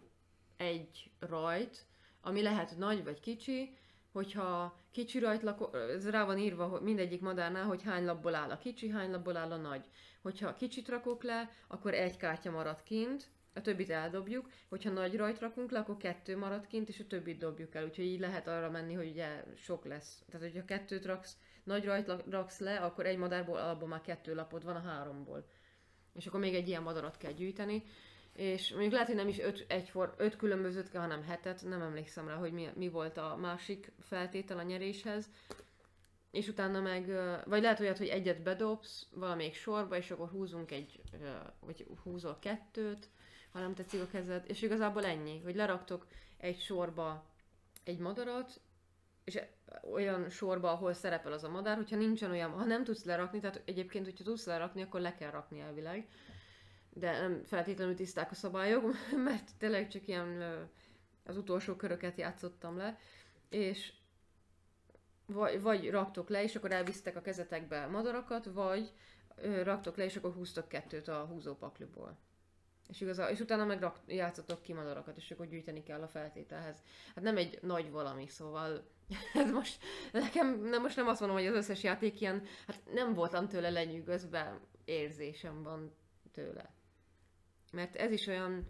[0.57, 1.87] egy rajt,
[2.21, 3.77] ami lehet nagy vagy kicsi,
[4.13, 8.51] hogyha kicsi rajt lako- ez rá van írva hogy mindegyik madárnál, hogy hány labból áll
[8.51, 9.89] a kicsi, hány labból áll a nagy.
[10.25, 15.41] Hogyha kicsit rakok le, akkor egy kártya marad kint, a többit eldobjuk, hogyha nagy rajt
[15.41, 17.85] rakunk le, akkor kettő marad kint, és a többit dobjuk el.
[17.85, 20.23] Úgyhogy így lehet arra menni, hogy ugye sok lesz.
[20.31, 24.65] Tehát, hogyha kettőt raksz, nagy rajt raksz le, akkor egy madárból alapból már kettő lapod
[24.65, 25.47] van a háromból.
[26.15, 27.83] És akkor még egy ilyen madarat kell gyűjteni.
[28.33, 32.29] És mondjuk lehet, hogy nem is öt, egyfor, öt különbözőt kell, hanem hetet, nem emlékszem
[32.29, 35.31] rá, hogy mi, mi volt a másik feltétel a nyeréshez.
[36.35, 37.07] És utána meg,
[37.45, 41.01] vagy lehet olyat, hogy egyet bedobsz valamelyik sorba, és akkor húzunk egy,
[41.61, 43.09] vagy húzol kettőt,
[43.53, 46.07] ha nem tetszik a kezed, és igazából ennyi, hogy leraktok
[46.37, 47.25] egy sorba
[47.85, 48.61] egy madarat,
[49.25, 49.41] és
[49.93, 53.63] olyan sorba, ahol szerepel az a madár, hogyha nincsen olyan, ha nem tudsz lerakni, tehát
[53.65, 56.09] egyébként, hogyha tudsz lerakni, akkor le kell rakni elvileg,
[56.93, 58.95] de nem feltétlenül tiszták a szabályok,
[59.27, 60.43] mert tényleg csak ilyen
[61.25, 62.99] az utolsó köröket játszottam le,
[63.49, 63.93] és
[65.27, 68.93] vagy, vagy raktok le, és akkor elvisztek a kezetekbe madarakat, vagy
[69.37, 72.19] ö, raktok le, és akkor húztok kettőt a húzópakliból.
[72.89, 76.83] És, igazán, és utána meg rak, játszotok ki madarakat, és akkor gyűjteni kell a feltételhez.
[77.15, 78.91] Hát nem egy nagy valami, szóval
[79.35, 79.83] ez most,
[80.13, 83.71] nekem nem, most nem azt mondom, hogy az összes játék ilyen, hát nem voltam tőle
[83.71, 85.95] lenyűgözve, érzésem van
[86.33, 86.75] tőle.
[87.73, 88.67] Mert ez is olyan,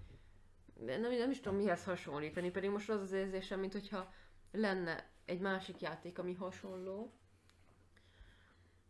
[0.81, 4.13] nem, nem is tudom mihez hasonlítani, pedig most az az érzésem, mint hogyha
[4.53, 7.13] lenne egy másik játék, ami hasonló,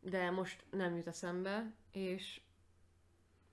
[0.01, 2.41] de most nem jut eszembe, és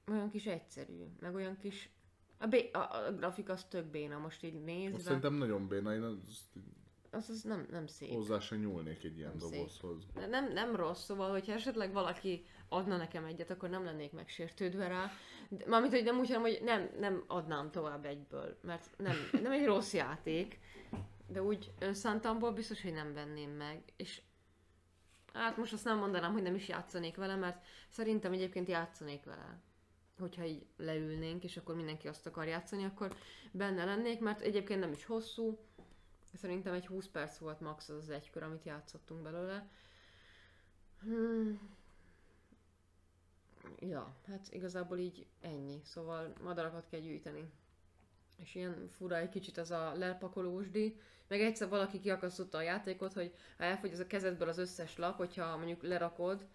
[0.08, 1.90] olyan kis egyszerű, meg olyan kis...
[2.38, 4.96] A, bé- a, a grafik az tök béna, most így nézve.
[4.96, 6.50] Azt szerintem nagyon béna, én azt
[7.14, 8.14] az, az nem, nem szép.
[8.14, 9.52] hozzá sem nyúlnék egy ilyen Nem szép.
[9.52, 10.06] dobozhoz.
[10.14, 14.88] De Nem, nem rossz, szóval, hogyha esetleg valaki adna nekem egyet, akkor nem lennék megsértődve
[14.88, 15.12] rá.
[15.50, 19.52] De, mármint, hogy nem úgy, hanem, hogy nem, nem adnám tovább egyből, mert nem, nem
[19.52, 20.60] egy rossz játék,
[21.32, 23.84] de úgy önszántamból biztos, hogy nem venném meg.
[23.96, 24.22] És
[25.34, 29.60] hát most azt nem mondanám, hogy nem is játszanék vele, mert szerintem egyébként játszanék vele.
[30.20, 33.16] Hogyha így leülnénk, és akkor mindenki azt akar játszani, akkor
[33.52, 35.60] benne lennék, mert egyébként nem is hosszú.
[36.34, 39.70] Szerintem egy 20 perc volt max az az egy kör, amit játszottunk belőle.
[41.02, 41.60] Hmm.
[43.80, 45.82] Ja, hát igazából így ennyi.
[45.84, 47.52] Szóval madarakat kell gyűjteni.
[48.42, 51.00] És ilyen fura egy kicsit az a lepakolósdi.
[51.28, 55.18] Meg egyszer valaki kiakasztotta a játékot, hogy ha elfogy az a kezedből az összes lap,
[55.18, 56.46] hogyha mondjuk lerakod,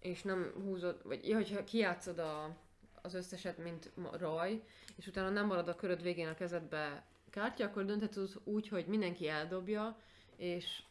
[0.00, 2.56] és nem húzod, vagy ja, hogyha kijátszod a,
[3.02, 4.62] az összeset, mint raj,
[4.96, 9.28] és utána nem marad a köröd végén a kezedbe kártya, akkor dönthetod úgy, hogy mindenki
[9.28, 9.98] eldobja,
[10.36, 10.82] és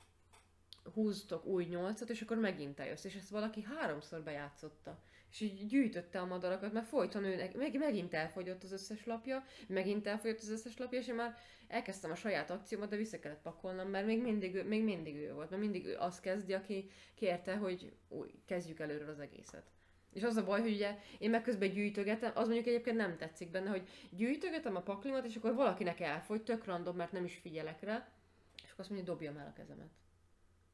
[0.93, 3.03] húztok új nyolcat, és akkor megint eljössz.
[3.03, 4.99] És ezt valaki háromszor bejátszotta.
[5.31, 10.07] És így gyűjtötte a madarakat, mert folyton őnek, meg, megint elfogyott az összes lapja, megint
[10.07, 11.37] elfogyott az összes lapja, és én már
[11.67, 15.49] elkezdtem a saját akciómat, de vissza kellett pakolnom, mert még mindig, még mindig ő volt,
[15.49, 19.71] mert mindig ő azt kezdi, aki kérte, hogy új, kezdjük előről az egészet.
[20.13, 23.51] És az a baj, hogy ugye én meg közben gyűjtögetem, az mondjuk egyébként nem tetszik
[23.51, 27.81] benne, hogy gyűjtögetem a paklimat, és akkor valakinek elfogy, tök random, mert nem is figyelek
[27.81, 28.09] rá,
[28.55, 29.89] és akkor azt mondja, dobjam el a kezemet.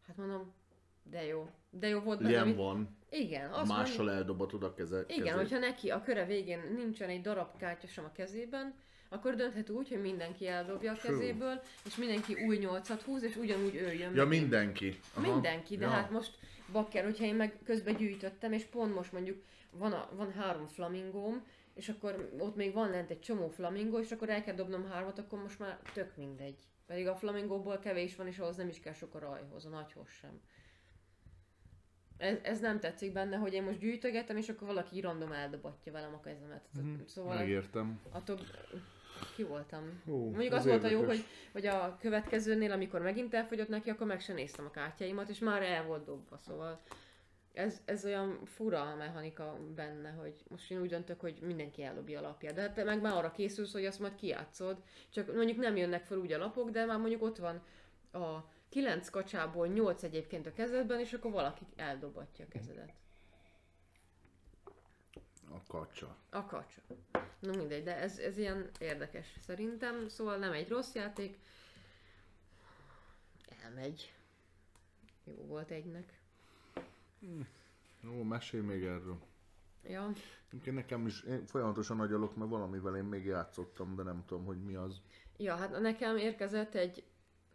[0.07, 0.53] Hát mondom,
[1.09, 1.49] de jó.
[1.69, 5.33] De jó volt Ilyen amit- van, Igen, azt mással mondja, eldobhatod a keze, igen, kezét.
[5.33, 8.75] hogyha neki a köre végén nincsen egy darab kártya sem a kezében,
[9.09, 13.75] akkor dönthet úgy, hogy mindenki eldobja a kezéből, és mindenki új nyolcat húz, és ugyanúgy
[13.75, 14.15] ő jön.
[14.15, 14.29] Ja, megint.
[14.29, 14.99] mindenki.
[15.13, 15.31] Aha.
[15.31, 15.91] Mindenki, de ja.
[15.91, 16.37] hát most
[16.71, 21.43] bakker, hogyha én meg közben gyűjtöttem, és pont most mondjuk van, a, van három flamingóm,
[21.73, 25.19] és akkor ott még van lent egy csomó flamingó, és akkor el kell dobnom hármat,
[25.19, 26.59] akkor most már tök mindegy.
[26.85, 30.09] Pedig a flamingóból kevés van, és ahhoz nem is kell sok a rajhoz, a nagyhoz
[30.09, 30.41] sem.
[32.17, 36.13] Ez, ez nem tetszik benne, hogy én most gyűjtögetem, és akkor valaki random eldobatja velem
[36.13, 36.61] a kezemet.
[36.73, 37.99] Mhm, Szóval Megértem.
[38.11, 38.37] attól
[39.35, 40.01] ki voltam.
[40.05, 43.89] Hú, Mondjuk ez az volt a jó, hogy, hogy a következőnél, amikor megint elfogyott neki,
[43.89, 46.81] akkor meg sem néztem a kártyáimat, és már el volt dobva, szóval
[47.53, 52.19] ez, ez olyan fura a mechanika benne, hogy most én úgy döntök, hogy mindenki eldobja
[52.19, 52.53] a lapját.
[52.53, 54.77] De hát te meg már arra készülsz, hogy azt majd kijátszod,
[55.09, 57.61] csak mondjuk nem jönnek fel úgy a lapok, de már mondjuk ott van
[58.11, 62.93] a kilenc kacsából nyolc egyébként a kezedben, és akkor valaki eldobatja a kezedet.
[65.49, 66.17] A kacsa.
[66.29, 66.81] A kacsa.
[67.39, 71.37] Na mindegy, de ez, ez ilyen érdekes szerintem, szóval nem egy rossz játék.
[73.63, 74.13] Elmegy.
[75.23, 76.19] Jó volt egynek.
[78.01, 79.17] Jó, mesélj még erről.
[79.83, 80.11] Ja,
[80.49, 84.63] Egyébként nekem is, én folyamatosan agyalok, mert valamivel én még játszottam, de nem tudom, hogy
[84.63, 85.01] mi az.
[85.37, 87.03] ja, hát nekem érkezett egy,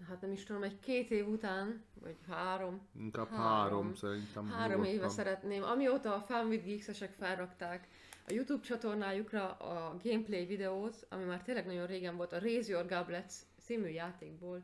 [0.09, 3.95] hát nem is tudom, egy két év után, vagy három, Inkább három, Három.
[3.95, 4.49] szerintem.
[4.49, 5.11] Három éve nyugodtan.
[5.11, 5.63] szeretném.
[5.63, 7.89] Amióta a Fun with Geeks-esek felrakták
[8.29, 12.87] a YouTube csatornájukra a gameplay videót, ami már tényleg nagyon régen volt, a Raise Your
[12.87, 14.63] Goblets című játékból,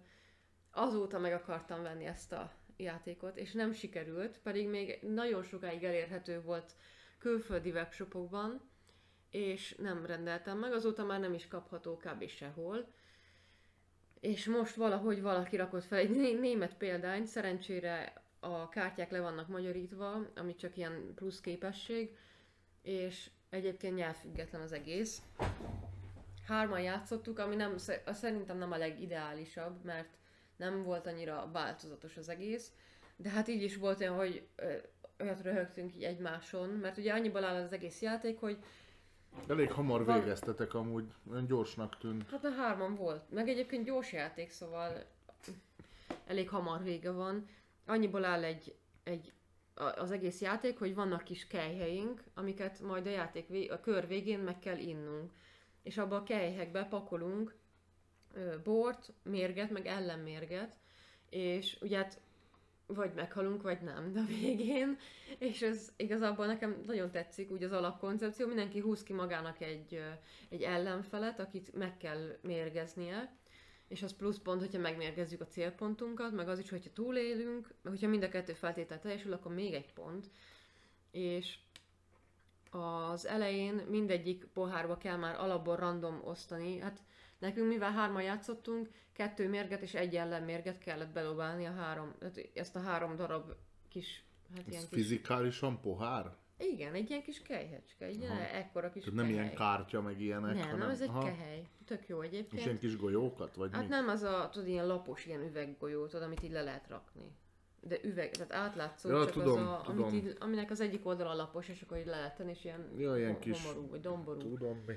[0.70, 6.40] azóta meg akartam venni ezt a játékot, és nem sikerült, pedig még nagyon sokáig elérhető
[6.42, 6.74] volt
[7.18, 8.60] külföldi webshopokban,
[9.30, 12.28] és nem rendeltem meg, azóta már nem is kapható kb.
[12.28, 12.86] sehol.
[14.20, 19.48] És most valahogy valaki rakott fel egy né- német példányt, szerencsére a kártyák le vannak
[19.48, 22.16] magyarítva, ami csak ilyen plusz képesség,
[22.82, 25.22] és egyébként nyelvfüggetlen az egész.
[26.46, 30.08] Hárman játszottuk, ami nem, sze- szerintem nem a legideálisabb, mert
[30.56, 32.72] nem volt annyira változatos az egész,
[33.16, 34.46] de hát így is volt olyan, hogy
[35.18, 38.58] olyat röhögtünk így egymáson, mert ugye annyiból áll az egész játék, hogy
[39.46, 42.30] Elég hamar végeztetek amúgy, olyan gyorsnak tűnt.
[42.30, 43.30] Hát a hárman volt.
[43.30, 45.04] Meg egyébként gyors játék, szóval
[46.26, 47.48] elég hamar vége van.
[47.86, 49.32] Annyiból áll egy, egy
[49.74, 54.38] az egész játék, hogy vannak kis kelyheink, amiket majd a játék vé- a kör végén
[54.38, 55.32] meg kell innunk.
[55.82, 57.56] És abba a kelyhekbe pakolunk
[58.34, 60.76] ö, bort, mérget, meg ellenmérget,
[61.30, 62.20] és ugye hát
[62.94, 64.98] vagy meghalunk, vagy nem a végén,
[65.38, 70.02] és ez igazából nekem nagyon tetszik, úgy az alapkoncepció, mindenki húz ki magának egy,
[70.48, 73.36] egy ellenfelet, akit meg kell mérgeznie,
[73.88, 78.08] és az plusz pont, hogyha megmérgezzük a célpontunkat, meg az is, hogyha túlélünk, meg hogyha
[78.08, 80.30] mind a kettő feltétel teljesül, akkor még egy pont.
[81.10, 81.58] És
[82.70, 86.78] az elején mindegyik pohárba kell már alapból random osztani.
[86.78, 87.02] Hát
[87.38, 92.76] nekünk, mivel hárman játszottunk, kettő mérget és egy ellenmérget kellett belobálni a három, tehát ezt
[92.76, 93.52] a három darab
[93.88, 94.24] kis,
[94.54, 96.36] hát Ez ilyen kis, fizikálisan pohár?
[96.60, 99.42] igen, egy ilyen kis kejhecske, egy ilyen ekkora kis Tehát nem kehely.
[99.44, 100.78] ilyen kártya, meg ilyenek, Nem, hanem...
[100.78, 101.24] nem, ez egy Aha.
[101.24, 101.66] kehely.
[101.84, 102.64] Tök jó És egyébként.
[102.64, 103.88] ilyen kis golyókat, vagy Hát mi?
[103.88, 107.22] nem az a, tudod, ilyen lapos, ilyen üveggolyó, tudod, amit így le lehet rakni.
[107.80, 110.02] De üveg, tehát átlátszó, Ja, csak tudom, az a, tudom.
[110.06, 112.92] Amit így, aminek az egyik oldala lapos, és akkor így le lehet tenni, és ilyen,
[112.98, 114.38] Ja, ilyen ho- kis- homorú, vagy domború.
[114.38, 114.94] Tudom mi.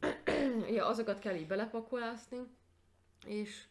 [0.74, 2.38] Ja, azokat kell így belepakolászni,
[3.26, 3.64] és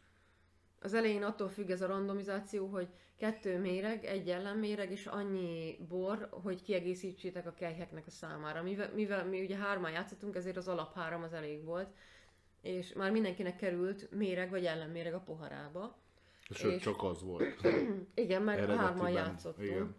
[0.82, 2.88] az elején attól függ ez a randomizáció, hogy
[3.18, 8.62] kettő méreg, egy ellenméreg, és annyi bor, hogy kiegészítsétek a kelyheknek a számára.
[8.64, 11.90] Mivel, mivel mi ugye hárman játszottunk, ezért az alap három az elég volt,
[12.62, 15.98] és már mindenkinek került méreg vagy ellenméreg a poharába.
[16.50, 17.68] Sőt, És- csak az volt.
[18.14, 19.68] Igen, mert hárman játszottunk.
[19.68, 19.96] Igen.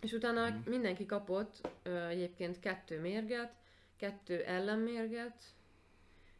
[0.00, 3.52] És utána mindenki kapott ö, egyébként kettő mérget,
[3.98, 5.42] kettő ellenmérget,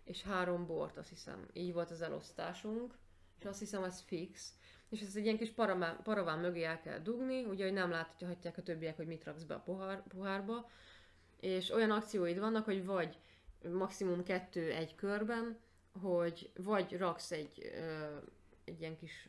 [0.05, 1.47] és három bort, azt hiszem.
[1.53, 2.95] Így volt az elosztásunk,
[3.39, 4.53] és azt hiszem ez fix.
[4.89, 8.59] És ezt egy ilyen kis paraván, paraván mögé el kell dugni, ugye, hogy nem láthatják
[8.59, 10.71] a többiek, hogy mit raksz be a pohár, pohárba.
[11.41, 13.19] És olyan akcióid vannak, hogy vagy
[13.73, 15.59] maximum kettő egy körben,
[16.01, 18.17] hogy vagy raksz egy, ö,
[18.65, 19.29] egy ilyen kis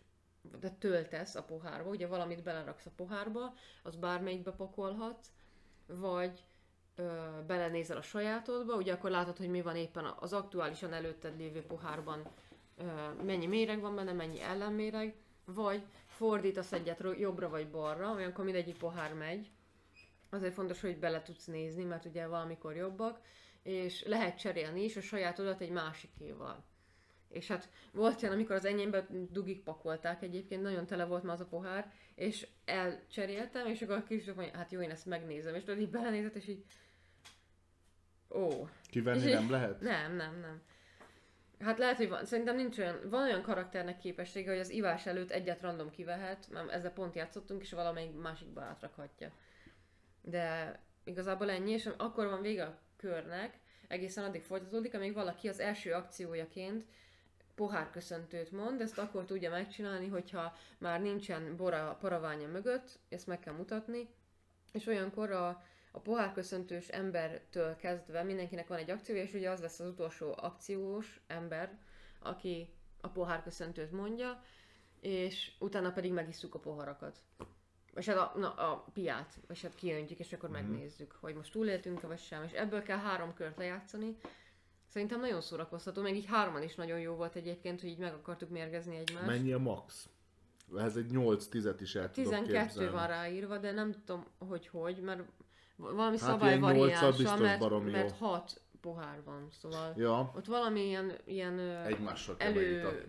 [0.60, 3.54] de töltesz a pohárba, ugye valamit beleraksz a pohárba,
[3.84, 5.32] az bármelyikbe pakolhatsz,
[5.86, 6.44] vagy
[7.00, 11.62] ö, belenézel a sajátodba, ugye akkor látod, hogy mi van éppen az aktuálisan előtted lévő
[11.62, 12.22] pohárban,
[12.78, 12.84] ö,
[13.24, 15.16] mennyi méreg van benne, mennyi ellenméreg,
[15.46, 19.50] vagy fordítasz egyet jobbra vagy balra, olyankor mindegyik pohár megy.
[20.30, 23.20] Azért fontos, hogy bele tudsz nézni, mert ugye valamikor jobbak,
[23.64, 26.64] és lehet cserélni is a sajátodat egy másikéval.
[27.30, 31.42] És hát volt olyan, amikor az enyémbe dugik pakolták egyébként, nagyon tele volt már az
[31.42, 35.64] a pohár, és elcseréltem, és akkor a kisfiú mondja, hát jó, én ezt megnézem, és
[35.64, 36.64] tudod, így belenézett, és így...
[38.32, 38.68] Ó.
[38.90, 39.82] Kivenni nem lehet?
[39.82, 40.62] Nem, nem, nem.
[41.60, 45.32] Hát lehet, hogy van, szerintem nincs olyan, van olyan karakternek képessége, hogy az ivás előtt
[45.32, 49.32] egyet random kivehet, mert ezzel pont játszottunk, és valamelyik másikba átrakhatja.
[50.22, 55.60] De igazából ennyi, és akkor van vége a körnek, egészen addig folytatódik, amíg valaki az
[55.60, 56.86] első akciójaként
[57.56, 63.54] pohárköszöntőt mond, ezt akkor tudja megcsinálni, hogyha már nincsen bora paraványa mögött, ezt meg kell
[63.54, 64.08] mutatni,
[64.72, 69.80] és olyankor a, a pohárköszöntős embertől kezdve mindenkinek van egy akciója, és ugye az lesz
[69.80, 71.78] az utolsó akciós ember,
[72.20, 74.44] aki a pohárköszöntőt mondja,
[75.00, 77.22] és utána pedig megisszuk a poharakat.
[77.96, 82.08] És hát a, na, a piát, és hát kiöntjük, és akkor megnézzük, hogy most túléltünk-e
[82.08, 84.18] vagy sem, és ebből kell három kört lejátszani.
[84.88, 88.50] Szerintem nagyon szórakoztató, még így hárman is nagyon jó volt egyébként, hogy így meg akartuk
[88.50, 89.26] mérgezni egymást.
[89.26, 90.10] Mennyi a max?
[90.78, 92.92] Ez egy 8-10-et is el tudok 12 képzelni.
[92.92, 95.22] van ráírva, de nem tudom, hogy hogy, mert
[95.80, 98.18] valami Hát szabály ilyen nyolccal variánsa, biztos mert, baromi mert.
[98.18, 103.06] 6 pohár van, szóval Ja, ott valami ilyen, ilyen egymással kell elő-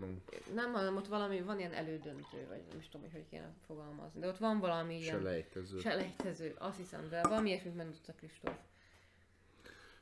[0.55, 4.19] nem, hanem ott valami, van ilyen elődöntő, vagy nem is tudom, hogy hogy kéne fogalmazni,
[4.19, 5.79] de ott van valami ilyen Selejtező.
[5.79, 8.53] selejtező, azt hiszem, de valami ilyesmit mondott a Kristóf.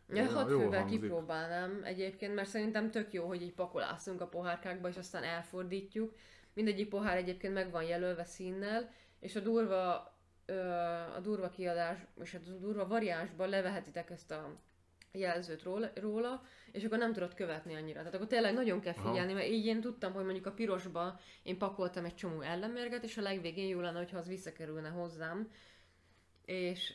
[0.09, 1.01] Ja, Ja, hat fővel hangzik.
[1.01, 6.15] kipróbálnám egyébként, mert szerintem tök jó, hogy így pakolászunk a pohárkákba, és aztán elfordítjuk.
[6.53, 10.08] Mindegyik pohár egyébként meg van jelölve színnel, és a durva,
[11.15, 14.55] a durva kiadás, és a durva variánsban levehetitek ezt a
[15.11, 17.97] jelzőt róla, róla, és akkor nem tudod követni annyira.
[17.99, 19.09] Tehát akkor tényleg nagyon kell Aha.
[19.09, 23.17] figyelni, mert így én tudtam, hogy mondjuk a pirosba én pakoltam egy csomó ellenmérget, és
[23.17, 25.51] a legvégén jó lenne, hogyha az visszakerülne hozzám.
[26.45, 26.93] És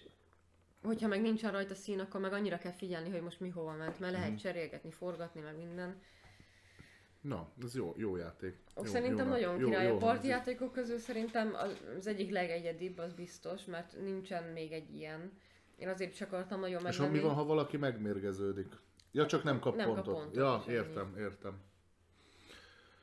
[0.82, 3.98] hogyha meg nincsen rajta szín, akkor meg annyira kell figyelni, hogy most mi hova ment,
[4.01, 4.22] mert Mhm.
[4.22, 6.01] lehet cserélgetni, forgatni, meg minden.
[7.24, 8.56] Na, ez jó, jó játék.
[8.76, 9.86] Jó, szerintem jó, nagyon jó, király.
[9.86, 11.55] jó a parti játékok közül szerintem
[11.98, 15.32] az- egyik legegyedibb, az biztos, mert nincsen még egy ilyen.
[15.76, 17.10] Én azért is akartam nagyon És megvenni.
[17.18, 18.68] mi van, ha valaki megmérgeződik?
[19.12, 20.14] Ja, csak nem kap Nem kap pontot.
[20.14, 20.76] pontot, ja, és ennyi.
[20.76, 21.60] értem, értem.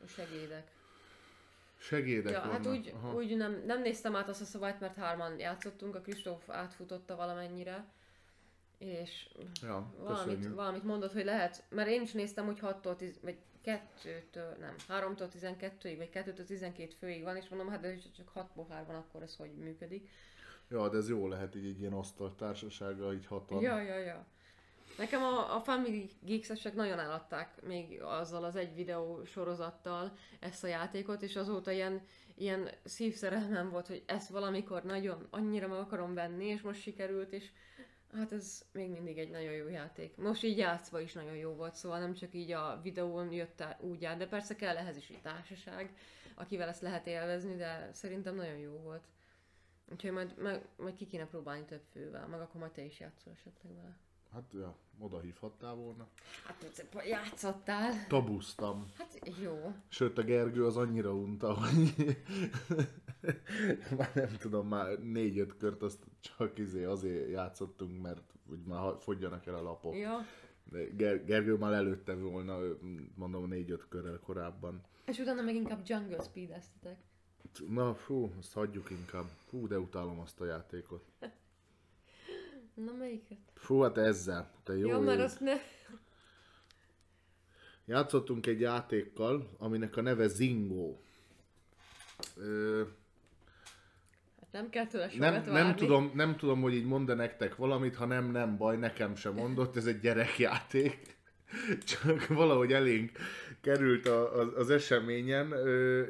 [0.08, 0.72] Segédek.
[1.78, 2.54] Segédek Ja, vannak.
[2.56, 3.14] hát úgy, Aha.
[3.16, 7.86] úgy nem, nem néztem át azt a szabályt, mert hárman játszottunk, a Kristóf átfutotta valamennyire,
[8.78, 9.28] és
[9.62, 10.56] Ja, valamit, köszönjük.
[10.56, 15.28] valamit mondott, hogy lehet, mert én is néztem, hogy 6-tól 10, vagy 2-től, nem, 3-tól
[15.40, 19.22] 12-ig, vagy 2-től 12 főig van, és mondom, hát de csak 6 pohár van, akkor
[19.22, 20.10] ez hogy működik.
[20.70, 23.62] Ja, de ez jó lehet így egy ilyen asztaltársasággal, így hatan.
[23.62, 24.26] Ja, ja, ja.
[24.98, 30.68] Nekem a, a Family Geeks-esek nagyon eladták még azzal az egy videó sorozattal ezt a
[30.68, 32.02] játékot, és azóta ilyen,
[32.36, 37.52] ilyen szívszerelmem volt, hogy ezt valamikor nagyon annyira meg akarom venni, és most sikerült, és
[38.14, 40.18] hát ez még mindig egy nagyon jó játék.
[40.18, 43.78] Most így játszva is nagyon jó volt, szóval nem csak így a videón jött el
[43.82, 45.96] úgy át, de persze kell ehhez is egy társaság,
[46.36, 49.04] akivel ezt lehet élvezni, de szerintem nagyon jó volt.
[49.92, 53.34] Úgyhogy majd, meg, majd ki kéne próbálni több fővel, meg akkor majd te is játszol
[53.34, 53.98] esetleg vele.
[54.34, 56.08] Hát, ja, oda hívhattál volna.
[56.46, 58.08] Hát játszottál.
[58.08, 58.86] Tabusztam.
[58.98, 59.74] Hát jó.
[59.88, 61.94] Sőt, a Gergő az annyira unta, hogy
[63.98, 66.00] már nem tudom, már négy-öt kört azt
[66.38, 69.96] csak izé azért játszottunk, mert hogy már fogyjanak el a lapok.
[69.96, 70.26] Ja.
[70.96, 72.60] Ger- Gergő már előtte volna,
[73.16, 74.82] mondom, négy-öt körrel korábban.
[75.06, 76.98] És utána meg inkább Jungle Speed-eztetek.
[77.70, 79.26] Na, fú, azt hagyjuk inkább.
[79.48, 81.04] Fú, de utálom azt a játékot.
[82.86, 83.38] Na melyiket?
[83.54, 84.52] Fú, hát ezzel.
[84.64, 85.04] Te jó ég.
[85.04, 85.54] mert azt ne...
[87.86, 90.98] Játszottunk egy játékkal, aminek a neve Zingo.
[92.36, 92.84] Ö,
[94.52, 95.52] nem kell tőle sokat nem, várni.
[95.52, 99.34] nem, tudom, nem tudom, hogy így mond nektek valamit, ha nem, nem baj, nekem sem
[99.34, 101.20] mondott, ez egy gyerekjáték.
[101.84, 103.12] Csak valahogy elénk
[103.62, 105.48] került a, az, az eseményen.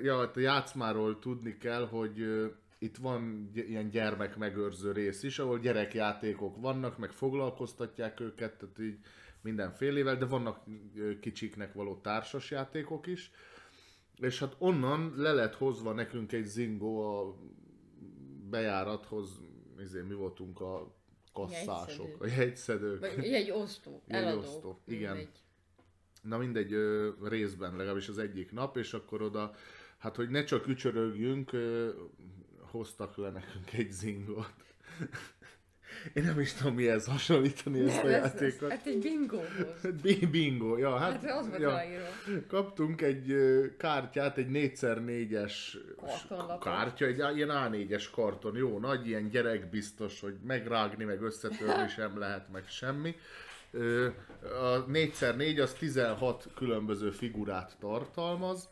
[0.04, 2.50] Ja, hát a játszmáról tudni kell, hogy
[2.80, 8.98] itt van ilyen gyermek megőrző rész is, ahol gyerekjátékok vannak, meg foglalkoztatják őket, tehát így
[9.42, 10.64] mindenfélével, de vannak
[11.20, 13.32] kicsiknek való társas játékok is.
[14.16, 17.36] És hát onnan le lett hozva nekünk egy zingó a
[18.52, 19.30] bejárathoz,
[19.80, 20.96] izé, mi voltunk a
[21.34, 23.00] kasszások, a jegyszedők.
[23.00, 24.82] Vagy egy osztó, Jegyosztó, eladó.
[24.86, 25.16] igen.
[25.16, 25.40] mindegy.
[26.22, 29.56] Na mindegy, ö, részben legalábbis az egyik nap, és akkor oda,
[29.98, 31.90] hát hogy ne csak ücsörögjünk, ö,
[32.60, 34.54] hoztak le nekünk egy zingot.
[36.14, 38.70] Én nem is tudom mihez hasonlítani ezt a Nem, ez- ez- játékot.
[38.70, 39.48] Hát egy bingóhoz.
[40.02, 41.80] Bi- Bingo, ja, hát, Hát az volt ja.
[42.48, 43.36] kaptunk egy
[43.78, 45.54] kártyát, egy 4x4-es
[46.02, 46.64] Kartonlapot.
[46.64, 52.52] kártya, egy ilyen A4-es karton, jó nagy, ilyen gyerekbiztos, hogy megrágni, meg összetörni sem lehet,
[52.52, 53.16] meg semmi.
[54.62, 58.70] A 4x4 az 16 különböző figurát tartalmaz,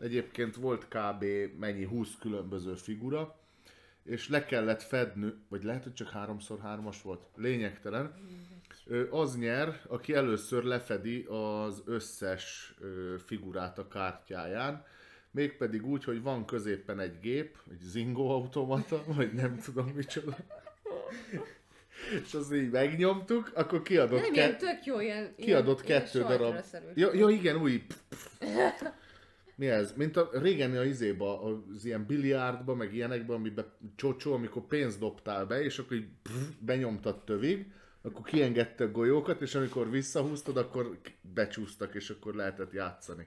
[0.00, 1.24] egyébként volt kb.
[1.58, 3.38] mennyi 20 különböző figura,
[4.04, 8.14] és le kellett fedni, vagy lehet, hogy csak 3x3-as volt, lényegtelen.
[9.10, 12.74] Az nyer, aki először lefedi az összes
[13.26, 14.84] figurát a kártyáján,
[15.30, 20.36] mégpedig úgy, hogy van középen egy gép, egy Zingo automata, vagy nem tudom micsoda.
[22.24, 25.34] És azt így megnyomtuk, akkor kiadott, Nem, ke- ilyen tök jó, ilyen...
[25.36, 26.64] kiadott ilyen, kettő ilyen darab.
[26.94, 27.86] Ja, ja, igen, új.
[29.60, 29.92] Mi ez?
[29.96, 33.64] Mint a régen a izéba, az ilyen biliárdba, meg ilyenekben, amiben
[33.96, 36.08] csocsó, amikor pénzt dobtál be, és akkor így
[36.58, 37.66] benyomtad tövig,
[38.02, 40.98] akkor kiengedte a golyókat, és amikor visszahúztad, akkor
[41.34, 43.26] becsúsztak, és akkor lehetett játszani.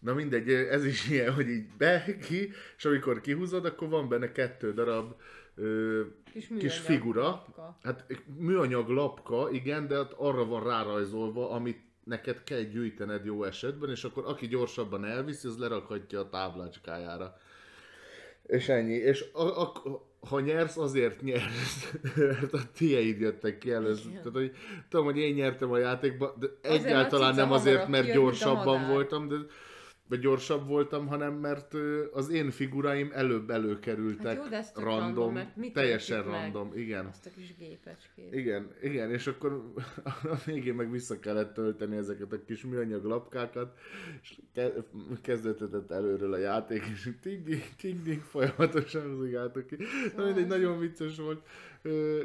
[0.00, 4.32] Na mindegy, ez is ilyen, hogy így be, ki, és amikor kihúzod, akkor van benne
[4.32, 5.14] kettő darab
[5.54, 6.02] ö,
[6.32, 7.22] Kis, kis figura.
[7.22, 7.78] lapka.
[7.82, 8.06] Hát
[8.38, 14.04] műanyag lapka, igen, de hát arra van rárajzolva, amit neked kell gyűjtened jó esetben, és
[14.04, 17.36] akkor aki gyorsabban elviszi, az lerakhatja a táblácskájára.
[18.42, 18.94] És ennyi.
[18.94, 19.72] És a, a,
[20.28, 24.10] ha nyersz, azért nyersz, mert a tieid jöttek ki először.
[24.10, 24.22] Igen.
[24.22, 24.52] Tehát, hogy
[24.88, 29.36] tudom, hogy én nyertem a játékba, de Azért, egyáltalán nem azért, mert gyorsabban voltam, de
[30.08, 31.74] vagy gyorsabb voltam, hanem mert
[32.12, 36.16] az én figuráim előbb előkerültek Hát jó, de ez tök random, random, mert mit teljesen
[36.22, 36.52] töltjük meg?
[36.52, 37.06] random, igen.
[37.06, 38.34] Azt a kis gépecskét.
[38.34, 39.72] Igen, igen, és akkor
[40.04, 43.78] a végén meg vissza kellett tölteni ezeket a kis műanyag lapkákat,
[44.22, 44.84] és ke-
[45.22, 49.76] kezdetett előről a játék, és ting ting folyamatosan mozigáltak ki.
[50.16, 51.46] Na mindegy, nagyon vicces volt,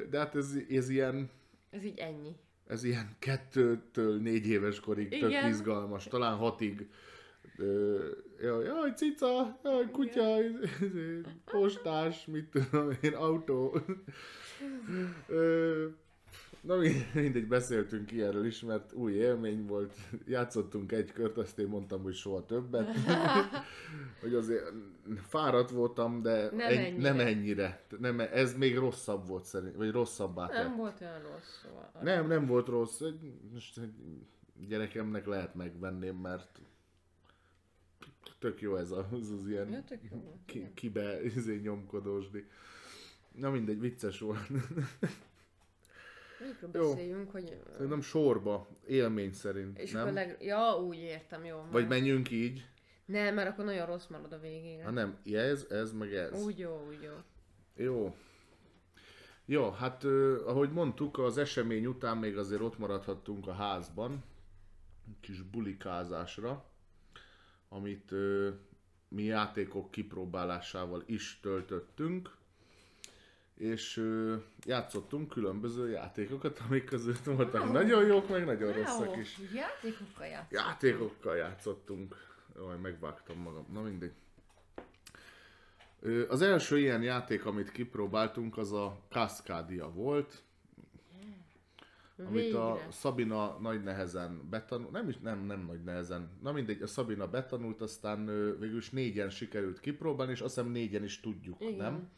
[0.09, 1.29] de hát ez, ez ilyen,
[1.69, 2.35] Ez így ennyi.
[2.67, 5.49] ez ilyen kettőtől négy éves korig tök Igen.
[5.49, 6.87] izgalmas, talán hatig.
[8.41, 10.37] Jaj, jaj, cica, jaj, kutya,
[11.45, 13.77] postás, mit tudom én, autó.
[16.61, 19.93] Na mi- mindegy, beszéltünk ilyenről is, mert új élmény volt.
[20.27, 22.89] Játszottunk egy kört, azt én mondtam, hogy soha többet.
[24.21, 24.71] hogy azért
[25.27, 27.01] fáradt voltam, de Nem egy, ennyire.
[27.13, 27.81] nem ennyire.
[27.99, 30.63] Nem, ez még rosszabb volt szerint, vagy rosszabbá tett.
[30.67, 31.61] Nem volt olyan rossz.
[31.63, 31.89] Szóval.
[32.01, 33.01] Nem, nem volt rossz.
[33.53, 33.79] Most
[34.67, 36.61] gyerekemnek lehet megvenném, mert
[38.41, 42.45] tök jó ez az, az, ilyen Ja, tök jó ki, kibe izé, nyomkodósdi.
[43.31, 44.49] Na mindegy, vicces volt.
[46.47, 46.89] Mikről Jó.
[46.89, 47.61] beszéljünk, hogy...
[47.71, 50.01] Szerintem sorba, élmény szerint, És nem?
[50.01, 50.37] akkor leg...
[50.39, 51.57] Ja, úgy értem, jó.
[51.71, 51.89] Vagy már.
[51.89, 52.65] menjünk így.
[53.05, 54.83] Nem, mert akkor nagyon rossz marad a végére.
[54.83, 56.43] Ha nem, ez, ez, meg ez.
[56.43, 57.13] Úgy jó, úgy jó.
[57.75, 58.15] Jó.
[59.45, 64.23] Jó, hát ö, ahogy mondtuk, az esemény után még azért ott maradhattunk a házban,
[65.19, 66.70] kis bulikázásra,
[67.73, 68.49] amit ö,
[69.07, 72.35] mi játékok kipróbálásával is töltöttünk,
[73.55, 74.35] és ö,
[74.65, 77.71] játszottunk különböző játékokat, amik között voltak Wow.
[77.71, 79.37] nagyon jók, meg nagyon Wow, rosszak is.
[79.53, 80.51] Játékokkal játszottunk.
[80.51, 82.15] Játékokkal játszottunk.
[82.55, 83.65] Jaj, megvágtam magam.
[83.73, 84.11] Na mindegy.
[85.99, 90.43] Ö, Az első ilyen játék, amit kipróbáltunk, az a Cascadia volt,
[92.27, 92.79] amit a.
[92.89, 97.81] Szabina nagy nehezen betanult, nem is, nem, nem nagy nehezen, na mindegy, a Szabina betanult,
[97.81, 98.25] aztán
[98.59, 101.75] végül is négyen sikerült kipróbálni, és azt hiszem négyen is tudjuk, Igen.
[101.75, 102.09] nem?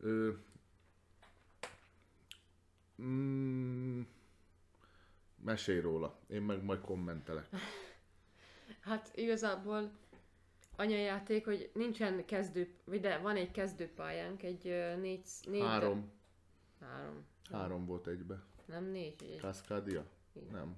[0.00, 0.30] Ö,
[3.02, 4.00] mm,
[5.44, 7.48] mesélj róla, én meg majd kommentelek.
[8.80, 9.90] Hát igazából
[10.76, 14.64] anyajáték, hogy nincsen kezdő, de van egy kezdőpályánk, egy
[15.00, 16.12] négy, négy Három.
[16.80, 17.24] három.
[17.50, 18.42] Három volt egybe.
[18.66, 20.04] Nem négy, egy, Cascadia?
[20.32, 20.52] Igen.
[20.52, 20.76] Nem.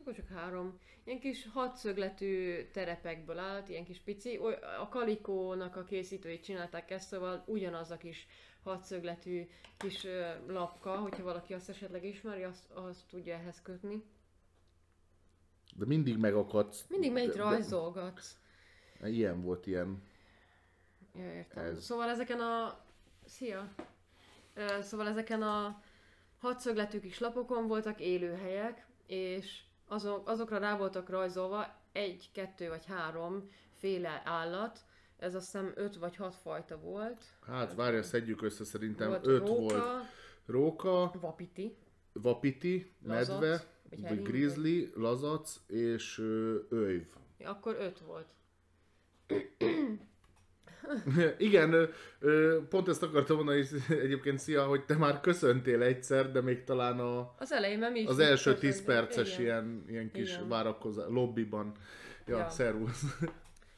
[0.00, 0.78] akkor csak három.
[1.04, 4.36] Ilyen kis hatszögletű terepekből állt, ilyen kis pici.
[4.80, 8.26] A Kalikónak a készítői csinálták ezt, szóval ugyanaz a kis
[8.62, 10.06] hatszögletű kis
[10.46, 14.02] lapka, hogyha valaki azt esetleg ismeri, azt, azt tudja ehhez kötni.
[15.76, 16.84] De mindig megakadsz.
[16.88, 18.36] Mindig De- megy de- rajzolgatsz.
[19.02, 20.02] Ilyen volt ilyen.
[21.14, 21.64] Ja, értem.
[21.64, 21.84] Ez.
[21.84, 22.84] Szóval ezeken a...
[23.24, 23.74] Szia!
[24.82, 25.82] Szóval ezeken a
[26.38, 33.50] hatszögletű kis lapokon voltak élőhelyek, és azok, azokra rá voltak rajzolva egy, kettő vagy három
[33.72, 34.80] féle állat.
[35.16, 37.24] Ez azt hiszem öt vagy hat fajta volt.
[37.46, 40.04] Hát várja, szedjük össze, szerintem volt öt róka, volt.
[40.46, 41.76] Róka, vapiti,
[42.12, 43.64] vapiti, Lazac, medve,
[44.08, 46.18] vagy grizzly, lazac és
[46.68, 47.02] öjv.
[47.44, 48.28] akkor öt volt.
[51.38, 51.88] Igen,
[52.68, 53.68] pont ezt akartam mondani, és
[54.04, 58.06] egyébként szia, hogy te már köszöntél egyszer, de még talán a, Az elején nem is.
[58.06, 58.72] az első köszöntünk.
[58.72, 60.48] 10 perces ilyen, ilyen kis Igen.
[60.48, 61.72] várakozás, lobbyban.
[62.26, 62.48] Ja, Ja.
[62.48, 63.02] szervusz.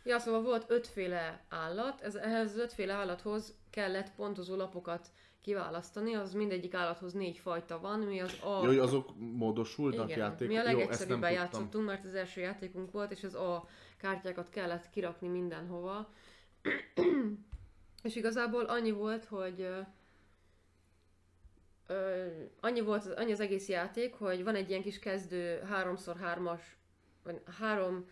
[0.05, 5.09] Ja, szóval volt ötféle állat, ez, ehhez az ötféle állathoz kellett pontozó lapokat
[5.43, 8.71] kiválasztani, az mindegyik állathoz négy fajta van, mi az A...
[8.73, 10.49] Jó, azok módosulnak igen, játék.
[10.49, 13.69] mi a legegyszerűbben játszottunk, mert az első játékunk volt, és az A
[13.99, 16.13] kártyákat kellett kirakni mindenhova.
[18.03, 19.81] és igazából annyi volt, hogy ö,
[21.87, 22.27] ö,
[22.61, 26.61] annyi volt, az- annyi az egész játék, hogy van egy ilyen kis kezdő 3x3-as,
[27.23, 28.07] vagy három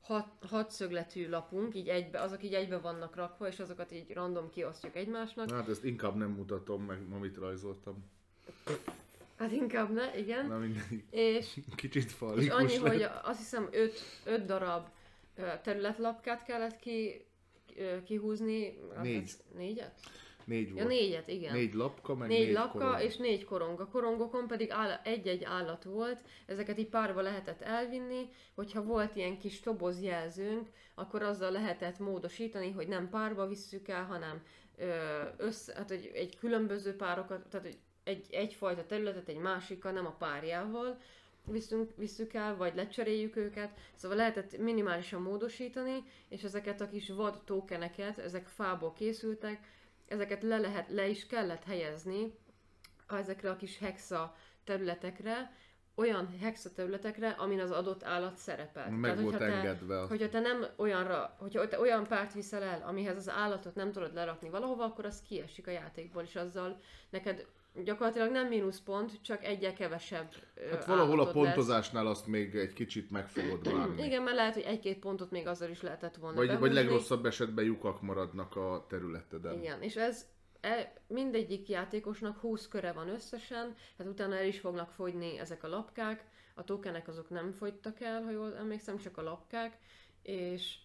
[0.00, 4.96] hat, hatszögletű lapunk, így egybe, azok így egybe vannak rakva, és azokat így random kiosztjuk
[4.96, 5.50] egymásnak.
[5.50, 8.04] Hát ezt inkább nem mutatom meg, amit rajzoltam.
[9.38, 10.46] Hát inkább ne, igen.
[10.46, 12.88] Na mindegy, És, kicsit és falikus annyi, lett.
[12.92, 14.88] hogy azt hiszem öt, öt darab
[15.62, 17.25] területlapkát kellett ki,
[18.04, 18.78] kihúzni.
[19.02, 19.22] Négy.
[19.22, 19.92] ez- Négyet?
[20.44, 20.88] Négy Ja, volt.
[20.88, 21.52] négyet, igen.
[21.52, 23.00] Négy lapka, meg négy, négy lapka korong.
[23.02, 23.80] és négy korong.
[23.80, 29.38] A korongokon pedig áll, egy-egy állat volt, ezeket így párba lehetett elvinni, hogyha volt ilyen
[29.38, 34.42] kis tobozjelzőnk, akkor azzal lehetett módosítani, hogy nem párba visszük el, hanem
[35.36, 37.66] össze, hát egy, egy különböző párokat, tehát
[38.04, 40.98] egy, egyfajta területet egy másikkal, nem a párjával
[41.50, 43.78] viszünk, visszük el, vagy lecseréljük őket.
[43.94, 49.72] Szóval lehetett minimálisan módosítani, és ezeket a kis vad tokeneket, ezek fából készültek,
[50.08, 52.34] ezeket le, lehet, le is kellett helyezni
[53.08, 55.52] ezekre a kis hexa területekre,
[55.96, 58.90] olyan hexa területekre, amin az adott állat szerepel.
[58.90, 62.82] Meg volt hogyha engedve Te, hogyha te nem olyanra, hogyha te olyan párt viszel el,
[62.86, 67.46] amihez az állatot nem tudod lerakni valahova, akkor az kiesik a játékból, és azzal neked
[67.84, 70.28] gyakorlatilag nem mínuszpont, csak egyel kevesebb
[70.70, 71.44] Hát valahol a állatod lesz.
[71.54, 74.04] pontozásnál azt még egy kicsit meg fogod bánni.
[74.04, 76.74] Igen, mert lehet, hogy egy-két pontot még azzal is lehetett volna Vagy, vagy behúzni.
[76.74, 79.58] legrosszabb esetben lyukak maradnak a területeden.
[79.58, 80.26] Igen, és ez
[80.66, 85.68] e, mindegyik játékosnak 20 köre van összesen, hát utána el is fognak fogyni ezek a
[85.68, 86.24] lapkák,
[86.54, 89.78] a tokenek azok nem fogytak el, ha jól emlékszem, csak a lapkák,
[90.22, 90.78] és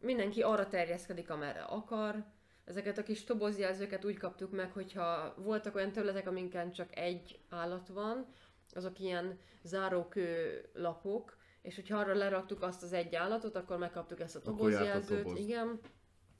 [0.00, 2.24] mindenki arra terjeszkedik, amerre akar.
[2.64, 7.88] Ezeket a kis tobozjelzőket úgy kaptuk meg, hogyha voltak olyan területek, aminken csak egy állat
[7.88, 8.26] van,
[8.74, 14.36] azok ilyen zárókő lapok, és hogyha arra leraktuk azt az egy állatot, akkor megkaptuk ezt
[14.36, 15.38] a tobozjelzőt, toboz.
[15.38, 15.80] igen.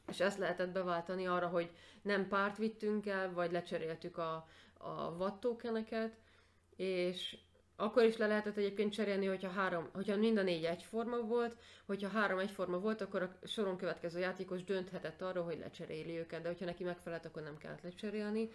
[0.09, 1.71] És ezt lehetett beváltani arra, hogy
[2.03, 4.49] nem párt vittünk el, vagy lecseréltük a,
[4.79, 6.13] a vattókeneket,
[6.77, 7.37] és
[7.77, 11.57] akkor is le lehetett egyébként cserélni, hogyha, három, hogyha mind a négy egyforma volt,
[11.87, 16.49] hogyha három egyforma volt, akkor a soron következő játékos dönthetett arról, hogy lecseréli őket, de
[16.49, 18.51] hogyha neki megfelelt, akkor nem kellett lecserélni.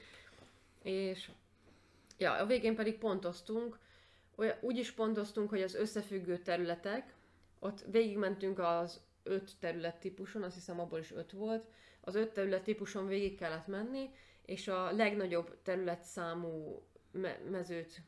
[0.81, 1.30] És
[2.17, 3.80] ja, a végén pedig pontoztunk,
[4.61, 7.13] úgy is pontoztunk, hogy az összefüggő területek,
[7.59, 11.64] ott végigmentünk az öt terület típuson, azt hiszem abból is öt volt,
[12.02, 14.10] az öt terület típuson végig kellett menni,
[14.45, 16.82] és a legnagyobb területszámú
[17.12, 18.02] me- mezőt,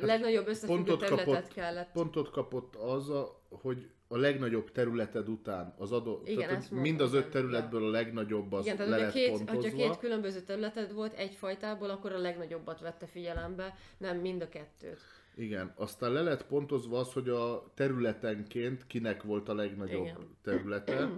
[0.00, 1.92] ö, legnagyobb összefüggő pontot területet kapott- kellett.
[1.92, 7.00] Pontot kapott az, a, hogy a legnagyobb területed után az adó, Igen, tehát, hogy mind
[7.00, 9.52] az öt területből a legnagyobb az Igen, tehát le lett két, pontozva.
[9.54, 14.48] hogyha két különböző területed volt egy fajtából, akkor a legnagyobbat vette figyelembe, nem mind a
[14.48, 15.00] kettőt.
[15.36, 20.36] Igen, aztán le lett pontozva az, hogy a területenként kinek volt a legnagyobb Igen.
[20.42, 21.08] területe.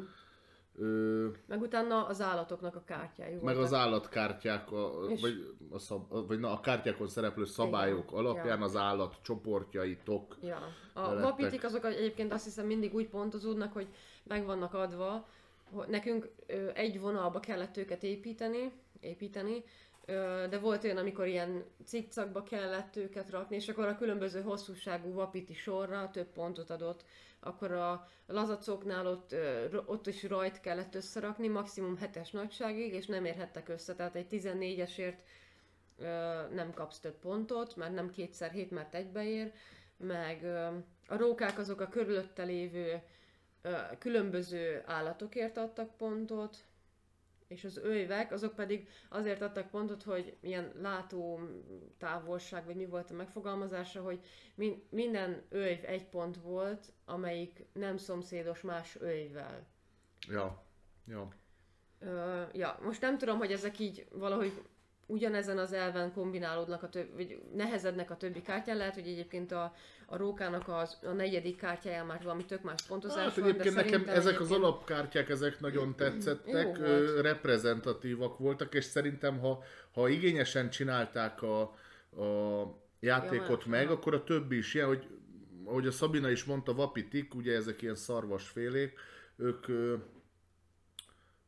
[0.78, 3.62] Ö, Meg utána az állatoknak a kártyái meg voltak.
[3.62, 8.24] az állatkártyák, a, És- vagy, a szab, vagy na, a kártyákon szereplő szabályok Igen.
[8.24, 8.64] alapján Ja.
[8.64, 10.36] az állat csoportjaitok.
[10.42, 10.58] Ja.
[10.92, 13.86] A vapitik azok egyébként azt hiszem mindig úgy pontozódnak, hogy
[14.22, 15.28] meg vannak adva,
[15.72, 16.28] hogy nekünk
[16.74, 19.64] egy vonalba kellett őket építeni, építeni,
[20.51, 25.55] de volt olyan, amikor ilyen cikcakba kellett őket rakni, és akkor a különböző hosszúságú vapiti
[25.55, 27.05] sorra több pontot adott.
[27.40, 29.35] Akkor a lazacoknál ott,
[29.86, 35.18] ott is rajt kellett összerakni, maximum hetes nagyságig, és nem érhettek össze, tehát egy 14-esért
[35.98, 36.05] ö,
[36.55, 39.52] nem kapsz több pontot, mert nem kétszer hét, mert egybeér,
[39.97, 40.44] meg
[41.09, 43.02] a rókák azok a körülötte lévő
[43.98, 46.56] különböző állatokért adtak pontot,
[47.48, 51.40] és az ölyvek, azok pedig azért adtak pontot, hogy ilyen látó
[51.98, 54.20] távolság, vagy mi volt a megfogalmazása, hogy
[54.54, 59.66] min- minden ölyv egy pont volt, amelyik nem szomszédos más ölyvvel.
[60.28, 60.64] Ja,
[61.06, 61.28] ja.
[61.98, 64.62] Ö, ja, most nem tudom, hogy ezek így valahogy
[65.06, 68.76] ugyanezen az elven kombinálódnak, a több, vagy nehezednek a többi kártyán.
[68.76, 69.74] Lehet, hogy egyébként a,
[70.06, 74.01] a rókának az, a negyedik kártyáján már valami tök más pontozás Hát van, egyébként nekem
[74.01, 79.62] ezek az egyébként- alapkártyák, ezek nagyon tetszettek, Jó ö, reprezentatívak voltak, és szerintem ha,
[79.93, 85.06] ha igényesen csinálták a, a játékot Ja, meg, akkor a többi is ilyen, hogy
[85.64, 88.93] ahogy a Szabina is mondta, vapitik, ugye ezek ilyen szarvasfélék,
[89.36, 89.66] ők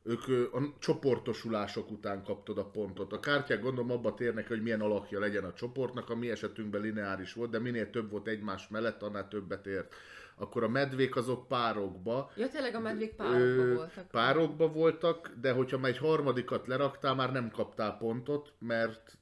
[0.06, 3.12] ők a csoportosulások után kaptad a pontot.
[3.12, 7.32] A kártyák gondolom abba térnek, hogy milyen alakja legyen a csoportnak, a mi esetünkben lineáris
[7.32, 9.94] volt, de minél több volt egymás mellett, annál többet ért.
[10.38, 14.08] Akkor a medvék azok párokba, Ja, tényleg a medvék párokban Ö, voltak.
[14.08, 19.18] Párokba voltak, de hogyha már egy harmadikat leraktál, már nem kaptál pontot, mert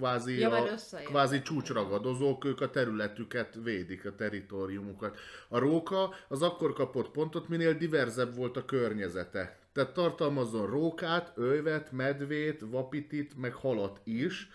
[0.00, 0.74] kvázi, Ja, a,
[1.04, 5.18] kvázi csúcsragadozók, ők a területüket védik, a teritoriumukat.
[5.48, 9.58] A róka az akkor kapott pontot, minél diverzebb volt a környezete.
[9.72, 14.50] Tehát tartalmazzon rókát, övet, medvét, vapitit, meg halat is.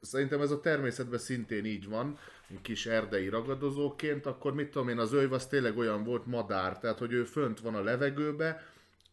[0.00, 2.18] Szerintem ez a természetben szintén így van,
[2.62, 6.98] kis erdei ragadozóként, akkor mit tudom én, az öv az tényleg olyan volt madár, tehát
[6.98, 8.66] hogy ő fönt van a levegőbe,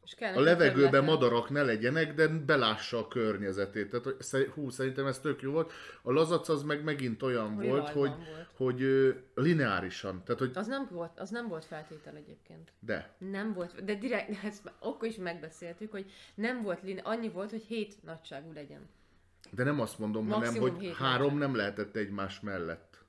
[0.06, 3.90] És a levegőben madarak ne legyenek, de belássa a környezetét.
[3.90, 5.72] Tehát hú, szerintem ez tök jó volt.
[6.02, 8.48] A lazac az meg megint olyan volt, hogy, volt.
[8.56, 10.24] hogy ö, lineárisan.
[10.24, 12.72] Tehát, hogy Az nem volt, az nem volt feltétel egyébként.
[12.80, 13.16] de.
[13.18, 17.64] Nem volt, de direkt, ezt akkor is megbeszéltük, hogy nem volt, line, annyi volt, hogy
[17.64, 18.90] hét nagyságú legyen.
[19.52, 21.38] De nem azt mondom, Maximum hanem, hogy három meccsen.
[21.38, 23.04] nem lehetett egymás mellett.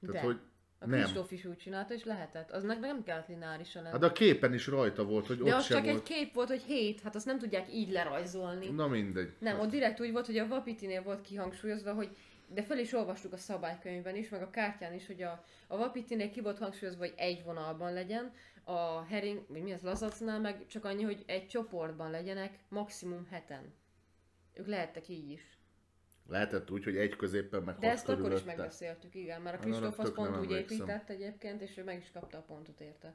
[0.00, 0.20] Tehát, de.
[0.20, 0.40] hogy
[0.78, 1.00] A nem.
[1.00, 2.50] Kristóf is úgy csinálta, és lehetett.
[2.50, 3.94] Aznak nem kellett lineárisan lenni.
[3.94, 5.96] Hát a képen is rajta volt, hogy de ott az sem csak volt.
[5.96, 8.68] egy kép volt, hogy hét, hát azt nem tudják így lerajzolni.
[8.68, 9.32] Na mindegy.
[9.38, 12.16] Nem, ott direkt úgy volt, hogy a Vapitinél volt kihangsúlyozva, hogy
[12.54, 16.30] de fel is olvastuk a szabálykönyvben is, meg a kártyán is, hogy a, a Vapitinél
[16.30, 18.32] ki volt hangsúlyozva, hogy egy vonalban legyen,
[18.64, 23.74] a hering, vagy mi az lazacnál meg csak annyi, hogy egy csoportban legyenek, maximum heten.
[24.54, 25.57] Ők lehettek így is.
[26.28, 29.98] Lehetett úgy, hogy egy középen meg De ezt akkor is megbeszéltük, igen, mert a Kristóf
[29.98, 33.14] az pont úgy épített egyébként, és ő meg is kapta a pontot érte.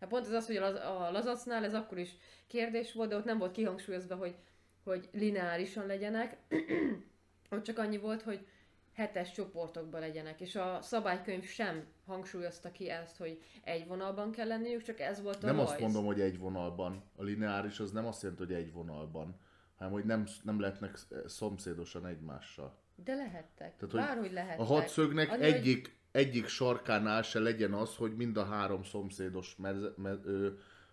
[0.00, 2.16] Hát pont ez az, hogy a, a lazacnál ez akkor is
[2.46, 4.34] kérdés volt, de ott nem volt kihangsúlyozva, hogy,
[4.84, 6.36] hogy lineárisan legyenek.
[7.50, 8.46] ott csak annyi volt, hogy
[8.92, 14.82] hetes csoportokban legyenek, és a szabálykönyv sem hangsúlyozta ki ezt, hogy egy vonalban kell lenniük,
[14.82, 15.68] csak ez volt a Nem rajz.
[15.68, 17.02] azt mondom, hogy egy vonalban.
[17.16, 19.40] A lineáris az nem azt jelenti, hogy egy vonalban,
[19.78, 22.78] hanem hogy nem, nem lehetnek szomszédosan egymással.
[23.04, 23.76] De lehettek.
[23.76, 24.58] Tehát, hogy Bárhogy lehettek.
[24.60, 29.56] A hatszögnek Annyi, hogy- egyik, egyik sarkánál se legyen az, hogy mind a három szomszédos
[29.56, 30.48] mez, me, ö,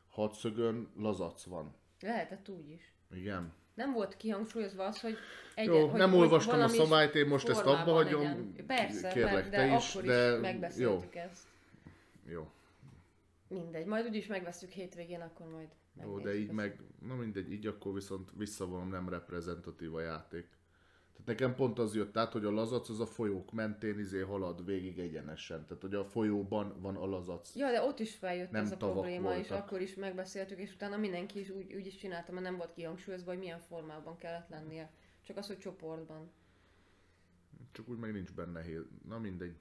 [0.10, 1.76] hatszögön lazac van.
[2.00, 2.94] Lehetett úgy is.
[3.16, 3.54] Igen.
[3.74, 5.18] Nem volt kihangsúlyozva az, hogy
[5.56, 8.22] egy, Jó, hogy, nem olvastam a szabályt, én most ezt abba hagyom.
[8.22, 8.66] legyen.
[8.68, 11.44] Persze, Kérlek, de te is, akkor de is megbeszéltük ezt.
[12.26, 12.50] Jó.
[13.48, 15.68] Mindegy, majd úgyis megveszünk hétvégén, akkor majd
[16.02, 16.56] Jó, megnézzük de így ezt.
[16.56, 20.48] meg, na mindegy, így akkor viszont visszavonom, nem reprezentatív a játék.
[21.12, 24.66] Tehát nekem pont az jött át, hogy a lazac az a folyók mentén izé halad
[24.66, 25.66] végig egyenesen.
[25.66, 27.56] Tehát, hogy a folyóban van a lazac.
[27.56, 29.66] Ja, de ott is feljött Nem ez a probléma, és voltak.
[29.68, 33.30] akkor is megbeszéltük, és utána mindenki is úgy, úgy is csinálta, mert nem volt kihangsúlyozva,
[33.30, 34.92] hogy milyen formában kellett lennie.
[35.22, 36.32] Csak az, hogy csoportban.
[37.72, 38.88] Csak úgy meg nincs benne hél.
[39.08, 39.56] Na mindegy.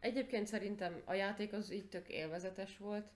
[0.00, 3.06] Egyébként szerintem a játék az így tök élvezetes volt.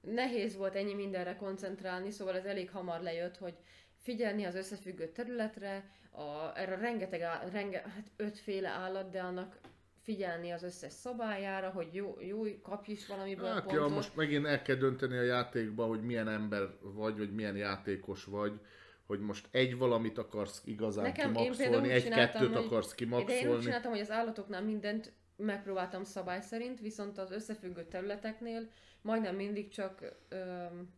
[0.00, 3.54] Nehéz volt ennyi mindenre koncentrálni, szóval ez elég hamar lejött, hogy
[3.96, 9.58] figyelni az összefüggő területre, a, erre rengeteg, á- renge, hát ötféle állat, de annak
[10.02, 13.88] figyelni az összes szabályára, hogy jó, jó kapj is valamiből Hát pontot.
[13.88, 18.24] ja, most megint el kell dönteni a játékba, hogy milyen ember vagy, vagy milyen játékos
[18.24, 18.60] vagy,
[19.06, 23.62] hogy most egy valamit akarsz igazán Nekem- kimaxolni, egy-kettőt akarsz De én úgy kimaxolni.
[23.62, 28.68] csináltam, hogy az állatoknál mindent megpróbáltam szabály szerint, viszont az összefüggő területeknél
[29.02, 30.94] majdnem mindig csak, öm,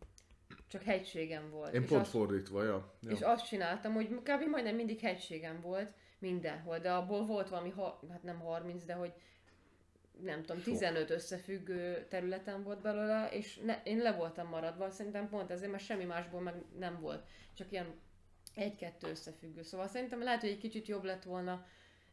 [0.67, 1.73] csak hegységem volt.
[1.73, 2.93] Én és pont azt, fordítva, ja.
[3.01, 3.11] ja.
[3.11, 4.49] És azt csináltam, hogy kb.
[4.49, 9.13] majdnem mindig hegységem volt mindenhol, de abból volt valami, ha, hát nem 30, de hogy
[10.21, 15.51] nem tudom, 15 összefüggő területen volt belőle, és ne, én le voltam maradva, szerintem pont
[15.51, 17.99] ezért, mert semmi másból meg nem volt, csak ilyen
[18.55, 19.61] egy-kettő összefüggő.
[19.61, 21.65] Szóval szerintem lehet, hogy egy kicsit jobb lett volna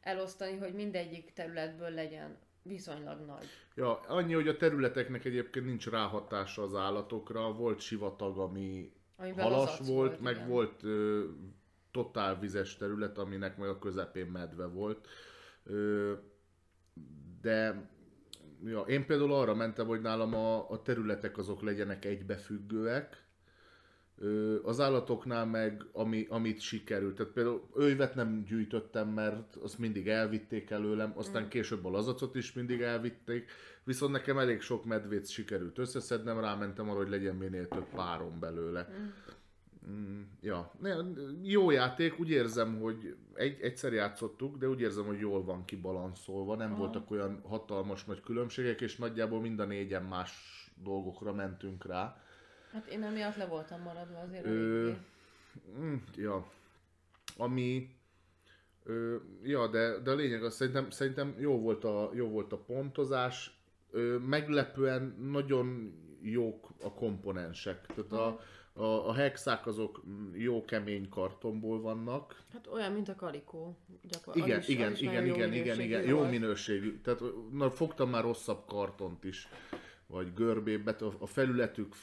[0.09, 3.47] elosztani, hogy mindegyik területből legyen viszonylag nagy.
[3.75, 7.53] Ja, annyi, hogy a területeknek egyébként nincs ráhatása az állatokra.
[7.53, 10.49] Volt sivatag, ami Amiben halas volt, volt, meg igen.
[10.49, 11.25] volt ö,
[11.91, 15.09] totál vizes terület, aminek meg a közepén medve volt.
[15.65, 16.13] Ö,
[17.41, 17.89] de
[18.65, 23.28] ja, én például arra mentem, hogy nálam a, a területek azok legyenek egybefüggőek,
[24.63, 27.17] az állatoknál meg, ami, amit sikerült.
[27.17, 31.49] Tehát például ővet nem gyűjtöttem, mert azt mindig elvitték előlem, aztán mm.
[31.49, 33.51] később a lazacot is mindig elvitték,
[33.85, 38.89] viszont nekem elég sok medvét sikerült összeszednem, rámentem arra, hogy legyen minél több párom belőle.
[39.91, 40.95] Mm, ja, ne,
[41.43, 46.57] jó játék, úgy érzem, hogy egy, egyszer játszottuk, de úgy érzem, hogy jól van kibalanszolva,
[46.57, 46.79] nem Aha.
[46.79, 50.33] voltak olyan hatalmas nagy különbségek, és nagyjából mind a négyen más
[50.83, 52.23] dolgokra mentünk rá.
[52.73, 54.91] Hát én emiatt le voltam maradva azért Ö.
[55.79, 56.51] Mm, ja.
[57.37, 57.97] Ami...
[58.85, 62.57] Ö, ja, de, de a lényeg az, szerintem, szerintem jó, volt a, jó volt a
[62.59, 63.59] pontozás.
[63.91, 65.93] Ö, meglepően nagyon
[66.23, 67.87] jók a komponensek.
[67.87, 68.41] Tehát a,
[68.83, 72.43] a, a hexák azok jó kemény kartonból vannak.
[72.53, 73.77] Hát olyan, mint a kalikó.
[74.03, 77.01] Gyakor- Igen, is- igen, igen, igen, igen, minőségű igen, jó minőségű.
[77.01, 77.21] Tehát
[77.53, 79.49] na, fogtam már rosszabb kartont is,
[80.09, 81.03] vagy görbébbet.
[81.03, 81.95] A, felületük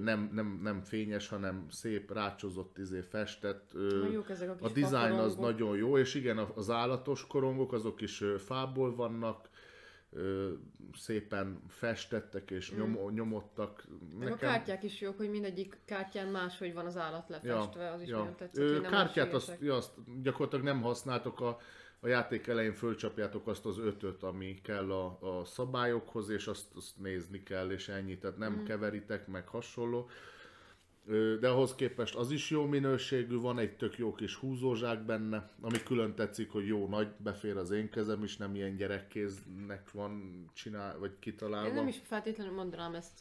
[0.00, 3.72] nem, nem, nem fényes, hanem szép, rácsozott, izé, festett.
[4.12, 8.24] Jók ezek a a design az nagyon jó, és igen, az állatos korongok, azok is
[8.38, 9.48] fából vannak,
[10.96, 13.84] szépen festettek és nyom, nyomottak.
[13.90, 14.18] Mm.
[14.18, 18.08] Meg a kártyák is jók, hogy mindegyik kártyán máshogy van az állat lefestve, az is
[18.08, 21.58] nagyon tetszett, Ö, kártyát azt, ja, azt gyakorlatilag nem használtok a,
[22.04, 26.98] a játék elején fölcsapjátok azt az ötöt, ami kell a, a szabályokhoz, és azt, azt
[26.98, 28.64] nézni kell, és ennyi, tehát nem mm.
[28.64, 30.08] keveritek, meg hasonló.
[31.40, 35.82] De ahhoz képest az is jó minőségű, van egy tök jó kis húzózsák benne, ami
[35.82, 40.98] külön tetszik, hogy jó nagy, befér az én kezem is, nem ilyen gyerekkéznek van csinál,
[40.98, 41.68] vagy kitalálva.
[41.68, 43.20] Én nem is feltétlenül mondanám ezt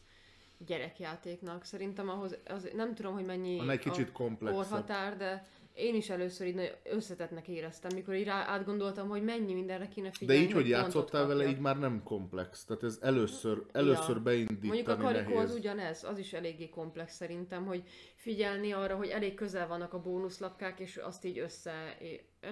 [0.65, 1.63] gyerekjátéknak.
[1.63, 6.47] Szerintem ahhoz, az, nem tudom, hogy mennyi egy kicsit a korhatár, de én is először
[6.47, 10.41] így összetettnek éreztem, mikor így rá, átgondoltam, hogy mennyi mindenre kéne De figyelni.
[10.41, 12.65] így, hogy játszottál vele, így már nem komplex.
[12.65, 14.21] Tehát ez először, először Ja.
[14.21, 15.49] beindítani Mondjuk a karikó nehéz.
[15.49, 17.83] az ugyanez, az is eléggé komplex szerintem, hogy
[18.15, 21.97] figyelni arra, hogy elég közel vannak a bónuszlapkák, és azt így össze...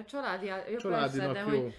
[0.06, 1.62] Családi, ja, Családinak persze, de jó.
[1.62, 1.74] hogy,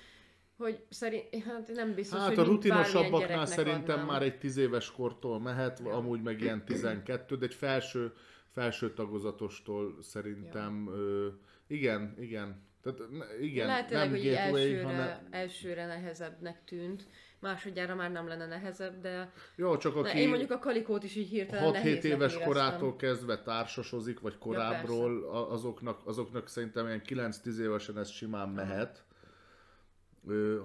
[0.58, 4.06] hogy szerint, hát nem biztos, Hát hogy a rutinosabbaknál szerintem adnám.
[4.06, 5.94] már egy 10 éves kortól mehet, Ja.
[5.94, 8.14] amúgy meg ilyen 12, de egy felső,
[8.54, 11.28] felső tagozatostól szerintem, ö,
[11.68, 12.62] igen, igen.
[12.84, 13.00] Tehát
[13.42, 15.28] igen, Lehet tényleg, nem hogy gateway, elsőre, hanem...
[15.32, 17.04] elsőre nehezebbnek tűnt,
[17.40, 21.16] másodjára már nem lenne nehezebb, de Jó, csak Na, aki én mondjuk a kalikót is
[21.16, 22.48] így hirtelen 6-7 nehéznek éves éreztem.
[22.48, 29.04] korától kezdve társasozik, vagy korábbról, a- azoknak, azoknak szerintem ilyen 9-10 évesen ez simán mehet.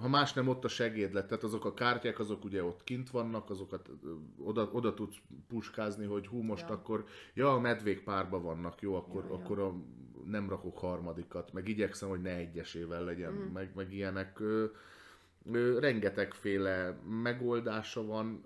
[0.01, 3.09] Ha más nem, ott a segéd lett, tehát azok a kártyák, azok ugye ott kint
[3.09, 3.89] vannak, azokat
[4.37, 5.15] oda, oda tudsz
[5.47, 6.73] puskázni, hogy hú, most Ja.
[6.73, 9.35] akkor, ja, a medvék párba vannak, jó, akkor, Ja, ja.
[9.35, 9.73] akkor a,
[10.25, 13.53] nem rakok harmadikat, meg igyekszem, hogy ne egyesével legyen, Mhm.
[13.53, 14.39] meg, meg ilyenek.
[14.39, 14.65] Ö,
[15.51, 18.43] ö, rengetegféle megoldása van,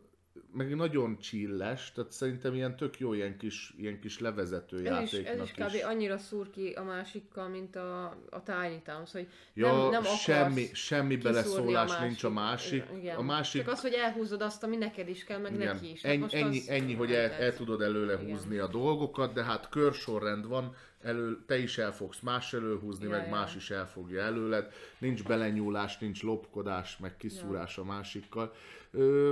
[0.52, 5.12] meg nagyon chilles, tehát szerintem ilyen tök jó ilyen kis, ilyen kis levezető Ez is,
[5.12, 5.90] játéknak ez is kb.
[5.90, 10.70] annyira szúr ki a másikkal, mint a, a Tiny Towns, hogy Ja, nem, nem semmi,
[10.74, 12.84] semmi beleszólás nincs a másik.
[12.98, 13.16] Igen.
[13.18, 16.04] A másik Csak az, hogy elhúzod azt, ami neked is kell, meg igen, neki is.
[16.04, 18.26] Ennyi, most ennyi, az ennyi, hogy el, el tudod előle Igen.
[18.26, 23.10] húzni a dolgokat, de hát körsorrend van, elő, te is el fogsz más előhúzni, Ja,
[23.10, 23.30] meg ja.
[23.30, 24.74] más is elfogja előled.
[24.98, 28.54] Nincs belenyúlás, nincs lopkodás, meg kiszúrás a másikkal.
[28.92, 29.32] Ö,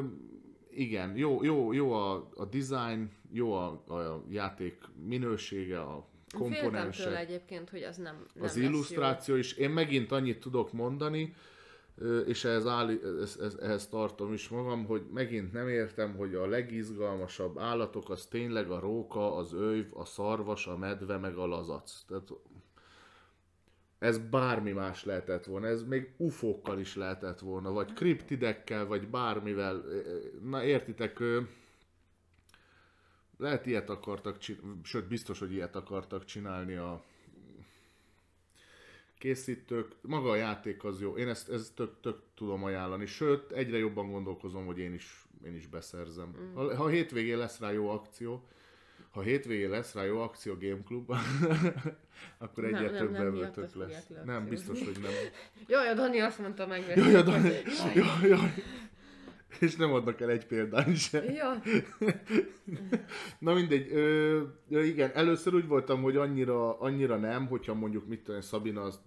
[0.73, 4.77] igen, jó, jó, jó a, a design, jó a, a játék
[5.07, 7.15] minősége, a Féltem tőle komponensek.
[7.15, 9.53] egyébként, hogy az nem, nem az illusztráció is.
[9.53, 11.35] Én megint annyit tudok mondani,
[12.25, 16.47] és ehhez, állí, ez, ez, ehhez tartom is magam, hogy megint nem értem, hogy a
[16.47, 22.03] legizgalmasabb állatok az tényleg a róka, az őv, a szarvas, a medve, meg a lazac.
[22.07, 22.29] Tehát
[24.01, 29.83] ez bármi más lehetett volna, ez még ufókkal is lehetett volna, vagy kriptidekkel, vagy bármivel.
[30.43, 31.19] Na értitek,
[33.37, 37.03] lehet ilyet akartak csinálni, sőt biztos, hogy ilyet akartak csinálni a
[39.17, 39.95] készítők.
[40.01, 44.11] Maga a játék az jó, én ezt, ezt tök, tök tudom ajánlani, sőt egyre jobban
[44.11, 46.35] gondolkozom, hogy én is, én is beszerzem.
[46.39, 46.53] Mm.
[46.53, 48.47] Ha, ha hétvégén lesz rá jó akció,
[49.11, 51.11] ha hétvégén lesz rá jó akció Game Club,
[52.37, 54.07] akkor egyre több nem ebből miattat tök lesz.
[54.25, 55.11] Nem, biztos, hogy nem.
[55.67, 56.83] Jaj, a Dani azt mondta meg.
[56.95, 57.49] Jaj, jaj, Dani,
[57.95, 58.53] jaj, jaj.
[59.59, 61.23] És nem adnak el egy példányt sem.
[61.23, 61.61] Ja,
[63.39, 68.23] Na mindegy, ö, ö, igen, először úgy voltam, hogy annyira, annyira nem, hogyha mondjuk mit
[68.23, 68.99] tudom, Szabina, azt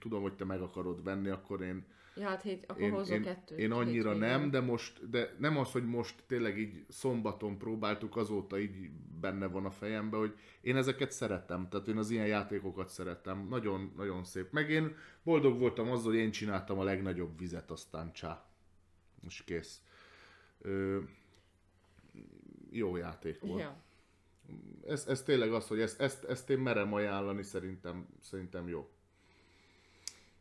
[0.00, 1.84] tudom, hogy te meg akarod venni, akkor én,
[2.16, 3.58] ja hát hét, akkor én, hozzuk én, kettőt.
[3.58, 4.38] én annyira hétvégén.
[4.38, 8.90] nem, de most, de nem az, hogy most tényleg így szombaton próbáltuk, azóta így
[9.20, 13.92] benne van a fejembe, hogy én ezeket szeretem, tehát én az ilyen játékokat szeretem, nagyon,
[13.96, 14.52] nagyon szép.
[14.52, 18.44] Meg én boldog voltam azzal, hogy én csináltam a legnagyobb vizet, aztán csá.
[19.22, 19.82] Most kész.
[20.60, 20.98] Ö,
[22.70, 23.82] jó játék volt Ja.
[24.86, 28.90] ez, ez tényleg az, hogy ezt, ezt, ezt én merem ajánlani, szerintem, szerintem jó.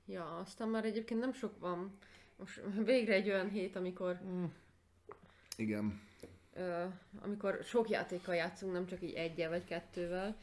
[0.06, 1.98] Ja, aztán már egyébként nem sok van.
[2.38, 4.20] Most végre egy olyan hét, amikor
[5.58, 6.02] Igen.
[6.54, 6.84] ö,
[7.22, 10.36] amikor sok játékkal játszunk, nem csak így egyel vagy kettővel.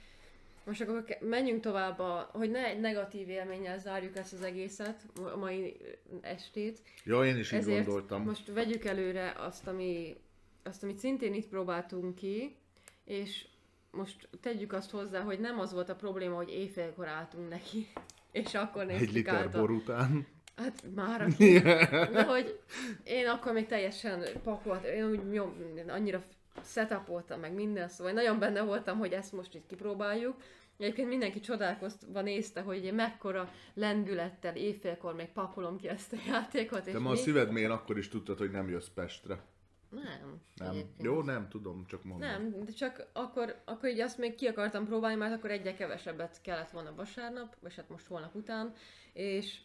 [0.64, 5.36] Most akkor menjünk tovább, a, hogy ne egy negatív élménnyel zárjuk ezt az egészet, a
[5.36, 5.76] mai
[6.20, 6.82] estét.
[7.04, 8.22] Ja, én is így Ezért gondoltam.
[8.22, 10.16] most vegyük előre azt, ami,
[10.62, 12.56] azt, amit szintén itt próbáltunk ki,
[13.04, 13.46] és
[13.90, 17.88] most tegyük azt hozzá, hogy nem az volt a probléma, hogy éjfélkor álltunk neki,
[18.32, 20.26] és akkor néztük Egy liter át a- bor után.
[20.56, 21.28] Hát már
[22.12, 22.60] de hogy
[23.04, 25.54] én akkor még teljesen pakolt, én úgy nyom,
[25.88, 26.22] annyira
[26.64, 30.36] setupoltam meg minden, szóval nagyon benne voltam, hogy ezt most itt kipróbáljuk.
[30.78, 36.86] Egyébként mindenki csodálkozva nézte, hogy én mekkora lendülettel éjfélkor még pakolom ki ezt a játékot.
[36.86, 39.44] És De ma a szíved mélyén akkor is tudtad, hogy nem jössz Pestre.
[39.92, 40.40] Nem.
[40.56, 40.70] Nem.
[40.70, 41.02] egyébként.
[41.02, 42.28] Jó, nem tudom, csak mondom.
[42.28, 46.40] Nem, de csak akkor, akkor így azt még ki akartam próbálni, mert akkor egyre kevesebbet
[46.42, 48.74] kellett volna vasárnap, vagy hát most holnap után,
[49.12, 49.58] és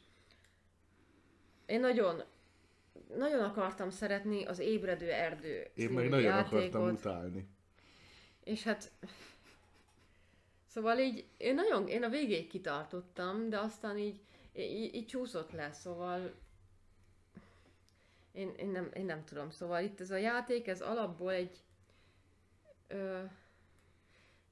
[1.66, 2.24] én nagyon,
[3.18, 7.48] nagyon akartam szeretni az ébredő erdő Én meg nagyon játékot, akartam utálni.
[8.44, 8.92] és hát
[10.66, 14.20] szóval így, én nagyon, én a végéig kitartottam, de aztán így,
[14.54, 16.34] így, így csúszott le, szóval
[18.38, 21.64] én, én, nem, én nem tudom, szóval itt ez a játék, ez alapból egy
[22.88, 23.24] ö,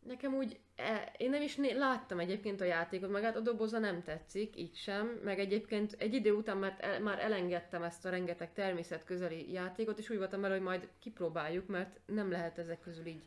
[0.06, 3.80] nekem úgy, e, én nem is né- láttam egyébként a játékot, meg hát a doboza
[3.80, 8.10] nem tetszik, így sem, meg egyébként egy idő után már, el, már elengedtem ezt a
[8.10, 13.06] rengeteg természetközeli játékot, és úgy voltam vele, hogy majd kipróbáljuk, mert nem lehet ezek közül
[13.06, 13.24] így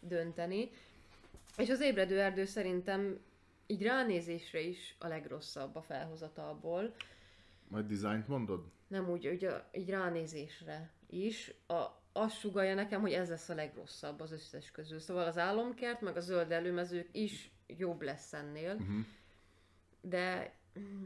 [0.00, 0.70] dönteni.
[1.56, 3.18] És az ébredő erdő szerintem
[3.66, 6.94] így ránézésre is a legrosszabb a felhozatalból.
[7.68, 8.74] Majd dizájnt mondod?
[8.86, 11.54] Nem úgy, hogy a, így ránézésre is.
[11.66, 14.98] A, azt sugalja nekem, hogy ez lesz a legrosszabb az összes közül.
[14.98, 18.72] Szóval az álomkert, meg a zöld előmezők is jobb lesz ennél.
[18.72, 19.04] Uh-huh.
[20.00, 21.04] De mm,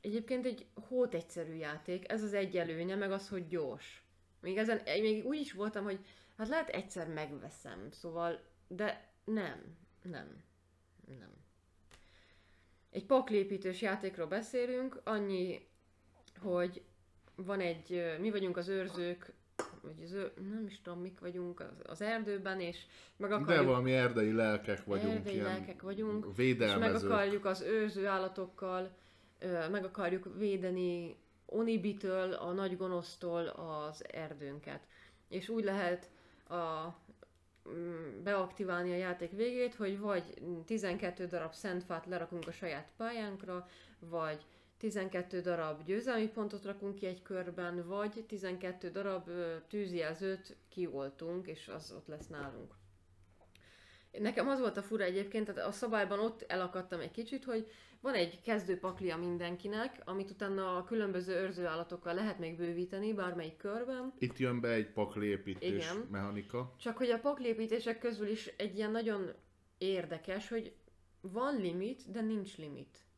[0.00, 4.02] egyébként egy hót egyszerű játék, ez az egy előnye, meg az, hogy gyors.
[4.40, 5.98] Még, ezen, még úgy is voltam, hogy
[6.36, 10.42] hát lehet egyszer megveszem, szóval, de nem, nem,
[11.18, 11.30] nem.
[12.90, 15.66] egy paklépítős játékról beszélünk, annyi,
[16.38, 16.82] hogy
[17.44, 19.32] van egy, mi vagyunk az őrzők,
[19.82, 22.76] vagy az, ő- nem is tudom, mik vagyunk az, az erdőben, és
[23.16, 25.14] meg De akarjuk, valami erdei lelkek vagyunk.
[25.14, 27.10] Erdei lelkek vagyunk, és meg Védelmezők.
[27.10, 28.90] akarjuk az őrző állatokkal,
[29.70, 31.16] meg akarjuk védeni
[31.46, 34.80] Onibitől, a nagy gonosztól az erdőnket.
[35.28, 36.10] És úgy lehet
[36.48, 36.86] a,
[37.68, 40.24] mm, beaktiválni a játék végét, hogy vagy
[40.66, 44.46] 12 darab szentfát lerakunk a saját pályánkra, vagy
[44.82, 49.30] 12 darab győzelmi pontot rakunk ki egy körben, vagy 12 darab
[49.68, 52.74] tűzjelzőt kioltunk, és az ott lesz nálunk.
[54.18, 58.14] Nekem az volt a fura egyébként, tehát a szabályban ott elakadtam egy kicsit, hogy van
[58.14, 64.60] egy kezdőpaklia mindenkinek, amit utána a különböző őrzőállatokkal lehet még bővíteni bármelyik körben, Itt jön
[64.60, 66.06] be egy paklépítés Igen.
[66.10, 66.74] mechanika.
[66.78, 69.32] csak hogy a paklépítések közül is egy ilyen nagyon
[69.78, 70.74] érdekes, hogy
[71.20, 73.10] van limit, de nincs limit.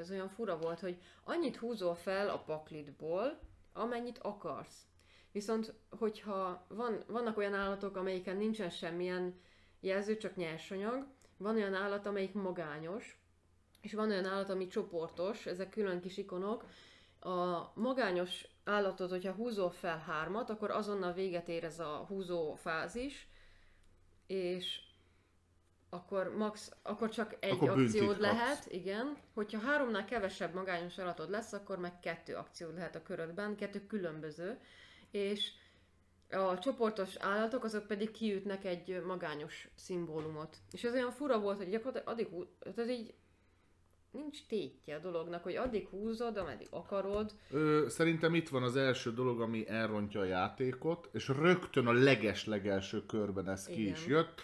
[0.00, 3.38] Ez olyan fura volt, hogy annyit húzol fel a paklitból,
[3.72, 4.86] amennyit akarsz.
[5.32, 9.40] Viszont, hogyha van, vannak olyan állatok, amelyiken nincsen semmilyen
[9.80, 11.06] jelző, csak nyersanyag,
[11.36, 13.20] van olyan állat, amelyik magányos,
[13.80, 16.64] és van olyan állat, ami csoportos, ezek külön kis ikonok.
[17.20, 23.28] A magányos állatot, hogyha húzol fel hármat, akkor azonnal véget ér ez a húzó fázis,
[24.26, 24.80] és
[25.90, 28.20] akkor max, akkor csak egy Akkor akciód kapsz.
[28.20, 29.16] lehet, igen.
[29.34, 34.58] Hogyha háromnál kevesebb magányos állatod lesz, akkor meg kettő akciód lehet a körödben, kettő különböző,
[35.10, 35.52] és
[36.30, 40.56] a csoportos állatok azok pedig kiütnek egy magányos szimbólumot.
[40.72, 42.28] És ez olyan fura volt, hogy gyakorlatilag addig,
[42.76, 43.14] ez így
[44.10, 47.32] nincs tétje a dolognak, hogy addig húzod, ameddig akarod.
[47.50, 53.06] Ö, szerintem itt van az első dolog, ami elrontja a játékot, és rögtön a leges-legelső
[53.06, 53.92] körben ez ki Igen.
[53.92, 54.40] is jött.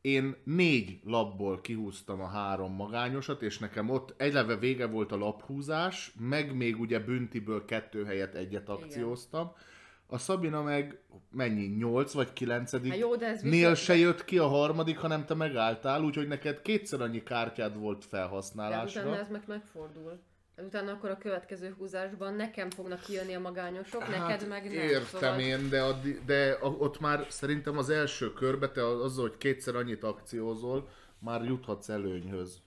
[0.00, 6.12] Én négy labból kihúztam a három magányosat, és nekem ott eleve vége volt a laphúzás,
[6.18, 9.52] meg még ugye büntiből kettő helyett egyet akcióztam.
[10.06, 11.00] A Szabina meg
[11.30, 15.24] mennyi, 8 vagy 9 Hát jó, de ez Nél se jött ki a harmadik, hanem
[15.24, 19.00] te megálltál, úgyhogy neked kétszer annyi kártyád volt De felhasználásra.
[19.00, 20.20] utána ez meg megfordul.
[20.64, 24.72] Utána akkor a következő húzásban nekem fognak kijönni a magányosok, neked meg nem.
[24.78, 25.40] Hát, Értem szóval...
[25.40, 29.74] én, de, addi, de a- ott már szerintem az első körbe te azzal, hogy kétszer
[29.74, 32.62] annyit akciózol, már juthatsz előnyhöz.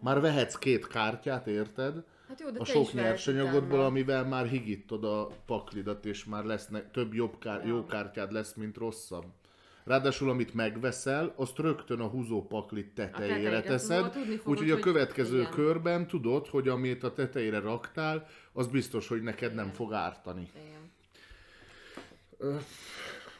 [0.00, 2.04] Már vehetsz két kártyát, érted?
[2.28, 6.80] Hát jó, de a sok nyersanyagodból, amivel már higítod a paklidat, és már lesz ne,
[6.82, 9.24] több jobb kár, jó kártyád lesz, mint rosszabb.
[9.84, 15.50] Ráadásul, amit megveszel, azt rögtön a húzó paklit tetejére, tetejére, teszed, úgyhogy a következő igen.
[15.50, 20.48] körben tudod, hogy amit a tetejére raktál, az biztos, hogy neked nem fog ártani.
[20.54, 20.90] Igen.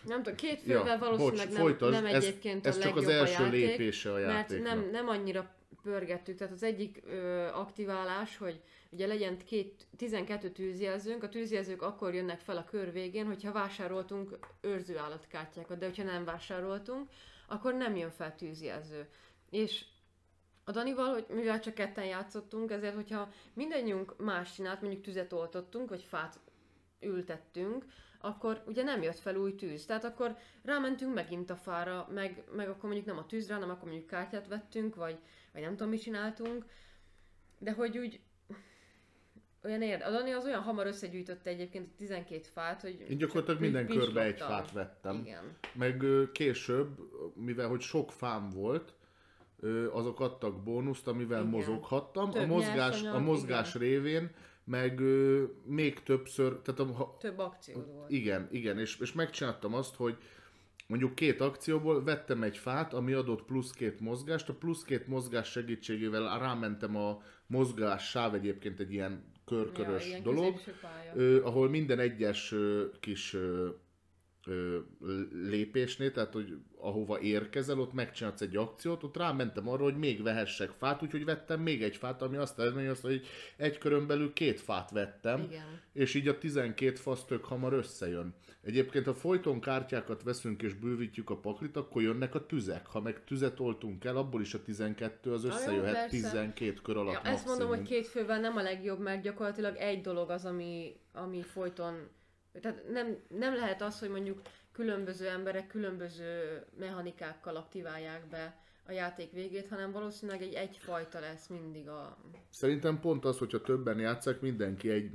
[0.07, 3.09] Nem tudom, két fővel valószínűleg bocs, nem, folytasd, nem ez- egyébként ez a csak az
[3.09, 4.75] első a játék, lépése a mert játéknak.
[4.75, 5.51] nem, nem annyira
[5.83, 6.37] pörgettük.
[6.37, 8.61] Tehát az egyik ö, aktiválás, hogy
[8.93, 14.39] ugye legyen két, 12 tűzjelzőnk, a tűzjelzők akkor jönnek fel a kör végén, hogyha vásároltunk
[14.61, 17.11] őrző állatkártyákat, de hogyha nem vásároltunk,
[17.47, 19.09] akkor nem jön fel tűzjelző.
[19.51, 19.85] És
[20.65, 25.89] a Danival, hogy mivel csak ketten játszottunk, ezért, hogyha mindannyiunk más csinált, mondjuk tüzet oltottunk,
[25.89, 26.41] vagy fát
[27.01, 27.85] ültettünk,
[28.21, 29.85] akkor ugye nem jött fel új tűz.
[29.85, 33.89] Tehát akkor rámentünk megint a fára, meg, meg akkor mondjuk nem a tűzre, hanem akkor
[33.89, 35.19] mondjuk kártyát vettünk, vagy,
[35.53, 36.65] vagy nem tudom, mit csináltunk.
[37.59, 38.21] De hogy úgy
[39.65, 40.05] olyan érde.
[40.05, 43.05] A Dani az olyan hamar összegyűjtötte egyébként a 12 fát, hogy...
[43.09, 45.21] Én gyakorlatilag minden körbe egy fát vettem.
[45.25, 45.57] Igen.
[45.73, 46.89] Meg később,
[47.35, 48.95] mivel hogy sok fám volt,
[49.93, 51.51] azok adtak bónuszt, amivel Igen.
[51.51, 52.29] mozoghattam.
[52.29, 54.31] A Több mozgás, nyersanyag, a mozgás révén
[54.65, 58.11] meg ö, még többször, tehát a, ha, Több akciód volt.
[58.11, 60.17] igen, igen, és, és megcsináltam azt, hogy
[60.87, 65.51] mondjuk két akcióból vettem egy fát, ami adott plusz két mozgást, a plusz két mozgás
[65.51, 70.61] segítségével rámentem a mozgás sáv egyébként egy ilyen körkörös ilyen dolog,
[71.43, 72.55] ahol minden egyes
[73.01, 73.37] kis
[75.33, 80.71] lépésnél, tehát hogy ahova érkezel, ott megcsinálsz egy akciót, ott rámentem arra, hogy még vehessek
[80.71, 84.91] fát, úgyhogy vettem még egy fát, ami azt eredményezte, hogy egy körön belül két fát
[84.91, 85.81] vettem, Igen.
[85.93, 88.35] és így a 12 fasz tök hamar összejön.
[88.63, 92.87] Egyébként, ha folyton kártyákat veszünk és bővítjük a paklit, akkor jönnek a tüzek.
[92.87, 96.09] Ha meg tüzet oltunk el, abból is a 12 az összejöhet persze.
[96.09, 97.69] 12 kör alatt Ja, ezt mondom, maximum.
[97.69, 102.09] hogy két fővel nem a legjobb, mert gyakorlatilag egy dolog az, ami, ami folyton...
[102.61, 104.41] Tehát nem, nem lehet az, hogy mondjuk
[104.73, 108.57] különböző emberek különböző mechanikákkal aktiválják be
[108.87, 112.17] a játék végét, hanem valószínűleg egy egyfajta lesz mindig a...
[112.51, 115.11] Szerintem pont az, hogyha többen játszák, mindenki egy,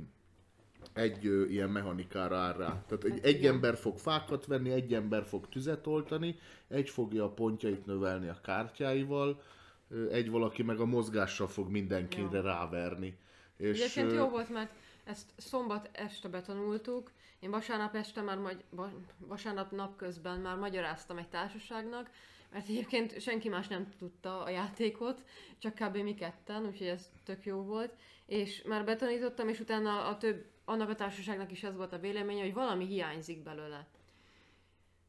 [0.92, 2.84] egy ö, ilyen mechanikára áll rá.
[2.86, 3.54] Tehát egy, Hát egy igen.
[3.54, 6.38] ember fog fákat venni, egy ember fog tüzet oltani,
[6.68, 9.42] egy fogja a pontjait növelni a kártyáival,
[9.88, 12.42] ö, egy valaki meg a mozgással fog mindenkire Ja.
[12.42, 13.18] ráverni.
[13.56, 14.72] És Egyébként jó volt, mert
[15.04, 17.10] ezt szombat este betanultuk,
[17.40, 22.10] én vasárnap este már, magy- va- vasárnap napközben már magyaráztam egy társaságnak,
[22.52, 25.24] mert egyébként senki más nem tudta a játékot,
[25.58, 25.96] csak kb.
[25.96, 27.94] mi ketten, úgyhogy ez tök jó volt.
[28.26, 32.42] És már betanítottam, és utána a több, annak a társaságnak is ez volt a véleménye,
[32.42, 33.86] hogy valami hiányzik belőle.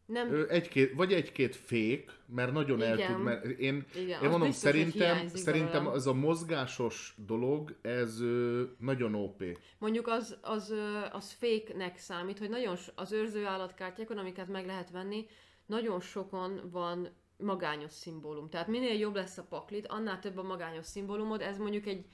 [0.09, 3.13] Nem, Egy-két, vagy egy-két fék, mert nagyon el Igen.
[3.13, 5.93] tud, mert én, Igen, én mondom, biztos, szerintem, szerintem belőlem.
[5.93, 9.43] az a mozgásos dolog, ez ö, nagyon OP.
[9.77, 14.91] Mondjuk az, az, ö, az fake-nek számít, hogy nagyon az őrző állatkártyákon, amiket meg lehet
[14.91, 15.25] venni,
[15.65, 18.49] nagyon sokon van magányos szimbólum.
[18.49, 21.41] Tehát minél jobb lesz a paklit, annál több a magányos szimbólumod.
[21.41, 22.05] Ez mondjuk egy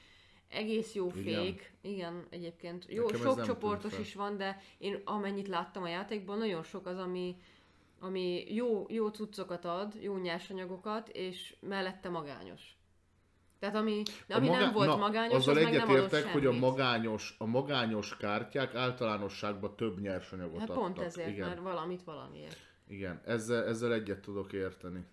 [0.47, 1.57] egész jó Igen.
[1.81, 2.85] Igen, egyébként.
[2.89, 6.97] Jó, Nekem sok csoportos is van, de én amennyit láttam a játékban, nagyon sok az,
[6.97, 7.35] ami,
[7.99, 12.77] ami jó, jó cuccokat ad, jó nyersanyagokat, és mellette magányos.
[13.59, 17.45] Tehát ami, A ami nem volt na, magányos, azzal az egyetértek, hogy a magányos, a
[17.45, 20.83] magányos kártyák általánosságban több nyersanyagot Hát adtak.
[20.83, 22.57] pont ezért, igen, mert valamit valamiért.
[22.87, 25.05] igen, ezzel, ezzel egyet tudok érteni.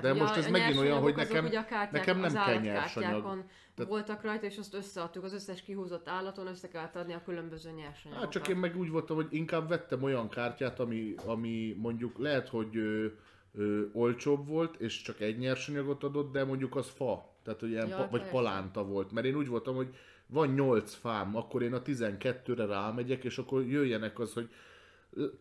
[0.00, 2.20] De ugye most ez a megint olyan, hogy nyersanyagok azok nekem- ugye a kártyák, nekem
[2.20, 3.44] nem kell nyersanyag.
[3.74, 7.70] Tehát- voltak rajta, és azt összeadtuk az összes kihúzott állaton, össze kellett adni a különböző
[7.70, 8.24] nyersanyagokat.
[8.24, 12.48] Hát csak én meg úgy voltam, hogy inkább vettem olyan kártyát, ami, ami mondjuk lehet,
[12.48, 13.06] hogy ö,
[13.54, 17.34] ö, olcsóbb volt, és csak egy nyersanyagot adott, de mondjuk az fa.
[17.42, 18.30] Tehát, hogy ilyen Ja, pa, vagy persze.
[18.30, 19.12] palánta volt.
[19.12, 19.88] Mert én úgy voltam, hogy
[20.26, 24.50] van 8 fám, akkor én a 12-re rámegyek, és akkor jöjjenek az, hogy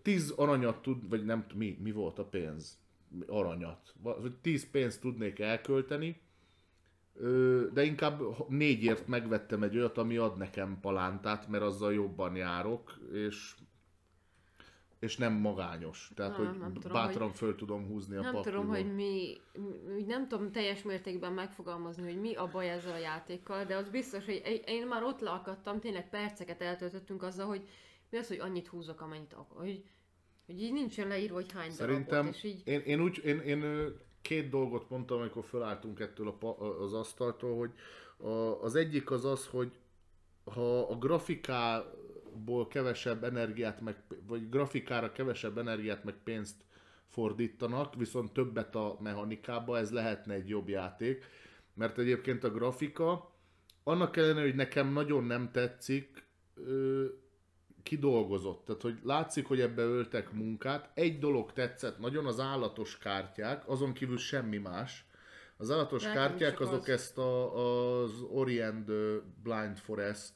[0.02, 2.78] 10 aranyat tud, vagy nem, mi, mi volt a pénz?
[3.28, 3.94] Aranyat.
[4.02, 6.22] Vagy 10 pénzt tudnék elkölteni,
[7.74, 13.56] de inkább négyért megvettem egy olyat, ami ad nekem palántát, mert azzal jobban járok, és
[15.00, 16.12] és nem magányos.
[16.16, 18.62] Tehát, Na, hogy nem tudom, bátran föl tudom húzni a nem pakliból.
[18.62, 19.38] tudom, hogy mi,
[20.08, 24.26] nem tudom teljes mértékben megfogalmazni, hogy mi a baj ezzel a játékkal, de az biztos,
[24.26, 27.68] hogy én- már ott leakadtam, tényleg perceket eltöltöttünk azzal, hogy
[28.10, 29.62] mi az, hogy annyit húzok, amennyit akar.
[29.62, 29.84] Hogy,
[30.46, 33.92] hogy így nincsen leírva, hogy hány Szerintem darabot, és így én, én, úgy, én, én
[34.22, 37.72] két dolgot mondtam, amikor felálltunk ettől a, az asztaltól, hogy
[38.18, 39.80] a, az egyik az az, hogy
[40.44, 46.56] ha a grafikából kevesebb energiát, meg, vagy grafikára kevesebb energiát, meg pénzt
[47.08, 51.26] fordítanak, viszont többet a mechanikába, ez lehetne egy jobb játék.
[51.74, 53.34] Mert egyébként a grafika,
[53.84, 56.24] annak ellenére, hogy nekem nagyon nem tetszik,
[57.86, 58.66] kidolgozott.
[58.66, 60.90] Tehát, hogy látszik, hogy ebbe öltek munkát.
[60.94, 65.06] Egy dolog tetszett nagyon, az állatos kártyák, azon kívül semmi más.
[65.58, 66.90] Az állatos Nekem kártyák azok az.
[66.90, 67.56] ezt a,
[68.02, 68.92] az Orient
[69.44, 70.34] Blind Forest,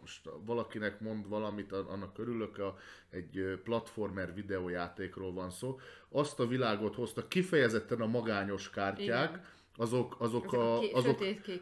[0.00, 2.76] most valakinek mond valamit, annak örülök, a,
[3.10, 5.78] egy platformer videójátékról van szó.
[6.08, 9.44] Azt a világot hozta, kifejezetten a magányos kártyák, Igen.
[9.76, 11.18] Azok, azok, a, azok,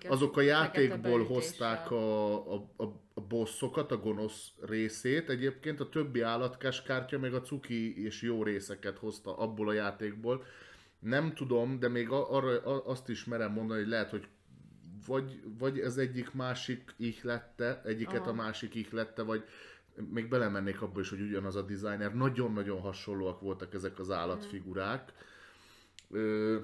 [0.09, 2.84] azok a játékból hozták a, a, a,
[3.14, 5.28] a bosszokat, a gonosz részét.
[5.28, 10.44] Egyébként a többi állatkás kártya meg a cuki és jó részeket hozta abból a játékból.
[10.98, 14.28] Nem tudom, de még arra azt is merem mondani, hogy lehet, hogy
[15.06, 18.30] vagy, vagy ez egyik másik ihlette, egyiket Aha.
[18.30, 19.44] a másik ihlette, vagy
[20.10, 22.14] még belemennék abba is, hogy ugyanaz a designer.
[22.14, 25.12] Nagyon-nagyon hasonlóak voltak ezek az állatfigurák.
[26.10, 26.59] Ö,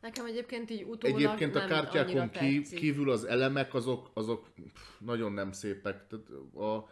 [0.00, 5.32] Nekem egyébként így utólag Egyébként a kártyákon ki, kívül az elemek azok, azok pff, nagyon
[5.32, 6.06] nem szépek.
[6.06, 6.88] Tehát a,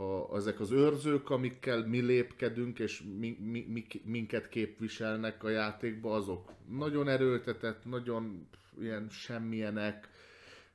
[0.00, 6.14] a, ezek az őrzők, amikkel mi lépkedünk, és mi, mi, mi, minket képviselnek a játékba,
[6.14, 8.48] azok nagyon erőltetett, nagyon
[8.80, 10.08] ilyen semmilyenek.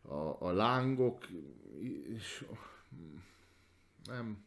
[0.01, 1.25] A, a lángok,
[2.15, 2.45] és,
[4.03, 4.43] nem.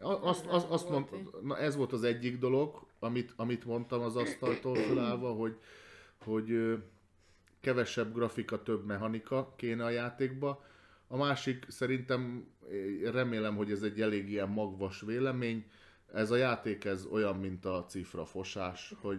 [0.00, 1.42] Azt, Nem azt, azt volt mond, így.
[1.42, 5.58] na ez volt az egyik dolog, amit, amit mondtam az asztaltól felállva, hogy,
[6.24, 6.76] hogy
[7.60, 10.64] kevesebb grafika, több mechanika kéne a játékba.
[11.06, 12.46] A másik szerintem,
[13.12, 15.64] remélem, hogy ez egy elég ilyen magvas vélemény,
[16.14, 19.18] ez a játék ez olyan, mint a cifra fosás, hogy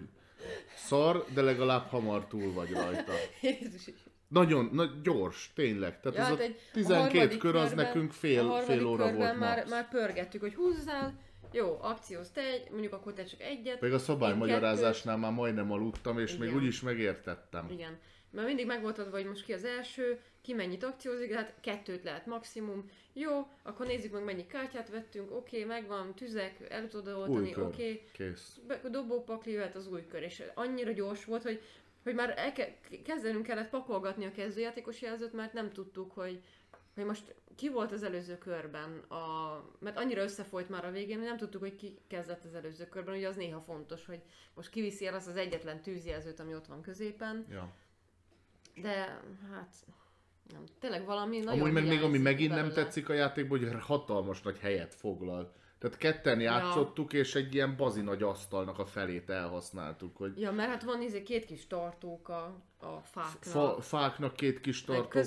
[0.75, 3.11] szar, de legalább hamar túl vagy rajta.
[4.27, 5.99] Nagyon, na, gyors, tényleg.
[5.99, 8.85] Tehát Ja, ez hát a egy- a 12 harmadik kör az körben- nekünk fél, fél
[8.85, 9.69] óra körben volt már, max.
[9.69, 11.19] már pörgettük, hogy húzzál,
[11.51, 13.79] jó, akcióz te egy, mondjuk akkor te csak egyet.
[13.79, 16.61] Pedig a szabálymagyarázásnál már majdnem aludtam, és még Igen.
[16.61, 17.67] úgy is megértettem.
[17.71, 17.97] Igen.
[18.31, 22.03] Mert mindig meg volt adva, hogy most ki az első, ki mennyit akciózik, hát kettőt
[22.03, 22.89] lehet maximum.
[23.13, 28.05] Jó, akkor nézzük meg mennyi kártyát vettünk, oké, megvan, tüzek, el tudod oltani, oké.
[28.11, 28.59] Kész.
[28.67, 31.61] Be- dobópakli jöhet az új kör, és annyira gyors volt, hogy,
[32.03, 36.41] hogy már elke- kezdenünk kellett pakolgatni a kezdőjátékos jelzőt, mert nem tudtuk, hogy,
[36.95, 41.27] hogy most ki volt az előző körben, a, mert annyira összefolyt már a végén, hogy
[41.27, 44.21] nem tudtuk, hogy ki kezdett az előző körben, ugye az néha fontos, hogy
[44.53, 47.73] most kiviszi el azt az egyetlen tűzjelzőt, ami ott van középen, Ja.
[48.75, 49.21] De
[49.51, 49.75] hát
[50.53, 52.83] nem, tényleg valami nagyon Amúgy meg még ami megint nem belőle.
[52.83, 55.53] tetszik a játékban, hogy hatalmas nagy helyet foglal.
[55.79, 60.69] Tehát ketten játszottuk, és egy ilyen bazi nagy asztalnak a felét elhasználtuk, hogy Ja, mert
[60.69, 63.43] hát van izé két kis tartóka a fáknak.
[63.43, 65.21] fa, fáknak két kis tartóka,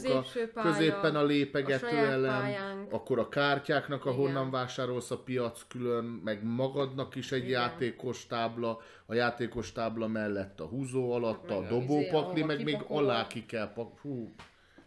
[0.54, 2.92] pálya, középen a a lépegető saját elem, pályánk.
[2.92, 4.50] akkor a kártyáknak, ahonnan Igen.
[4.50, 7.60] vásárolsz a piac külön, meg magadnak is egy Igen.
[7.60, 12.64] játékos tábla, a játékos tábla mellett a húzó alatt, Meg a a dobópakli, izé, meg
[12.64, 13.98] még alá ki kell pak...
[14.00, 14.34] Hú,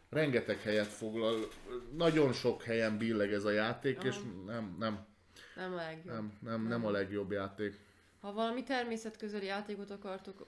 [0.10, 1.36] rengeteg helyet foglal,
[1.98, 4.16] nagyon sok helyen billeg ez a játék, és
[4.46, 5.06] nem, nem,
[5.56, 6.14] Nem a legjobb.
[6.14, 7.80] nem, nem, nem a legjobb játék.
[8.22, 10.48] Ha valami természetközeli játékot akartok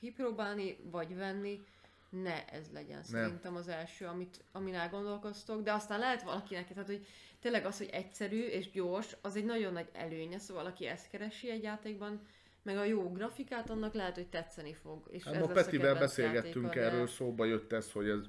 [0.00, 1.64] kipróbálni, vagy venni,
[2.08, 7.06] ne ez legyen szerintem az első, amit, amin elgondolkoztok, de aztán lehet valakinek, tehát hogy
[7.40, 11.50] tényleg az, hogy egyszerű és gyors, az egy nagyon nagy előnye, szóval aki ezt keresi
[11.50, 12.20] egy játékban,
[12.62, 15.08] meg a jó grafikát, annak lehet, hogy tetszeni fog.
[15.10, 18.20] És Hát ez ma Petivel beszélgettünk játéka, de- erről, szóba jött ez, hogy ez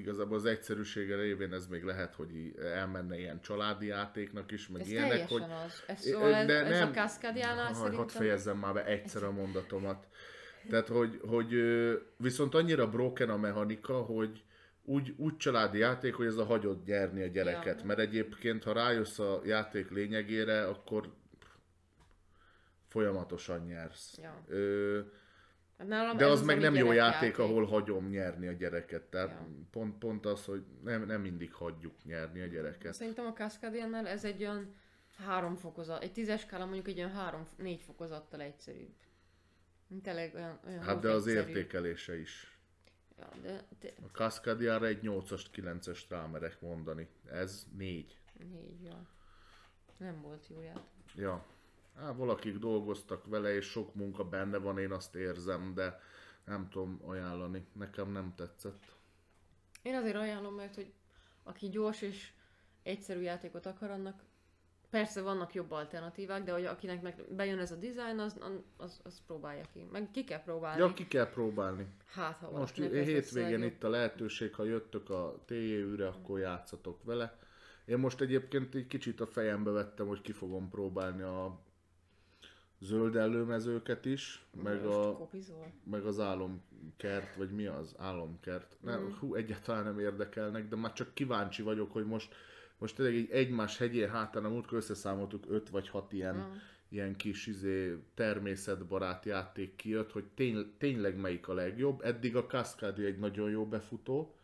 [0.00, 4.90] igazából az egyszerűsége révén ez még lehet, hogy elmenne ilyen családi játéknak is, meg Ez
[4.90, 5.42] ilyenek, hogy...
[5.42, 5.82] az.
[5.86, 7.98] Ez, szóval ez, de ez a nem- Cascadiánál Haj, szerintem...
[7.98, 10.06] hadd fejezzem már be egyszer a mondatomat.
[10.68, 11.54] Tehát, hogy, hogy
[12.16, 14.42] viszont annyira broken a mechanika, hogy
[14.84, 17.80] úgy, úgy családi játék, hogy ez a hagyod nyerni a gyereket.
[17.80, 17.86] Ja.
[17.86, 21.12] Mert egyébként, ha rájössz a játék lényegére, akkor
[22.88, 24.18] folyamatosan nyersz.
[24.22, 24.44] Ja.
[24.48, 25.00] Ö,
[25.86, 27.20] nálam de az meg nem jó gyerekjáték.
[27.20, 29.02] játék, ahol hagyom nyerni a gyereket.
[29.02, 29.46] Tehát Ja.
[29.70, 32.94] pont, pont az, hogy nem, nem mindig hagyjuk nyerni a gyereket.
[32.94, 34.74] Szerintem a Cascadiannál ez egy olyan
[35.26, 38.94] három fokozat, egy tízes skála mondjuk egy olyan három-négy fokozattal egyszerűbb.
[40.02, 41.48] Tényleg olyan, olyan Hát de az egyszerű.
[41.48, 42.58] értékelése is.
[43.18, 47.08] Ja, de te, A Cascadiára egy 8-ast, 9-est rámerek mondani.
[47.30, 48.18] Ez 4.
[48.50, 49.06] négy, ja.
[49.96, 51.14] Nem volt jó játék.
[51.16, 51.44] Ja.
[52.02, 56.00] Á, valakik dolgoztak vele, és sok munka benne van, én azt érzem, de
[56.44, 57.66] nem tudom ajánlani.
[57.72, 58.82] Nekem nem tetszett.
[59.82, 60.92] Én azért ajánlom, mert hogy
[61.42, 62.32] aki gyors és
[62.82, 64.22] egyszerű játékot akar, annak
[64.90, 68.36] persze vannak jobb alternatívák, de hogy akinek meg bejön ez a design, az,
[68.76, 69.86] az, az próbálja ki.
[69.92, 70.80] Meg ki kell próbálni.
[70.80, 71.86] Ja, ki kell próbálni.
[72.06, 77.38] Hát, ha Most hétvégén itt a lehetőség, ha jöttök a TJÜ-re, akkor játszatok vele.
[77.84, 81.60] Én most egyébként egy kicsit a fejembe vettem, hogy ki fogom próbálni a
[82.80, 85.72] zöld előmezőket is, meg, Most a, kopizol.
[85.90, 88.76] meg az álomkert, vagy mi az álomkert.
[88.80, 92.34] Nem, hú, egyáltalán nem érdekelnek, de már csak kíváncsi vagyok, hogy most,
[92.78, 96.46] most tényleg egy egymás hegyén hátán, a múltkor összeszámoltuk öt vagy hat ilyen, Ah.
[96.88, 102.00] ilyen kis izé, természetbarát játék kijött, hogy tény, tényleg melyik a legjobb.
[102.02, 104.34] Eddig a Cascadia egy nagyon jó befutó.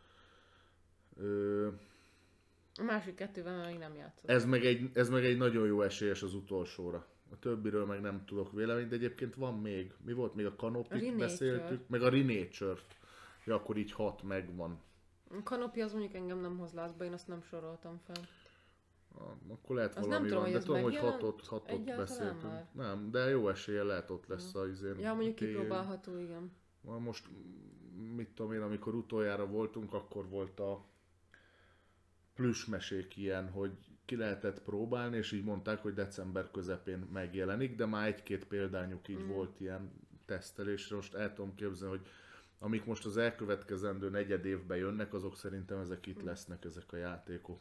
[1.17, 1.69] Ö,
[2.79, 4.31] A másik kettővel még nem játszott.
[4.31, 7.07] ez, meg egy, ez meg egy nagyon jó esélyes az utolsóra.
[7.31, 9.93] A többiről meg nem tudok véleményt, de egyébként van még.
[10.05, 11.17] Mi volt még a Kanopit Renature.
[11.17, 12.99] beszéltük, meg a Renature-t.
[13.45, 14.81] Ja, akkor így hat megvan.
[15.31, 18.25] A kanopi az mondjuk engem nem hoz lázba, én azt nem soroltam fel.
[19.49, 22.43] Akkor lehet Az nem valami tudom, van, de tudom, hogy hatot, hatot beszéltünk.
[22.43, 22.69] már?
[22.73, 24.99] Nem, de jó esélye lehet ott lesz a izén.
[24.99, 25.47] Ja, mondjuk TJ.
[25.47, 26.53] kipróbálható, igen.
[26.83, 27.29] Most,
[28.17, 30.85] mit tudom én, amikor utoljára voltunk, akkor volt a
[32.35, 33.73] plüsmesék ilyen, hogy
[34.07, 39.23] ki lehetett próbálni, és így mondták, hogy december közepén megjelenik, de már egy-két példányuk így
[39.23, 39.29] mm.
[39.29, 39.91] volt ilyen
[40.27, 40.97] tesztelésre.
[40.97, 42.07] Most el tudom képzelni, hogy
[42.59, 47.61] amik most az elkövetkezendő negyed évben jönnek, azok szerintem ezek itt lesznek, ezek a játékok.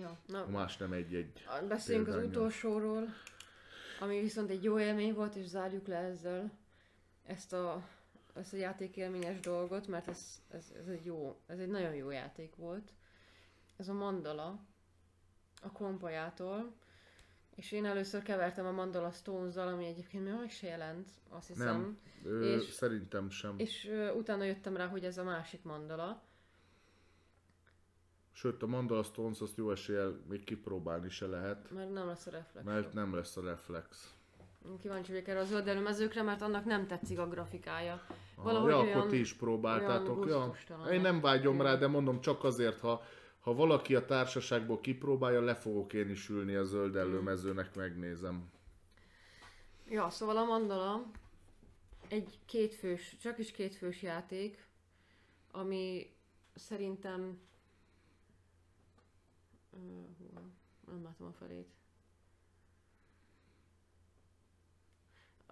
[0.00, 1.46] Ja, na, Más nem egy-egy.
[1.68, 2.40] beszéljünk az példánnyal.
[2.40, 3.08] utolsóról,
[4.00, 6.50] ami viszont egy jó élmény volt, és zárjuk le ezzel
[7.26, 7.88] ezt a,
[8.34, 12.56] ezt a játékélményes dolgot, mert ez, ez, ez, egy jó, ez egy nagyon jó játék
[12.56, 12.92] volt.
[13.76, 14.66] Ez a Mandala,
[15.64, 16.72] a kompajától,
[17.56, 21.66] és én először kevertem a Mandala Stones-zal, ami egyébként még meg se jelent, azt hiszem.
[21.66, 23.54] Nem, ö, És- szerintem sem.
[23.56, 26.22] És ö, utána jöttem rá, hogy ez a másik mandala.
[28.32, 32.30] Sőt, a Mandala Stones azt jó eséllyel még kipróbálni se lehet, Mert nem lesz a
[32.30, 32.66] reflex.
[32.66, 34.14] mert nem lesz a reflex.
[34.80, 38.06] Kíváncsi vagyok erre a zöld előmezőkre, mert annak nem tetszik a grafikája.
[38.36, 40.26] Valahogy ja, olyan, akkor ti is próbáltátok.
[40.28, 40.52] Ja.
[40.90, 43.02] Én nem vágyom rá, de mondom csak azért, ha,
[43.44, 48.50] ha valaki a társaságból kipróbálja, le fogok én is ülni a zöld előmezőnek, megnézem.
[49.88, 51.10] Ja, szóval a mandala
[52.08, 54.66] egy kétfős, csak is kétfős játék,
[55.50, 56.14] ami
[56.54, 57.40] szerintem...
[59.70, 60.08] Hú,
[60.86, 61.68] nem látom a felét.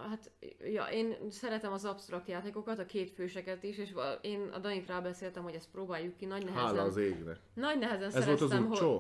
[0.09, 5.43] Hát, ja, én szeretem az absztrakt játékokat, a kétfőseket is, és én a Danit rábeszéltem,
[5.43, 6.67] hogy ezt próbáljuk ki, nagy nehezen.
[6.67, 7.39] Hála az égnek.
[7.55, 8.95] Nagy nehezen Ez volt az utcsó?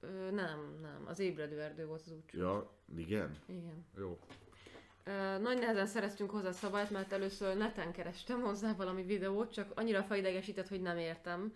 [0.00, 0.10] Hogy...
[0.10, 2.38] Ö, nem, nem, az ébredő erdő volt az utcsó.
[2.38, 3.36] Ja, igen.
[3.46, 3.86] Igen.
[3.96, 4.18] Jó.
[5.04, 10.02] Ö, nagy nehezen szereztünk hozzá szabályt, mert először neten kerestem hozzá valami videót, csak annyira
[10.02, 11.52] felidegesített, hogy nem értem.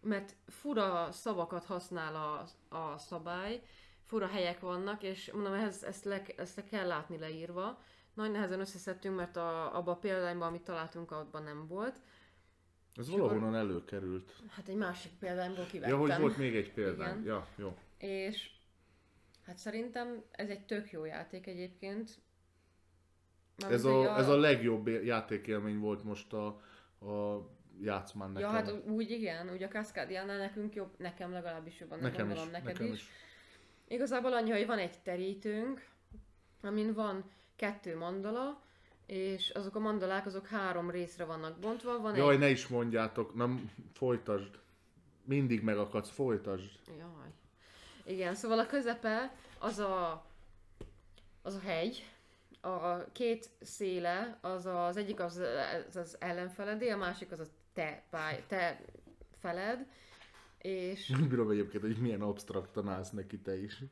[0.00, 3.62] Mert fura szavakat használ a, a szabály,
[4.04, 7.82] fura helyek vannak, és mondom, ehhez, ezt, le, ezt le kell látni leírva.
[8.14, 12.00] Nagy nehezen összeszedtünk, mert a, abban a példányban, amit találtunk, abban nem volt.
[12.96, 14.32] Ez És valahonnan előkerült.
[14.48, 15.98] Hát egy másik példányból Ja, kivettem.
[15.98, 17.20] hogy volt még egy példány.
[17.20, 17.24] Igen.
[17.24, 17.76] Ja, jó.
[17.98, 18.50] És
[19.46, 22.18] hát szerintem ez egy tök jó játék egyébként.
[23.68, 26.46] Ez hogy a, ez a legjobb játékélmény volt most a,
[27.06, 27.46] a
[27.80, 28.48] játszmán nekem.
[28.48, 32.50] Ja, hát úgy igen, úgy a Cascadiánál nekünk jobb, nekem legalábbis jobban, nekem is, gondolom
[32.50, 32.92] neked nekem is.
[32.92, 33.08] is.
[33.88, 35.88] Igazából annyi, hogy van egy terítőnk,
[36.62, 37.24] amin van
[37.56, 38.62] kettő mandala,
[39.06, 42.00] és azok a mandalák, azok három részre vannak bontva.
[42.00, 42.40] Van Jaj, egy...
[42.40, 44.58] ne is mondjátok, nem, folytasd.
[45.24, 46.70] Mindig megakadsz, folytasd.
[46.86, 47.32] Jaj.
[48.04, 50.24] Igen, szóval a közepe az a,
[51.42, 52.10] az a hegy,
[52.60, 55.40] a két széle, az az egyik az,
[55.88, 58.80] az, az ellenfeledé, a másik az a te, pály, te
[59.40, 59.86] feled,
[60.58, 63.82] és Bírom egyébként, hogy milyen abstraktan állsz neki te is.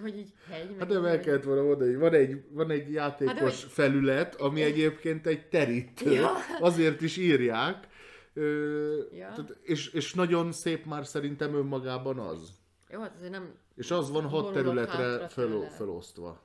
[0.00, 3.32] Hogy így hegy, Hát nem el kellett volna mondani, hogy van egy, van egy játékos
[3.34, 6.10] Hát hogy- felület, ami egyébként egy terítő.
[6.12, 6.30] Ja.
[6.60, 7.86] Azért is írják.
[8.34, 9.28] Ö, Ja.
[9.28, 12.50] tehát, és, és nagyon szép már szerintem önmagában az.
[12.90, 13.54] Jó, hát azért nem...
[13.74, 16.42] És az van hat területre fel, felosztva.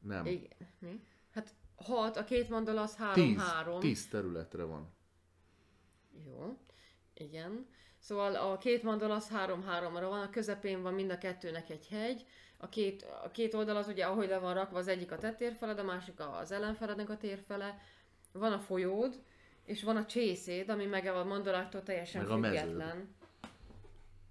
[0.00, 0.26] Nem.
[0.26, 0.50] Igen.
[0.78, 1.00] Mi?
[1.34, 3.80] Hát hat, a két mandala az három, Tíz, három.
[3.80, 4.92] tíz területre van.
[6.26, 6.56] Jó,
[7.14, 7.66] igen.
[7.98, 12.24] Szóval a két mandala az három-háromra van, a közepén van mind a kettőnek egy hegy,
[12.62, 15.34] a két, a két oldal az ugye, ahogy le van rakva, az egyik a te
[15.34, 17.78] térfeled, a másik az ellenfelednek a térfele,
[18.32, 19.22] van a folyód,
[19.64, 23.14] és van a csészéd, ami meg a mandaláktól teljesen Meg a független.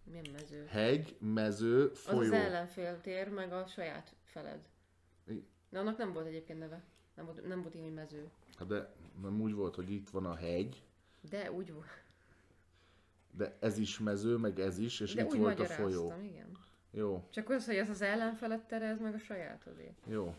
[0.04, 0.66] Milyen mező?
[0.70, 2.20] Hegy, mező, Az folyó.
[2.20, 4.60] az ellenfél tér, meg a saját feled.
[5.28, 6.84] I- De annak nem volt egyébként neve.
[7.16, 8.30] Nem volt, nem volt így, hogy mező.
[8.58, 10.84] Hát de nem úgy volt, hogy itt van a hegy,
[11.30, 12.04] De úgy volt.
[13.32, 16.14] de ez is mező, meg ez is, és De itt volt a folyó.
[16.24, 16.58] igen.
[16.94, 19.92] Jó, Csak az, hogy ez az ellenfeled tere, ez meg a sajátodé.
[20.08, 20.36] jó.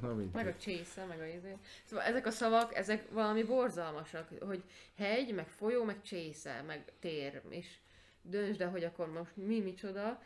[0.00, 0.46] Na Meg mindegy.
[0.46, 1.56] a csésze, meg a izé.
[1.84, 4.62] Szóval ezek a szavak, ezek valami borzalmasak, hogy
[4.96, 7.66] hegy, meg folyó, meg csésze, meg tér, és
[8.22, 10.22] döntsd el, hogy akkor most mi micsoda.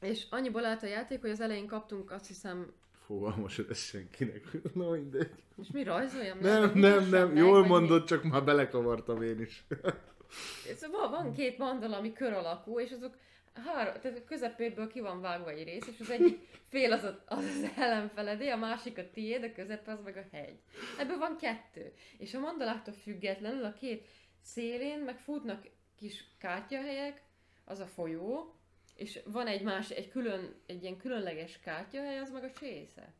[0.00, 2.72] És annyiból állt a játék, hogy az elején kaptunk azt hiszem,
[3.06, 4.42] Fogalmas ez senkinek.
[4.74, 5.30] Na mindegy.
[5.60, 6.38] és mi rajzoljam?
[6.38, 7.28] Nem, nem, nem.
[7.28, 7.66] meg, Jól mi?
[7.68, 9.64] mondod, csak már belekavartam én is.
[10.80, 13.16] Szóval van két mandala, ami kör alakú, és azok
[13.60, 16.38] három, tehát a közepéből ki van vágva egy rész, és az egyik
[16.68, 20.36] fél az, a, az, az ellenfeledé, a másik a tiéd, a közepe az meg a
[20.36, 20.58] hegy.
[20.98, 21.92] Ebből van kettő.
[22.18, 24.06] És a mandaláktól függetlenül a két
[24.42, 25.66] szélén meg futnak
[25.96, 27.22] kis kártyahelyek,
[27.64, 28.54] az a folyó,
[28.96, 33.14] és van egy más, egy külön, egy ilyen különleges kártyahely, az meg a csésze.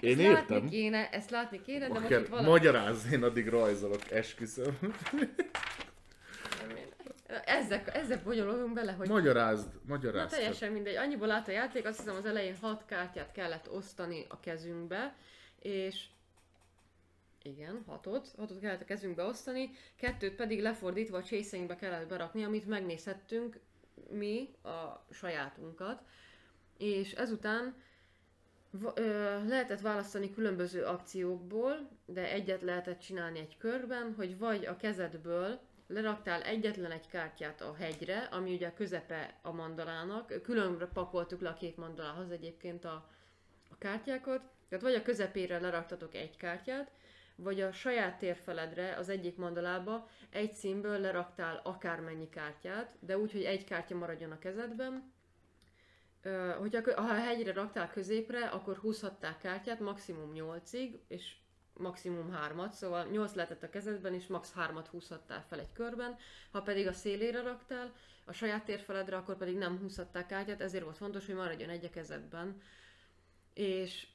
[0.00, 0.32] Én ezt értem.
[0.32, 2.48] látni kéne, ezt látni kéne, de most Akár itt valami...
[2.48, 4.78] Magyarázz, én addig rajzolok, esküszöm.
[7.44, 10.30] Ezzel, ezzel bonyolulunk bele, hogy Magyarázd, Na magyarázd.
[10.30, 10.94] teljesen mindegy.
[10.94, 15.14] Annyiból állt a játék, azt hiszem az elején hat kártyát kellett osztani a kezünkbe,
[15.58, 16.04] és
[17.42, 22.66] igen, hatot, hatot kellett a kezünkbe osztani, kettőt pedig lefordítva a chasingbe kellett berakni, amit
[22.66, 23.58] megnézhettünk
[24.10, 26.02] mi, a sajátunkat,
[26.78, 27.74] és ezután
[29.46, 35.60] lehetett választani különböző akciókból, de egyet lehetett csinálni egy körben, hogy vagy a kezedből
[35.92, 41.48] leraktál egyetlen egy kártyát a hegyre, ami ugye a közepe a mandalának, különre pakoltuk le
[41.48, 43.08] a két mandalához egyébként a,
[43.70, 46.90] a kártyákat, tehát vagy a közepére leraktatok egy kártyát,
[47.36, 53.44] vagy a saját térfeledre, az egyik mandalába egy színből leraktál akármennyi kártyát, de úgy, hogy
[53.44, 55.12] egy kártya maradjon a kezedben.
[56.58, 61.36] Hogyha ha a hegyre raktál középre, akkor húzhattál kártyát maximum 8-ig, és
[61.74, 66.16] maximum 3-at, szóval 8 lehetett a kezedben, és max 3-at húzhattál fel egy körben.
[66.50, 67.92] Ha pedig a szélére raktál,
[68.24, 71.90] a saját térfeledre, akkor pedig nem húzhattál kártyát, ezért volt fontos, hogy maradjon egy a
[71.90, 72.60] kezedben.
[73.54, 74.06] És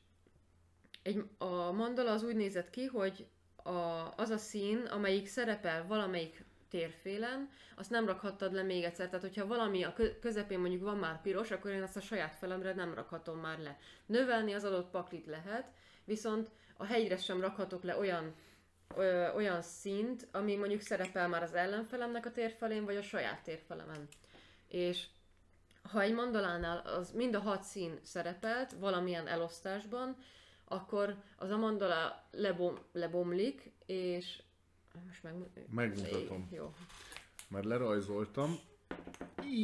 [1.01, 6.43] egy, a mandala az úgy nézett ki, hogy a, az a szín, amelyik szerepel valamelyik
[6.69, 9.05] térfélen, azt nem rakhattad le még egyszer.
[9.05, 12.35] Tehát, hogyha valami a kö- közepén mondjuk van már piros, akkor én azt a saját
[12.35, 13.77] felemre nem rakhatom már le.
[14.05, 15.71] Növelni az adott paklit lehet,
[16.05, 18.33] viszont a hegyre sem rakhatok le olyan
[18.95, 24.07] ö, olyan szint, ami mondjuk szerepel már az ellenfelemnek a térfelén, vagy a saját térfelemen.
[24.67, 25.07] És
[25.91, 30.15] ha egy mandalánál az mind a hat szín szerepelt valamilyen elosztásban,
[30.67, 34.41] akkor az a mandala lebom, lebomlik, és
[35.05, 35.33] most meg...
[35.69, 36.47] Megmutatom.
[36.51, 36.73] Jó.
[37.47, 38.55] Már lerajzoltam.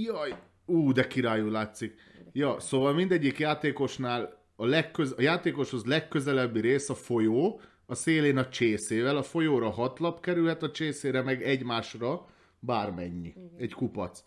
[0.04, 0.40] Jaj!
[0.66, 2.00] Ú, de királyul látszik.
[2.32, 8.50] Ja, szóval mindegyik játékosnál a, legköz, a játékoshoz legközelebbi rész a folyó, a szélén a
[8.50, 12.28] csészével, a folyóra hat lap kerülhet, a csészére meg egymásra
[12.60, 13.34] bármennyi.
[13.58, 14.24] Egy kupac.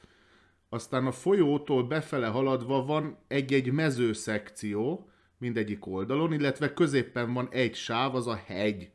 [0.68, 8.14] Aztán a folyótól befele haladva van egy-egy mezőszekció mindegyik oldalon, illetve középen van egy sáv,
[8.14, 8.90] az a hegy.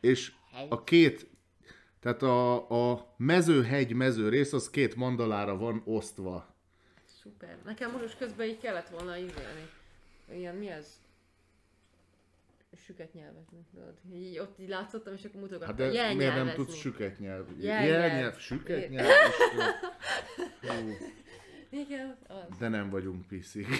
[0.00, 0.32] És
[0.68, 1.30] a két,
[2.00, 6.54] tehát a, a mező-hegy mező rész, az két mandalára van osztva.
[7.04, 7.58] Szuper.
[7.64, 9.68] Nekem most közben így kellett volna izélni.
[10.32, 11.00] Ilyen, mi ez?
[12.76, 13.66] Süket nyelvezni.
[14.12, 15.68] Így ott így látszottam, és akkor mutogattam.
[15.68, 16.64] Hát de miért nem Jelnyelvezni.
[16.64, 17.46] tudsz süket nyelv?
[17.58, 17.88] Jelnyelv.
[17.88, 19.08] Jelnyelv, süket nyelv?
[21.70, 22.58] Igen, az.
[22.58, 23.66] De nem vagyunk piszik.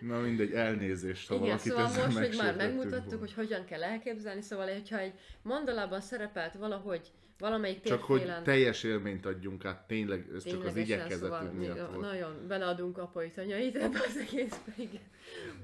[0.00, 3.18] Na mindegy, elnézést, ha Igen, valakit szóval ezzel most, hogy már megmutattuk, volna.
[3.18, 9.26] hogy hogyan kell elképzelni, szóval, hogyha egy mandalában szerepelt valahogy valamelyik Csak hogy teljes élményt
[9.26, 12.00] adjunk át, tényleg, ez csak az igyekezetünk szóval miatt volt.
[12.00, 15.02] Nagyon beleadunk apai tanyait ebbe az egészbe, igen.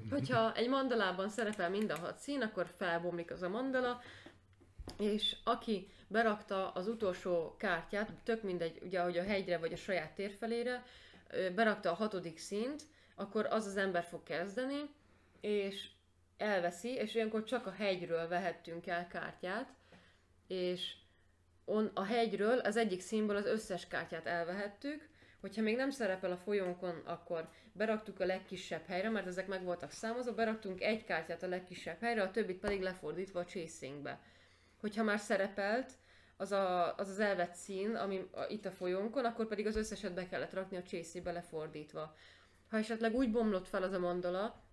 [0.09, 4.01] Hogyha egy mandalában szerepel mind a hat szín, akkor felbomlik az a mandala,
[4.99, 10.15] és aki berakta az utolsó kártyát, tök mindegy, ugye, hogy a hegyre vagy a saját
[10.15, 10.85] térfelére,
[11.55, 12.81] berakta a hatodik színt,
[13.15, 14.81] akkor az az ember fog kezdeni,
[15.41, 15.89] és
[16.37, 19.73] elveszi, és olyankor csak a hegyről vehettünk el kártyát,
[20.47, 20.95] és
[21.65, 25.09] on, a hegyről az egyik színből az összes kártyát elvehettük,
[25.41, 29.91] hogyha még nem szerepel a folyónkon, akkor beraktuk a legkisebb helyre, mert ezek meg voltak
[29.91, 34.19] számozva, beraktunk egy kártyát a legkisebb helyre, a többit pedig lefordítva a chasingbe.
[34.79, 35.91] Hogyha már szerepelt
[36.37, 40.13] az a, az, az elvett szín, ami a, itt a folyónkon, akkor pedig az összeset
[40.13, 42.15] be kellett rakni a chasingbe lefordítva.
[42.69, 44.63] Ha esetleg úgy bomlott fel az a mandala,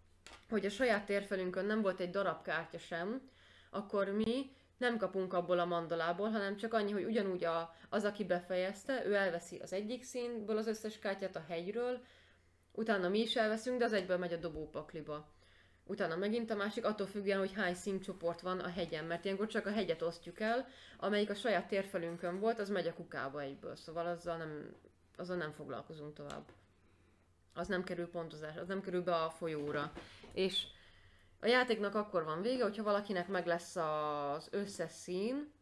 [0.48, 3.30] hogy a saját térfelünkön nem volt egy darab kártya sem,
[3.70, 4.50] akkor mi
[4.80, 9.14] nem kapunk abból a mandalából, hanem csak annyi, hogy ugyanúgy a, az, aki befejezte, ő
[9.14, 12.00] elveszi az egyik színből az összes kártyát a hegyről,
[12.72, 15.28] utána mi is elveszünk, de az egyből megy a dobópakliba.
[15.84, 19.66] Utána megint a másik, attól függően, hogy hány színcsoport van a hegyen, mert ilyenkor csak
[19.66, 20.66] a hegyet osztjuk el,
[20.98, 24.76] amelyik a saját térfelünkön volt, az megy a kukába egyből, szóval azzal nem,
[25.16, 26.44] azzal nem foglalkozunk tovább.
[27.54, 29.92] Az nem kerül pontozás, az nem kerül be a folyóra.
[30.32, 30.66] És
[31.40, 35.52] a játéknak akkor van vége, hogyha valakinek meg lesz az összes szín,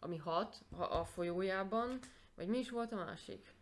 [0.00, 1.98] ami hat ha a folyójában,
[2.34, 3.54] vagy mi is volt a másik?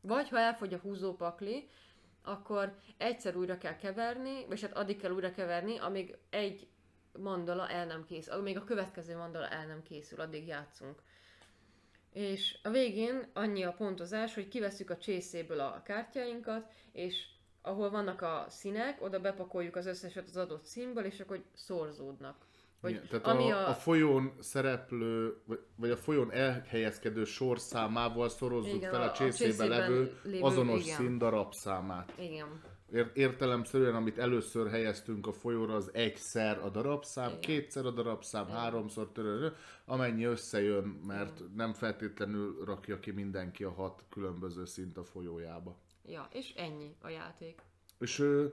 [0.00, 1.68] Vagy ha elfogy a húzópakli,
[2.22, 6.68] akkor egyszer újra kell keverni, vagy hát addig kell újra keverni, amíg egy
[7.18, 11.02] mandala el nem készül, amíg a következő mandala el nem készül, addig játszunk.
[12.12, 17.26] És a végén annyi a pontozás, hogy kiveszük a csészéből a kártyáinkat, és
[17.62, 22.36] ahol vannak a színek, oda bepakoljuk az összeset az adott színből, és akkor szorzódnak.
[22.80, 28.74] Hogy Igen, tehát ami a, a folyón szereplő, vagy, vagy a folyón elhelyezkedő sorszámával szorozzuk
[28.74, 30.96] Igen, fel a- a a csészébe csészében levő lévő, azonos igen.
[30.96, 32.12] szín darabszámát.
[32.18, 32.46] Igen.
[32.92, 37.40] Ér- értelemszerűen, amit először helyeztünk a folyóra, az egyszer a darabszám, Igen.
[37.40, 38.56] kétszer a darabszám, Igen.
[38.56, 45.04] háromszor törő, amennyi összejön, mert nem feltétlenül rakja ki mindenki a hat különböző szint a
[45.04, 45.76] folyójába.
[46.06, 47.60] Ja, és ennyi a játék.
[47.98, 48.46] És ö,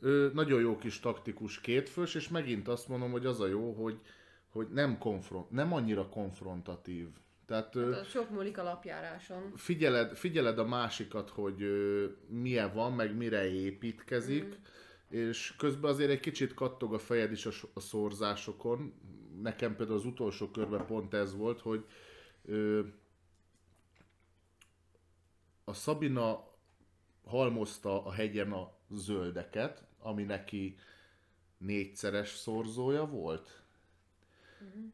[0.00, 4.00] ö, nagyon jó kis taktikus kétfős, és megint azt mondom, hogy az a jó, hogy,
[4.48, 7.08] hogy nem, konfront, nem annyira konfrontatív.
[7.46, 9.52] Tehát Hát, sok múlik a lapjáráson.
[9.56, 15.18] figyeled, figyeled a másikat, hogy ö, milyen van, meg mire építkezik, mm.
[15.18, 18.94] és közben azért egy kicsit kattog a fejed is a, a szorzásokon.
[19.42, 21.84] Nekem például az utolsó körben pont ez volt, hogy
[22.44, 22.80] ö,
[25.64, 26.55] a Szabina
[27.26, 30.76] halmozta a hegyen a zöldeket, ami neki
[31.58, 33.60] négyszeres szorzója volt.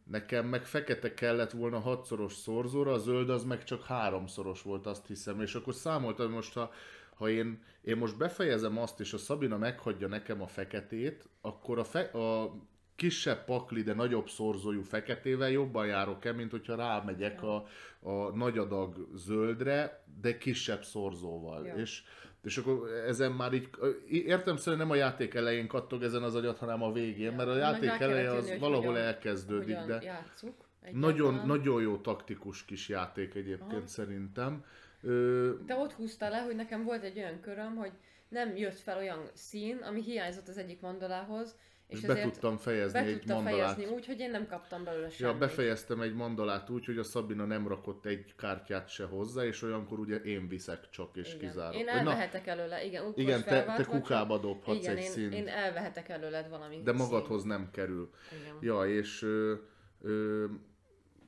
[0.04, 5.06] Nekem meg fekete kellett volna hatszoros szorzóra, a zöld az meg csak háromszoros volt, azt
[5.06, 5.40] hiszem.
[5.40, 6.72] És akkor számoltam, hogy most ha,
[7.14, 11.84] ha én, én most befejezem azt, és a Szabina meghagyja nekem a feketét, akkor a,
[11.84, 12.54] fe, a
[12.96, 17.66] kisebb pakli, de nagyobb szorzójú feketével jobban járok el, mint hogyha rámegyek a,
[18.00, 21.66] a nagy adag zöldre, de kisebb szorzóval.
[21.66, 21.74] Ja.
[21.74, 22.02] És,
[22.42, 23.68] és akkor ezen már így,
[24.08, 27.56] értem szerint nem a játék elején kattog ezen az agyat, hanem a végén, mert a
[27.56, 30.54] játék kellett eleje az valahol hogyan- elkezdődik, Hogyan de játszuk.
[30.92, 33.86] nagyon, nagyon jó taktikus kis játék egyébként Aha.
[33.86, 34.64] szerintem.
[35.02, 37.92] Ö, Te ott húztál le, hogy nekem volt egy olyan köröm, hogy
[38.28, 41.56] nem jött fel olyan szín, ami hiányzott az egyik mandalához,
[41.86, 43.74] és, és be tudtam fejezni be egy tudtam mandalát.
[43.74, 45.38] fejezni úgy, hogy én nem kaptam belőle Ja, semmit.
[45.38, 49.98] befejeztem egy mandalát úgy, hogy a Szabina nem rakott egy kártyát se hozzá, és olyankor
[49.98, 51.72] ugye én viszek csak, és Igen.
[51.72, 53.12] Én Hogy na, elvehetek előle, igen.
[53.14, 57.44] igen, te, te kukába dobhatsz igen, egy én, színt, én elvehetek előled valami de magadhoz
[57.44, 58.10] nem kerül.
[58.40, 58.56] Igen.
[58.60, 59.54] Ja, és ö,
[60.02, 60.44] ö,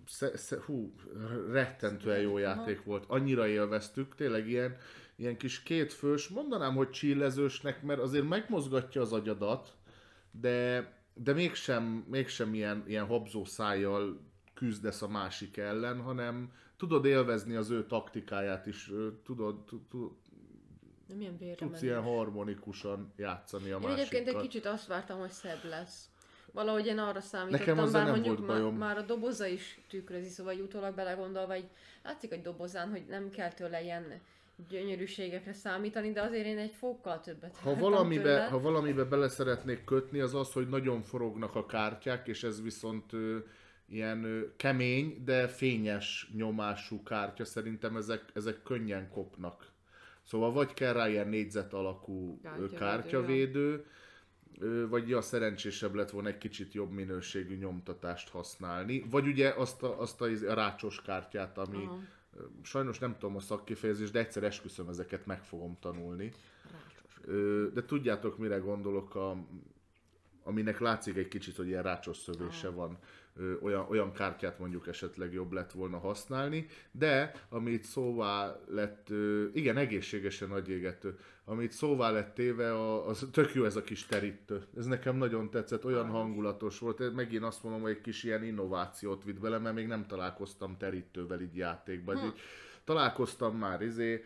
[0.07, 0.95] sze, sze, hú,
[1.51, 2.39] rettentően jó Aha.
[2.39, 3.05] játék volt.
[3.09, 4.77] Annyira élveztük, tényleg ilyen,
[5.17, 9.75] ilyen kis kétfős, mondanám, hogy csillezősnek, mert azért megmozgatja az agyadat,
[10.41, 14.21] de, de mégsem, mégsem ilyen, ilyen habzó szájjal
[14.55, 18.91] küzdesz a másik ellen, hanem tudod élvezni az ő taktikáját is,
[19.25, 20.11] tudod, tud, tud,
[21.09, 25.31] Nem ilyen vérre tudsz ilyen harmonikusan játszani a Én egyébként egy kicsit azt vártam, hogy
[25.31, 26.09] szebb lesz.
[26.53, 28.77] Valahogy én arra számítottam, Nekem bár nem mondjuk volt má- bajom.
[28.77, 31.69] már a doboza is tükrözi, szóval utólag belegondolva, így
[32.03, 34.21] látszik egy dobozán, hogy nem kell tőle ilyen
[34.69, 38.45] gyönyörűségekre számítani, de azért én egy fokkal többet Ha valamibe, tőle.
[38.45, 43.13] ha valamibe bele szeretnék kötni, az az, hogy nagyon forognak a kártyák, és ez viszont
[43.13, 43.39] ö,
[43.89, 47.45] ilyen ö, kemény, de fényes nyomású kártya.
[47.45, 49.73] Szerintem ezek, ezek könnyen kopnak.
[50.23, 53.85] Szóval vagy kell rá ilyen négyzet alakú Kártyavédő, kártyavédő,
[54.89, 59.05] vagy ja, szerencsésebb lett volna egy kicsit jobb minőségű nyomtatást használni.
[59.11, 62.01] Vagy ugye azt a, azt a, a rácsos kártyát, ami Aha.
[62.63, 66.33] Sajnos nem tudom a szakkifejezést, de egyszer esküszöm, ezeket meg fogom tanulni.
[66.73, 67.73] Rácsos.
[67.73, 69.37] De tudjátok, mire gondolok, a,
[70.43, 72.99] aminek látszik egy kicsit, hogy ilyen rácsos szövése van.
[73.37, 79.45] Ö, olyan, olyan kártyát mondjuk esetleg jobb lett volna használni, de amit szóvá lett, ö,
[79.53, 84.63] igen, egészségesen nagyégető, amit szóvá lett téve, a, az tök jó ez a kis terítő.
[84.77, 87.15] Ez nekem nagyon tetszett, olyan hangulatos volt.
[87.15, 91.41] Megint azt mondom, hogy egy kis ilyen innovációt vitt bele, mert még nem találkoztam terítővel
[91.41, 92.19] így játékban.
[92.19, 92.25] Hm.
[92.27, 92.41] Így,
[92.85, 94.25] találkoztam már izé,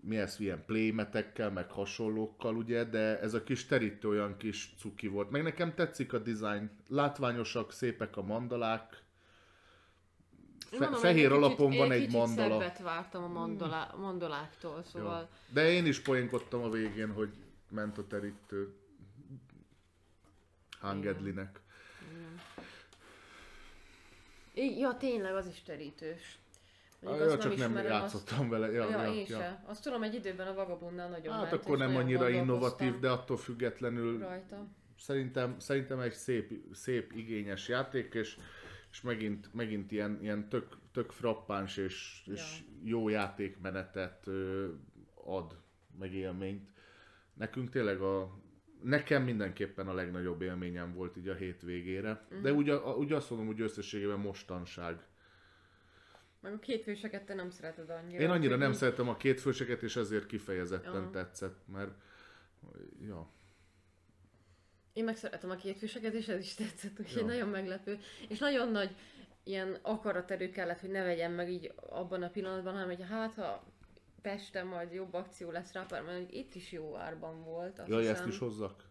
[0.00, 5.06] mi ez, ilyen playmetekkel, meg hasonlókkal, ugye, de ez a kis terítő olyan kis cuki
[5.06, 5.30] volt.
[5.30, 9.04] Meg nekem tetszik a design, látványosak, szépek a mandalák,
[10.70, 12.60] Fe- mondom, fehér egy alapon kicsit, van egy kicsit mandala.
[12.60, 15.20] szebbet vártam a mandala, mandaláktól, szóval...
[15.20, 15.54] Jó.
[15.54, 17.30] De én is poénkodtam a végén, hogy
[17.70, 18.74] ment a terítő
[20.80, 21.60] Hangedlinek.
[24.52, 26.38] I- Ja, tényleg, az is terítős.
[27.00, 28.70] Mondjuk Ja, azt csak nem ismerem, játszottam vele.
[28.72, 28.92] Ja, Azt...
[28.92, 29.38] Ja, ja, én ja.
[29.38, 29.62] se.
[29.66, 33.36] Azt tudom, egy időben a Vagabundnál nagyon Hát ment, akkor nem annyira innovatív, de attól
[33.36, 34.66] függetlenül Rajta.
[34.98, 38.36] szerintem, szerintem egy szép, szép igényes játék, és,
[38.90, 44.26] és megint, megint ilyen, ilyen tök, tök frappáns és, és jó játékmenetet
[45.24, 45.56] ad,
[45.98, 46.68] meg élményt.
[47.34, 48.38] Nekünk tényleg a,
[48.82, 53.48] nekem mindenképpen a legnagyobb élményem volt így a hétvégére, de úgy, a, úgy azt mondom,
[53.48, 55.06] hogy összességében mostanság.
[56.40, 58.22] Meg a két főseket te nem szereted annyira.
[58.22, 61.10] Én annyira nem így- szeretem a kétfőseket, és ezért kifejezetten Aha.
[61.10, 61.90] tetszett, mert
[63.00, 63.30] ja,
[64.92, 67.26] Én meg szeretem a két főseket, és ez is tetszett, úgyhogy Ja.
[67.26, 67.98] nagyon meglepő.
[68.28, 68.96] És nagyon nagy
[69.42, 73.64] ilyen akaraterő kellett, hogy ne vegyem meg így abban a pillanatban, hanem hogy hát ha
[74.22, 77.78] Pesten majd jobb akció lesz rá, mert itt is jó árban volt.
[77.78, 78.14] Azt Jaj, hiszem.
[78.14, 78.84] ezt is hozzak?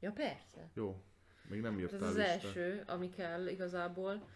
[0.00, 0.70] Ja, persze.
[0.74, 1.02] Jó.
[1.48, 2.44] Még nem Ez írtál az listát.
[2.44, 4.28] első, ami kell igazából.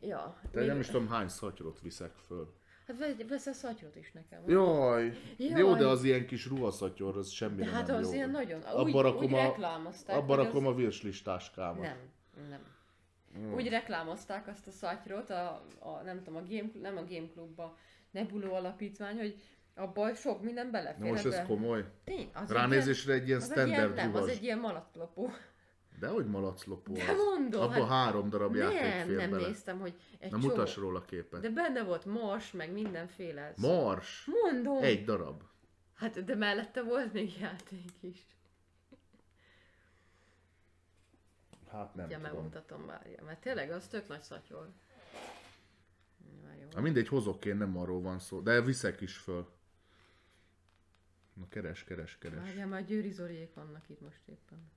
[0.00, 0.40] Ja.
[0.52, 2.52] De még- nem is tudom hány szatyrot viszek föl.
[2.86, 4.42] Hát vegy- veszel szatyrot is nekem.
[4.46, 5.12] Jaj.
[5.36, 5.60] Jaj.
[5.60, 8.12] Jó, de az ilyen kis ruhaszatyor, az semmire De hát nem az jó.
[8.14, 8.60] ilyen nagyon...
[8.60, 10.16] Abba úgy, rakom úgy a- reklámozták.
[10.16, 10.72] Abba rakom az...
[10.72, 11.80] a virslistáskámat.
[11.82, 11.96] Nem,
[12.48, 12.60] nem.
[13.54, 17.76] Úgy reklámozták azt a szatyrot, a, a, nem tudom, a game, nem a Game Clubba,
[18.10, 19.36] Nebuló alapítvány, hogy
[19.74, 21.04] abban sok minden belefér.
[21.04, 21.84] Na most ez komoly.
[22.04, 25.30] Tény, az Ránézésre egy ilyen egy ilyen, standard nem, az egy ilyen malatlopó.
[26.02, 29.46] De hogy malaclopó De mondom, Abba hát- három darab játék Nem, fér nem bele.
[29.46, 30.48] néztem, hogy egy Na csomó.
[30.52, 31.40] mutass róla képet.
[31.40, 33.52] De benne volt mars, meg mindenféle.
[33.56, 34.24] Mars.
[34.42, 34.82] Mondom.
[34.82, 35.42] Egy darab.
[35.94, 38.26] Hát, de mellette volt még játék is.
[41.70, 42.32] Hát nem Ja, tudom.
[42.32, 44.68] megmutatom várja, mert tényleg az tök nagy szatyor.
[46.74, 48.40] Na mindegy, hozok én, nem arról van szó.
[48.40, 49.48] De viszek is föl.
[51.34, 52.38] Na keres, keres, keres.
[52.38, 54.70] Várjál, már Győri Zoriék vannak itt most éppen.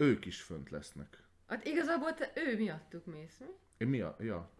[0.00, 1.22] Ők is fönt lesznek.
[1.46, 3.46] Hát igazából te, ő miattuk mész, mi?
[3.78, 4.16] Én mi a...
[4.18, 4.50] Ja.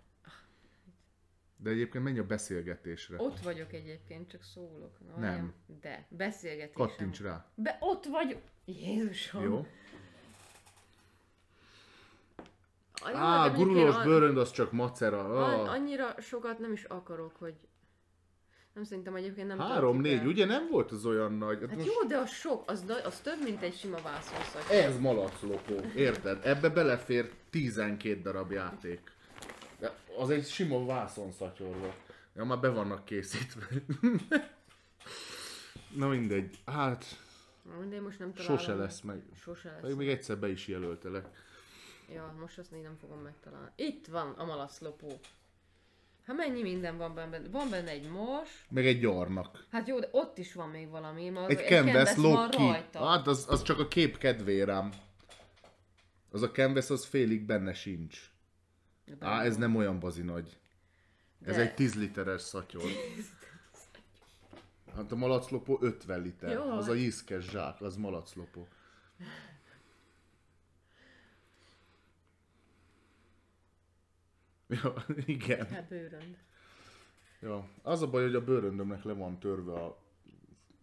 [1.57, 3.17] De egyébként menj a beszélgetésre.
[3.19, 4.99] Ott vagyok egyébként, csak szólok.
[5.07, 5.21] Na, Nem.
[5.21, 5.55] várjál.
[5.81, 6.87] De, beszélgetésem.
[6.87, 7.47] Kattints rá.
[7.55, 8.43] Be, ott vagyok.
[8.65, 9.43] Jézusom.
[9.43, 9.67] Jó?
[13.03, 15.45] Ah, Á, de gurulós bőrönd az csak macera.
[15.45, 15.71] Ah.
[15.71, 17.69] Annyira sokat nem is akarok, hogy...
[18.75, 20.27] Nem szerintem egyébként nem Három, négy, el.
[20.27, 21.59] ugye nem volt az olyan nagy?
[21.61, 24.71] Hát Hát most jó, de az sok, az, az több, mint egy sima vászonszak.
[24.71, 26.47] Ez malaclopó, érted?
[26.47, 29.13] Ebbe belefér 12 darab játék.
[29.79, 31.97] De az egy sima vászonszatyor volt.
[32.37, 33.67] Ja, már be vannak készítve.
[35.97, 36.59] Na mindegy.
[36.67, 37.05] Hát,
[37.89, 38.59] De én most nem találom.
[38.59, 39.23] sose lesz meg.
[39.43, 39.83] Sose lesz.
[39.83, 41.27] Még, még egyszer be is jelöltelek.
[42.15, 43.69] Ja, most azt még nem fogom megtalálni.
[43.77, 45.21] Itt van a malaszlopó.
[46.31, 47.41] Hát mennyi minden van benne?
[47.51, 48.67] Van benne egy mos.
[48.69, 49.67] Meg egy gyarnak.
[49.71, 51.29] Hát jó, de ott is van még valami.
[51.29, 52.63] Ma az Egy canvas log ki.
[52.93, 54.91] Hát az, az csak a kép kedvére ám.
[56.31, 58.31] Az a canvas az félig benne sincs.
[59.05, 60.59] De Á, ez nem olyan bazi nagy.
[61.45, 62.91] Ez De- egy 10 literes szatyor.
[64.97, 66.51] Hát a malaclopó 50 liter.
[66.51, 66.71] Jó.
[66.71, 68.69] Az a ízkes zsák, az malaclopó.
[74.83, 74.95] Ja,
[75.27, 75.67] igen.
[75.67, 76.37] Hát bőrönd.
[77.41, 77.69] Ja.
[77.83, 79.99] Az a baj, hogy a bőröndömnek le van törve a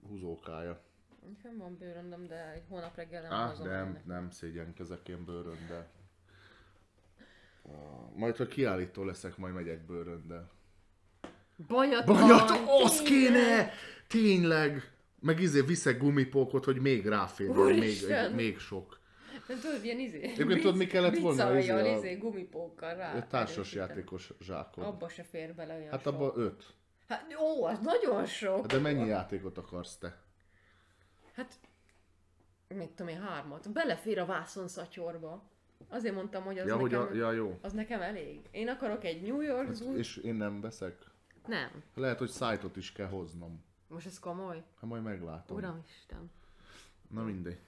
[0.07, 0.81] húzókája.
[1.27, 4.05] Nekem van bőröndöm, de egy hónap reggel nem Á, hozom nem, ennek.
[4.05, 5.87] nem szégyenkezek én bőröndel.
[8.15, 10.49] Majd, ha kiállító leszek, majd megyek bőröndel.
[11.67, 13.71] Bajat, Bajat, van, az kéne!
[14.07, 14.91] Tényleg!
[15.19, 17.97] Meg izé viszek gumipókot, hogy még ráférjen, még,
[18.35, 18.99] még sok.
[19.47, 20.21] Nem tudod, ilyen izé...
[20.21, 21.57] Egyébként tudod, mi kellett volna?
[21.57, 23.15] Izé a- izé, gumipókkal rá.
[23.15, 23.87] Egy társas erősíteni.
[23.89, 24.83] játékos zsákon.
[24.83, 26.13] Abba se fér bele olyan Hát sok.
[26.13, 26.73] abban öt.
[27.07, 28.65] Hát ó, az nagyon sok.
[28.65, 30.21] De mennyi játékot akarsz te?
[31.33, 31.59] Hát,
[32.67, 33.71] mit tudom én, hármat.
[33.73, 35.49] Belefér a vászon szatyorba.
[35.89, 37.57] Azért mondtam, hogy az Ja, hogy nekem, a, ja, jó.
[37.61, 38.41] az nekem elég.
[38.51, 39.95] Én akarok egy New York Zoo.
[39.95, 40.97] És én nem veszek.
[41.45, 41.83] Nem.
[41.95, 43.63] Lehet, hogy szájtot is kell hoznom.
[43.87, 44.55] Most ez komoly?
[44.55, 45.57] Hát majd meglátom.
[45.57, 46.31] Uramisten.
[47.09, 47.59] Na mindegy.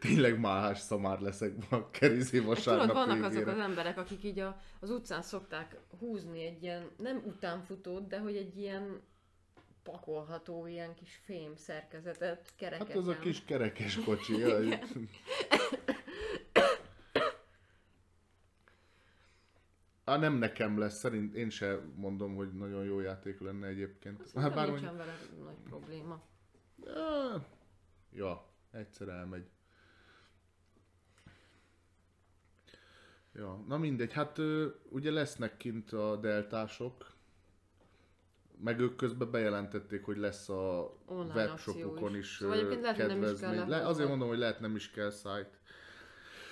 [0.00, 3.42] Tényleg máhás szamár leszek a kerizé vasárnap tudod, vannak végére.
[3.42, 8.18] azok az emberek, akik így a, az utcán szokták húzni egy ilyen, nem utánfutót, de
[8.18, 9.00] hogy egy ilyen
[9.82, 12.86] pakolható ilyen kis fém szerkezetet kerekeken.
[12.86, 14.42] Hát az a kis kerekes kocsi.
[20.04, 24.16] Á, nem nekem lesz, szerint én se mondom, hogy nagyon jó játék lenne egyébként.
[24.16, 26.22] Szerintem Hát bár nincsen mondjuk, vele nagy probléma.
[28.12, 29.46] Ja, egyszer elmegy.
[33.36, 34.38] Ja, na mindegy, hát
[34.88, 37.06] ugye lesznek kint a deltások,
[38.64, 42.36] meg ők közben bejelentették, hogy lesz a Online webshopukon is, is.
[42.36, 43.68] Szóval lehet, nem is kedvezmény.
[43.68, 45.50] Le, azért mondom, hogy lehet nem is kell site.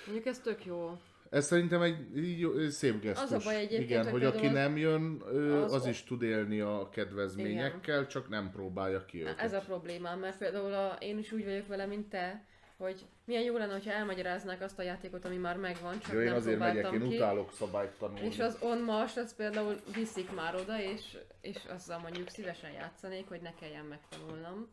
[0.05, 0.99] Mondjuk ez tök jó.
[1.29, 3.31] Ez szerintem egy jó, szép gesztus.
[3.31, 6.89] Az a baj egyébként, Igen, hogy aki nem jön, az, az is tud élni a
[6.89, 9.39] kedvezményekkel, csak nem próbálja ki őket.
[9.39, 12.45] Ez a problémám, mert például a, én is úgy vagyok vele, mint te,
[12.77, 16.25] hogy milyen jó lenne, hogyha elmagyaráznák azt a játékot, ami már megvan, csak Jó, én
[16.25, 17.15] nem azért megyek, én ki.
[17.15, 18.25] utálok szabályt tanulni.
[18.25, 23.27] És az on mars, az például viszik már oda, és, és azzal mondjuk szívesen játszanék,
[23.27, 24.67] hogy ne kelljen megtanulnom.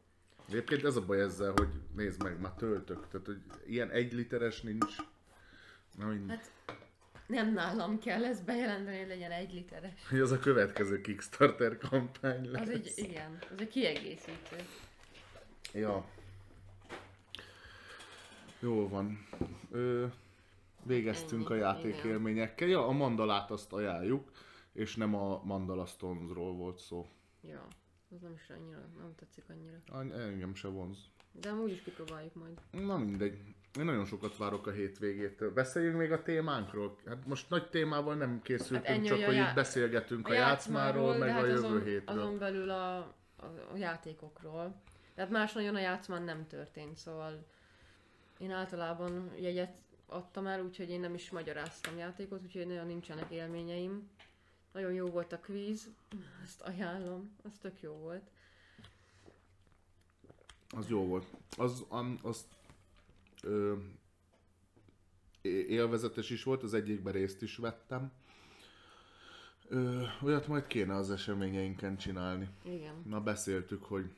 [0.49, 3.09] Egyébként ez a baj ezzel, hogy nézd meg, már töltök.
[3.09, 4.97] Tehát, hogy ilyen egy literes nincs.
[5.99, 6.31] Na mind.
[6.31, 6.51] Hát
[7.27, 10.09] nem nálam kell ezt bejelenteni, hogy legyen egy literes.
[10.09, 12.63] Hogy az a következő Kickstarter kampány lesz.
[12.63, 14.57] Az egy, igen, az egy kiegészítő.
[15.73, 16.05] Ja.
[18.63, 19.27] Jó van.
[19.71, 20.07] Ö,
[20.83, 22.69] végeztünk Ennyi, a játékélményekkel.
[22.69, 24.31] Ja, a mandalát azt ajánljuk,
[24.73, 27.07] és nem a Mandala Stones-ról volt szó.
[27.41, 27.67] Ja,
[28.15, 29.77] az nem is annyira, nem tetszik annyira.
[29.93, 30.99] Any- Engem se vonz.
[31.33, 32.61] De amúgy is kipróbáljuk majd.
[32.87, 33.39] Na mindegy.
[33.79, 35.53] Én nagyon sokat várok a hétvégétől.
[35.53, 36.97] Beszéljünk még a témánkról.
[37.07, 40.33] Hát most nagy témával nem készültünk, Hát ennyi, csak hogy a já- itt beszélgetünk a,
[40.33, 42.19] játszmáról, meg de a hát jövő azon, hétről.
[42.19, 44.81] azon belül a, a, a játékokról.
[45.15, 47.47] Tehát más nagyon a játszmán nem történt, szóval
[48.43, 49.75] én általában jegyet
[50.07, 54.09] adtam el, úgyhogy én nem is magyaráztam játékot, úgyhogy nagyon nincsenek élményeim.
[54.73, 55.89] Nagyon jó volt a quiz,
[56.45, 58.31] ezt ajánlom, az tök jó volt.
[60.71, 61.27] Az jó volt.
[61.57, 62.47] Az, am- az
[63.43, 63.77] ö,
[65.43, 68.13] élvezetes is volt, az egyikben részt is vettem.
[69.69, 72.49] Ö, olyat majd kéne az eseményeinken csinálni.
[72.65, 73.03] Igen.
[73.07, 74.11] Na beszéltük, hogy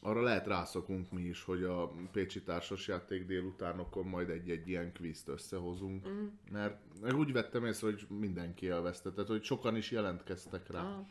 [0.00, 6.08] arra lehet rászokunk mi is, hogy a Pécsi társasjáték délutánokon majd egy-egy ilyen kvízt összehozunk.
[6.08, 6.26] Mm.
[6.50, 6.80] Mert
[7.14, 10.80] úgy vettem észre, hogy mindenki élvezte, tehát hogy sokan is jelentkeztek rá.
[10.80, 11.06] Aha.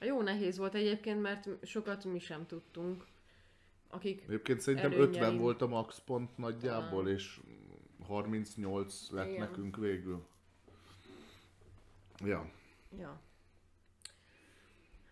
[0.00, 3.04] Jó nehéz volt egyébként, mert sokat mi sem tudtunk.
[3.88, 5.12] Akik Egyébként szerintem Előnyeim.
[5.12, 7.40] 50 volt a max pont nagyjából, és
[8.06, 9.40] 38 lett Igen.
[9.40, 10.26] nekünk végül.
[12.24, 12.50] Ja,
[12.98, 13.20] Ja.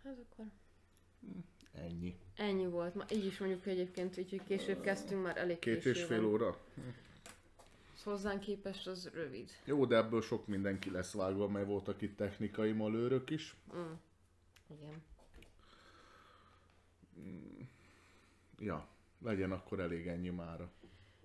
[0.03, 0.47] Hát akkor
[1.75, 2.17] ennyi.
[2.37, 2.95] ennyi volt.
[2.95, 6.25] Ma így is mondjuk egyébként, így, hogy később kezdtünk, már elég Két késő és fél
[6.25, 6.59] óra?
[7.95, 9.51] Az hozzánk képest az rövid.
[9.65, 13.57] Jó, de ebből sok mindenki lesz vágva, mert voltak itt technikai malőrök is.
[14.71, 15.03] Igen.
[18.59, 18.89] Ja,
[19.23, 20.71] legyen akkor elég ennyi mára.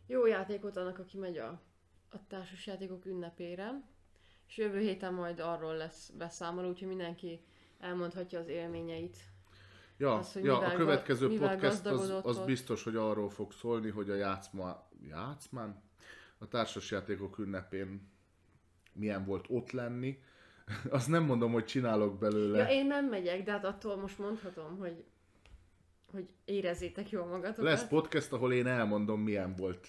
[0.07, 1.61] Jó játékot annak, aki megy a,
[2.09, 3.81] a társasjátékok ünnepére.
[4.47, 7.41] És jövő héten majd arról lesz beszámoló, úgyhogy mindenki
[7.79, 9.17] elmondhatja az élményeit.
[9.99, 12.45] Ja, Az, hogy ja mivel a következő mivel podcast az, az ott.
[12.45, 15.83] biztos, hogy arról fog szólni, hogy a játszma, játszmán?
[16.37, 18.11] A társasjátékok ünnepén
[18.93, 20.19] milyen volt ott lenni.
[20.89, 22.57] Azt nem mondom, hogy csinálok belőle.
[22.57, 25.03] Ja, én nem megyek, de hát attól most mondhatom, hogy
[26.11, 27.63] hogy érezzétek jól magatokat.
[27.63, 29.87] Lesz podcast, ahol én elmondom, milyen volt.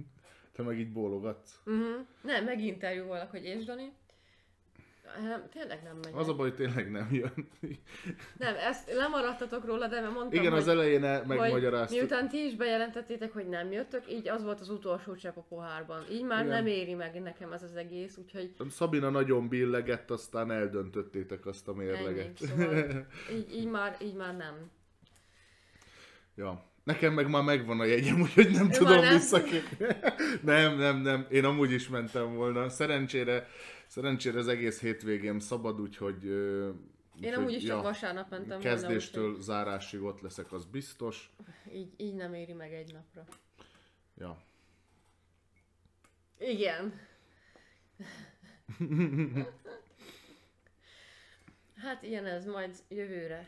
[0.52, 1.60] Te meg így bólogatsz.
[1.64, 2.06] Uh-huh.
[2.22, 3.92] Nem, meginterjúvolok, hogy és Dani.
[5.22, 6.12] Nem, tényleg nem megy.
[6.14, 7.48] Az a baj, tényleg nem jön.
[8.36, 11.98] Nem, ezt lemaradtatok róla, de mert mondtam, Igen, hogy, az elején hogy megmagyaráztuk.
[11.98, 16.04] miután ti is bejelentettétek, hogy nem jöttök, így az volt az utolsó csepp a pohárban.
[16.10, 16.54] Így már Igen.
[16.56, 21.72] nem éri meg nekem ez az egész, úgyhogy Szabina nagyon billegett, aztán eldöntöttétek azt a
[21.72, 21.84] ennyi.
[21.84, 22.38] mérleget.
[22.38, 23.06] Szóval
[23.36, 24.70] így, így, már, így már nem.
[26.34, 26.71] Ja.
[26.84, 29.12] Nekem meg már megvan a jegyem, úgyhogy nem Ő tudom nem.
[29.12, 29.76] visszakérni.
[30.42, 31.26] nem, nem, nem.
[31.30, 32.68] Én amúgy is mentem volna.
[32.68, 33.48] Szerencsére,
[33.86, 36.24] szerencsére az egész hétvégém szabad, úgyhogy...
[36.24, 36.74] Én
[37.16, 41.30] úgyhogy, amúgy is csak vasárnap mentem volna, Kezdéstől zárásig ott leszek, az biztos.
[41.72, 43.24] így, így nem éri meg egy napra.
[44.18, 44.42] Ja.
[46.38, 47.00] Igen.
[51.82, 53.46] Hát ilyen ez, majd jövőre.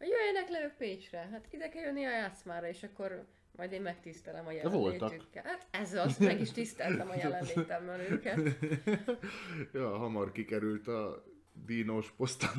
[0.00, 4.46] Jöjjenek le ők Pécsre, hát ide kell jönni a játszmára, és akkor majd én megtisztelem
[4.46, 5.42] a jelenlétükkel.
[5.44, 8.40] Hát ez az, meg is tiszteltem a jelenlétemmel őket.
[9.72, 11.24] ja, hamar kikerült a
[11.66, 12.54] dínos posztát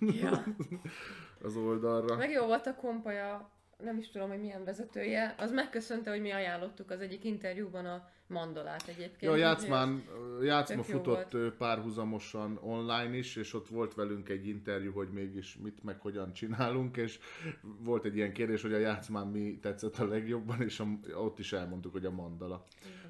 [0.00, 0.44] Ja.
[1.46, 2.16] az oldalra.
[2.16, 6.30] Meg jó volt a kompaja, nem is tudom, hogy milyen vezetője, az megköszönte, hogy mi
[6.30, 9.22] ajánlottuk az egyik interjúban a mandolát egyébként.
[9.22, 10.04] Úgyhogy játszmán,
[10.42, 15.56] játszma jó futott ö, párhuzamosan online is, és ott volt velünk egy interjú, hogy mégis
[15.62, 17.18] mit meg hogyan csinálunk, és
[17.78, 21.52] volt egy ilyen kérdés, hogy a játszmán mi tetszett a legjobban, és a, ott is
[21.52, 22.64] elmondtuk, hogy a mandala.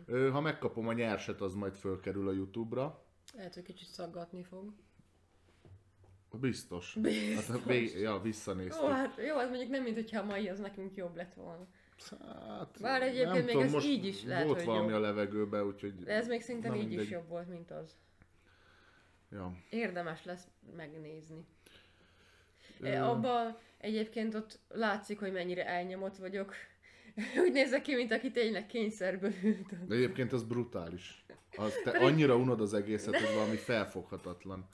[0.07, 3.05] Ö, Ha megkapom a nyerset, az majd fölkerül a Youtube-ra.
[3.37, 4.73] Lehet, hogy kicsit szaggatni fog.
[6.41, 6.97] Biztos.
[7.01, 7.47] Biztos.
[7.47, 8.89] Hát, ja, Jó, visszanéztük.
[8.89, 11.67] hát jó, az mondjuk nem, mint hogyha a mai az nekünk jobb lett volna.
[12.49, 14.97] Hát, Bár egyébként még ez így is lehet, Volt hogy valami jó.
[14.97, 15.95] a levegőbe, úgyhogy...
[15.95, 17.05] De ez még szerintem így mindegy.
[17.05, 17.97] is jobb volt, mint az.
[19.31, 19.53] Ja.
[19.71, 20.47] Érdemes lesz
[20.77, 21.47] megnézni.
[22.81, 26.55] Ö, E, abban egyébként ott látszik, hogy mennyire elnyomott vagyok.
[27.45, 29.87] Úgy nézek ki, mint aki tényleg kényszerből ült.
[29.87, 31.25] De egyébként az brutális.
[31.57, 34.69] Az, te annyira unod az egészet, hogy valami felfoghatatlan.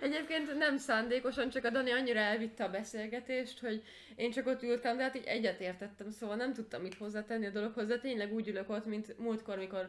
[0.00, 3.82] Egyébként nem szándékosan, csak a Dani annyira elvitte a beszélgetést, hogy
[4.16, 7.86] én csak ott ültem, de hát így egyetértettem, szóval nem tudtam mit hozzátenni a dologhoz,
[7.86, 9.88] de tényleg úgy ülök ott, mint múltkor, mikor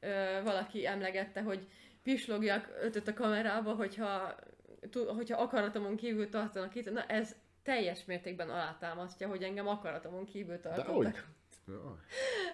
[0.00, 1.66] ö, valaki emlegette, hogy
[2.02, 4.34] pislogjak ötöt a kamerába, hogyha,
[5.06, 6.92] hogyha akaratomon kívül tartanak itt.
[6.92, 11.26] Na ez teljes mértékben alátámasztja, hogy engem akaratomon kívül tartottak.
[11.66, 11.78] Jaj.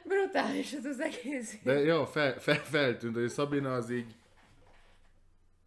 [0.04, 1.58] Brutális ez az egész.
[1.62, 4.14] De ja, fel, fel, feltűnt, hogy Szabina az így...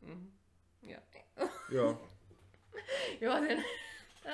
[0.07, 0.32] Ja.
[1.73, 1.99] Ja,
[3.19, 3.59] Jó, azért,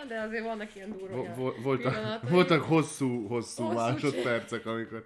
[0.07, 2.29] de azért vannak ilyen durva vo- vo- voltak, pillanatai.
[2.31, 5.05] voltak hosszú, hosszú Hosszú másodpercek, amikor...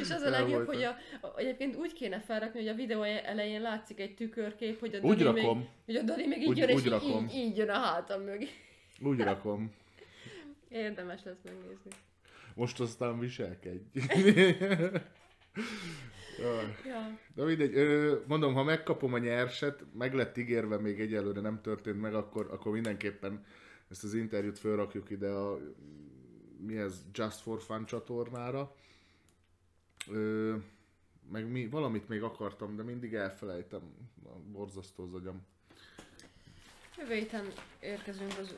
[0.00, 0.96] És az a legjobb, hogy a,
[1.36, 5.40] egyébként úgy kéne felrakni, hogy a videó elején látszik egy tükörkép, hogy a Úgy Dani
[5.40, 5.58] rakom.
[5.58, 7.24] még, hogy a Dani még így Úgy- jön, és úgy így, rakom.
[7.24, 8.48] így, így, jön a hátam mögé.
[9.02, 9.72] Úgy rakom.
[10.68, 11.90] Érdemes lesz megnézni.
[12.54, 13.82] Most aztán viselkedj.
[16.38, 17.18] Ja.
[17.34, 17.74] De mindegy,
[18.26, 22.72] mondom, ha megkapom a nyerset, meg lett ígérve, még egyelőre nem történt meg, akkor, akkor
[22.72, 23.44] mindenképpen
[23.90, 25.58] ezt az interjút felrakjuk ide a
[26.58, 28.74] mi ez, Just for Fun csatornára.
[30.10, 30.56] Ö,
[31.30, 33.80] meg mi, valamit még akartam, de mindig elfelejtem.
[34.52, 35.46] Borzasztó az agyam.
[36.98, 38.54] Jövő héten érkezünk az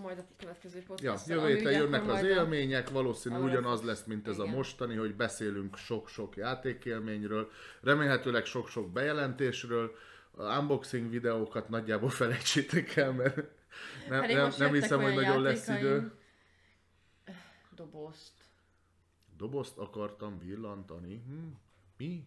[0.00, 4.38] majd a következő Ja, podcast jövő héten jönnek az élmények, valószínű ugyanaz lesz, mint ez
[4.38, 4.54] a igen.
[4.54, 9.94] mostani, hogy beszélünk sok-sok játékélményről, remélhetőleg sok-sok bejelentésről,
[10.30, 13.36] a unboxing videókat nagyjából felejtsétek el, mert
[14.08, 16.12] nem, Pedig nem, nem hiszem, hogy nagyon lesz idő.
[17.74, 18.32] Dobozt.
[19.36, 21.22] Dobozt akartam villantani.
[21.26, 21.48] Hm?
[21.96, 22.26] Mi?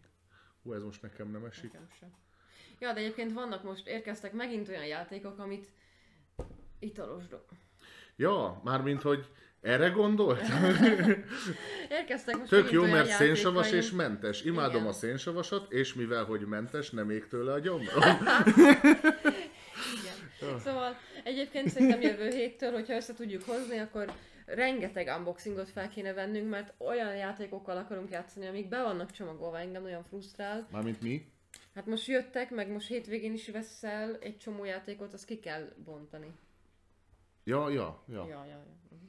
[0.64, 1.72] Hú, ez most nekem nem esik.
[1.72, 2.14] Nekem sem.
[2.80, 5.68] Ja, de egyébként vannak most, érkeztek megint olyan játékok, amit
[6.80, 7.38] italos do...
[8.16, 9.26] Ja, mármint, hogy
[9.62, 10.42] erre gondolt?
[12.00, 14.44] Érkeztek most Tök jó, mert szénsavas és mentes.
[14.44, 14.88] Imádom Igen.
[14.88, 18.04] a szénsavasat, és mivel, hogy mentes, nem ég tőle a gyomrom.
[20.00, 20.60] Igen.
[20.66, 24.12] Szóval egyébként szerintem jövő héttől, hogyha össze tudjuk hozni, akkor
[24.45, 29.82] rengeteg unboxingot fel kéne vennünk, mert olyan játékokkal akarunk játszani, amik be vannak csomagolva, engem
[29.82, 30.68] nagyon frusztrál.
[30.72, 31.26] Mármint mi?
[31.76, 36.32] Hát most jöttek, meg most hétvégén is veszel egy csomó játékot, azt ki kell bontani.
[37.45, 38.25] Ja, ja, ja.
[38.27, 38.57] Ja, ja, ja.
[38.90, 38.99] Mhm.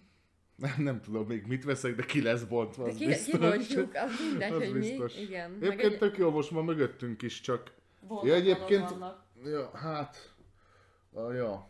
[0.56, 3.32] Nem, nem tudom még mit veszek, de ki lesz bontva, De az ki, biztos.
[3.32, 5.14] kibontjuk, az mindegy, Az hogy biztos.
[5.14, 5.20] mi.
[5.20, 5.54] Igen.
[5.60, 5.98] Egyébként egy...
[5.98, 7.72] tök jó, most már mögöttünk is csak...
[8.00, 8.94] bontatlanok Ja, egyébként-.
[9.44, 10.34] Ja, hát...
[11.12, 11.68] Ah, ja.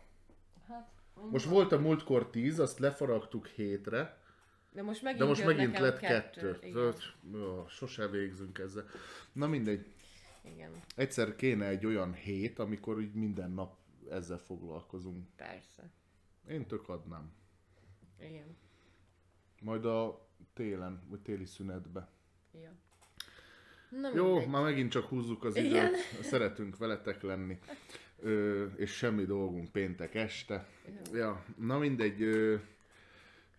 [0.67, 0.89] Hát,
[1.31, 4.17] Most volt a múltkor 10, azt lefaragtuk hétre,
[4.71, 6.51] de most megint, de most megint lett kettő.
[6.51, 6.71] kettő.
[6.73, 8.85] Öt, ja, sose végzünk ezzel.
[9.31, 9.85] Na mindegy.
[10.53, 13.75] Igen, Egyszer kéne egy olyan hét, amikor így minden nap
[14.09, 15.25] ezzel foglalkozunk.
[15.35, 15.89] persze.
[16.49, 17.31] Én tök adnám.
[18.19, 18.57] Igen.
[19.61, 22.09] Majd a télen, vagy téli szünetbe.
[22.63, 22.71] Ja.
[23.89, 24.49] Na Jó, mindegy.
[24.49, 25.69] már megint csak húzzuk az Igen.
[25.87, 25.97] időt.
[26.23, 27.59] Szeretünk veletek lenni.
[28.19, 30.67] Ö, és semmi dolgunk péntek este.
[31.13, 32.21] Ja, na mindegy.
[32.21, 32.55] Ö,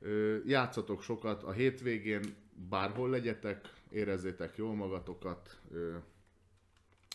[0.01, 2.35] ö, játszatok sokat a hétvégén,
[2.69, 5.61] bárhol legyetek, érezzétek jól magatokat.
[5.71, 5.97] Ö,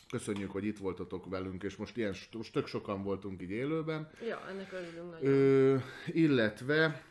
[0.09, 4.09] köszönjük, hogy itt voltatok velünk, és most ilyen st- most tök sokan voltunk így élőben.
[4.27, 5.33] Ja, ennek örülünk nagyon.
[5.33, 7.03] Ö, illetve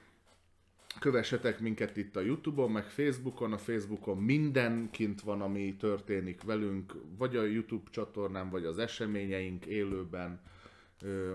[0.98, 3.52] kövessetek minket itt a Youtube-on, meg Facebookon.
[3.52, 10.40] A Facebookon mindenkint van, ami történik velünk, vagy a Youtube csatornán, vagy az eseményeink élőben.
[11.02, 11.34] Ö,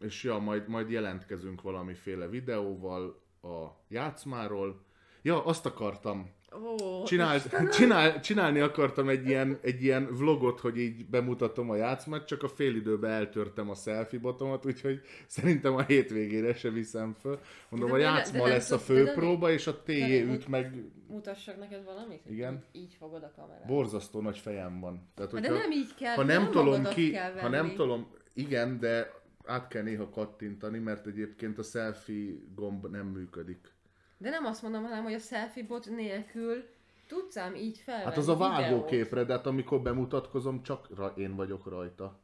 [0.00, 4.82] és ja, majd, majd jelentkezünk valamiféle videóval a játszmáról.
[5.22, 11.06] Ja, azt akartam, Ó, Csinál, csinál, csinálni akartam egy ilyen, egy ilyen vlogot, hogy így
[11.06, 16.70] bemutatom a játszmát, csak a félidőben eltörtem a selfie botomat, úgyhogy szerintem a hétvégére se
[16.70, 17.38] viszem föl.
[17.68, 20.18] Mondom, De a de játszma nem lesz a de nem- főpróba, és a de TJ
[20.18, 22.20] nem- üt meg mutassak neked valamit?
[22.30, 22.64] Igen.
[22.72, 23.66] Így, fogod a kamerát.
[23.66, 25.08] borzasztó nagy fejem van.
[25.14, 28.78] Tehát, de hogyha, nem így kell, ha nem, tolom magadat ki, ha nem tolom, igen,
[28.80, 29.12] de
[29.44, 33.76] át kell néha kattintani, mert egyébként a selfie gomb nem működik.
[34.18, 36.64] De nem azt mondom, hanem, hogy a selfie bot nélkül
[37.06, 41.34] tudsz ám így felvenni Hát az a vágóképre, de hát amikor bemutatkozom, csak ra- én
[41.34, 42.18] vagyok rajta.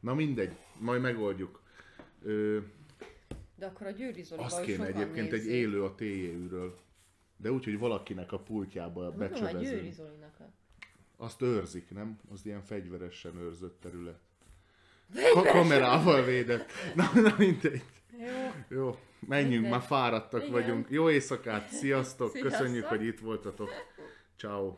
[0.00, 1.62] Na mindegy, majd megoldjuk.
[2.22, 2.58] Ö,
[3.56, 5.52] De akkor a Győri Zolival azt kéne egyébként egy nézzék.
[5.52, 6.78] élő a TJ-ről.
[7.36, 9.92] De úgy, hogy valakinek a pultjába Mondom, a Győri becsövezünk.
[9.92, 10.44] Zolinak a...
[11.16, 12.18] Azt őrzik, nem?
[12.32, 14.18] Az ilyen fegyveresen őrzött terület.
[15.32, 16.70] Ka- kamerával védett.
[16.94, 17.82] Na, na mindegy.
[18.18, 18.76] Jó.
[18.78, 19.70] Jó, menjünk, Minden.
[19.70, 20.52] már fáradtak Igen.
[20.52, 20.90] vagyunk.
[20.90, 22.52] Jó éjszakát, sziasztok, sziasztok.
[22.52, 23.70] köszönjük, hogy itt voltatok.
[24.36, 24.74] Ciao.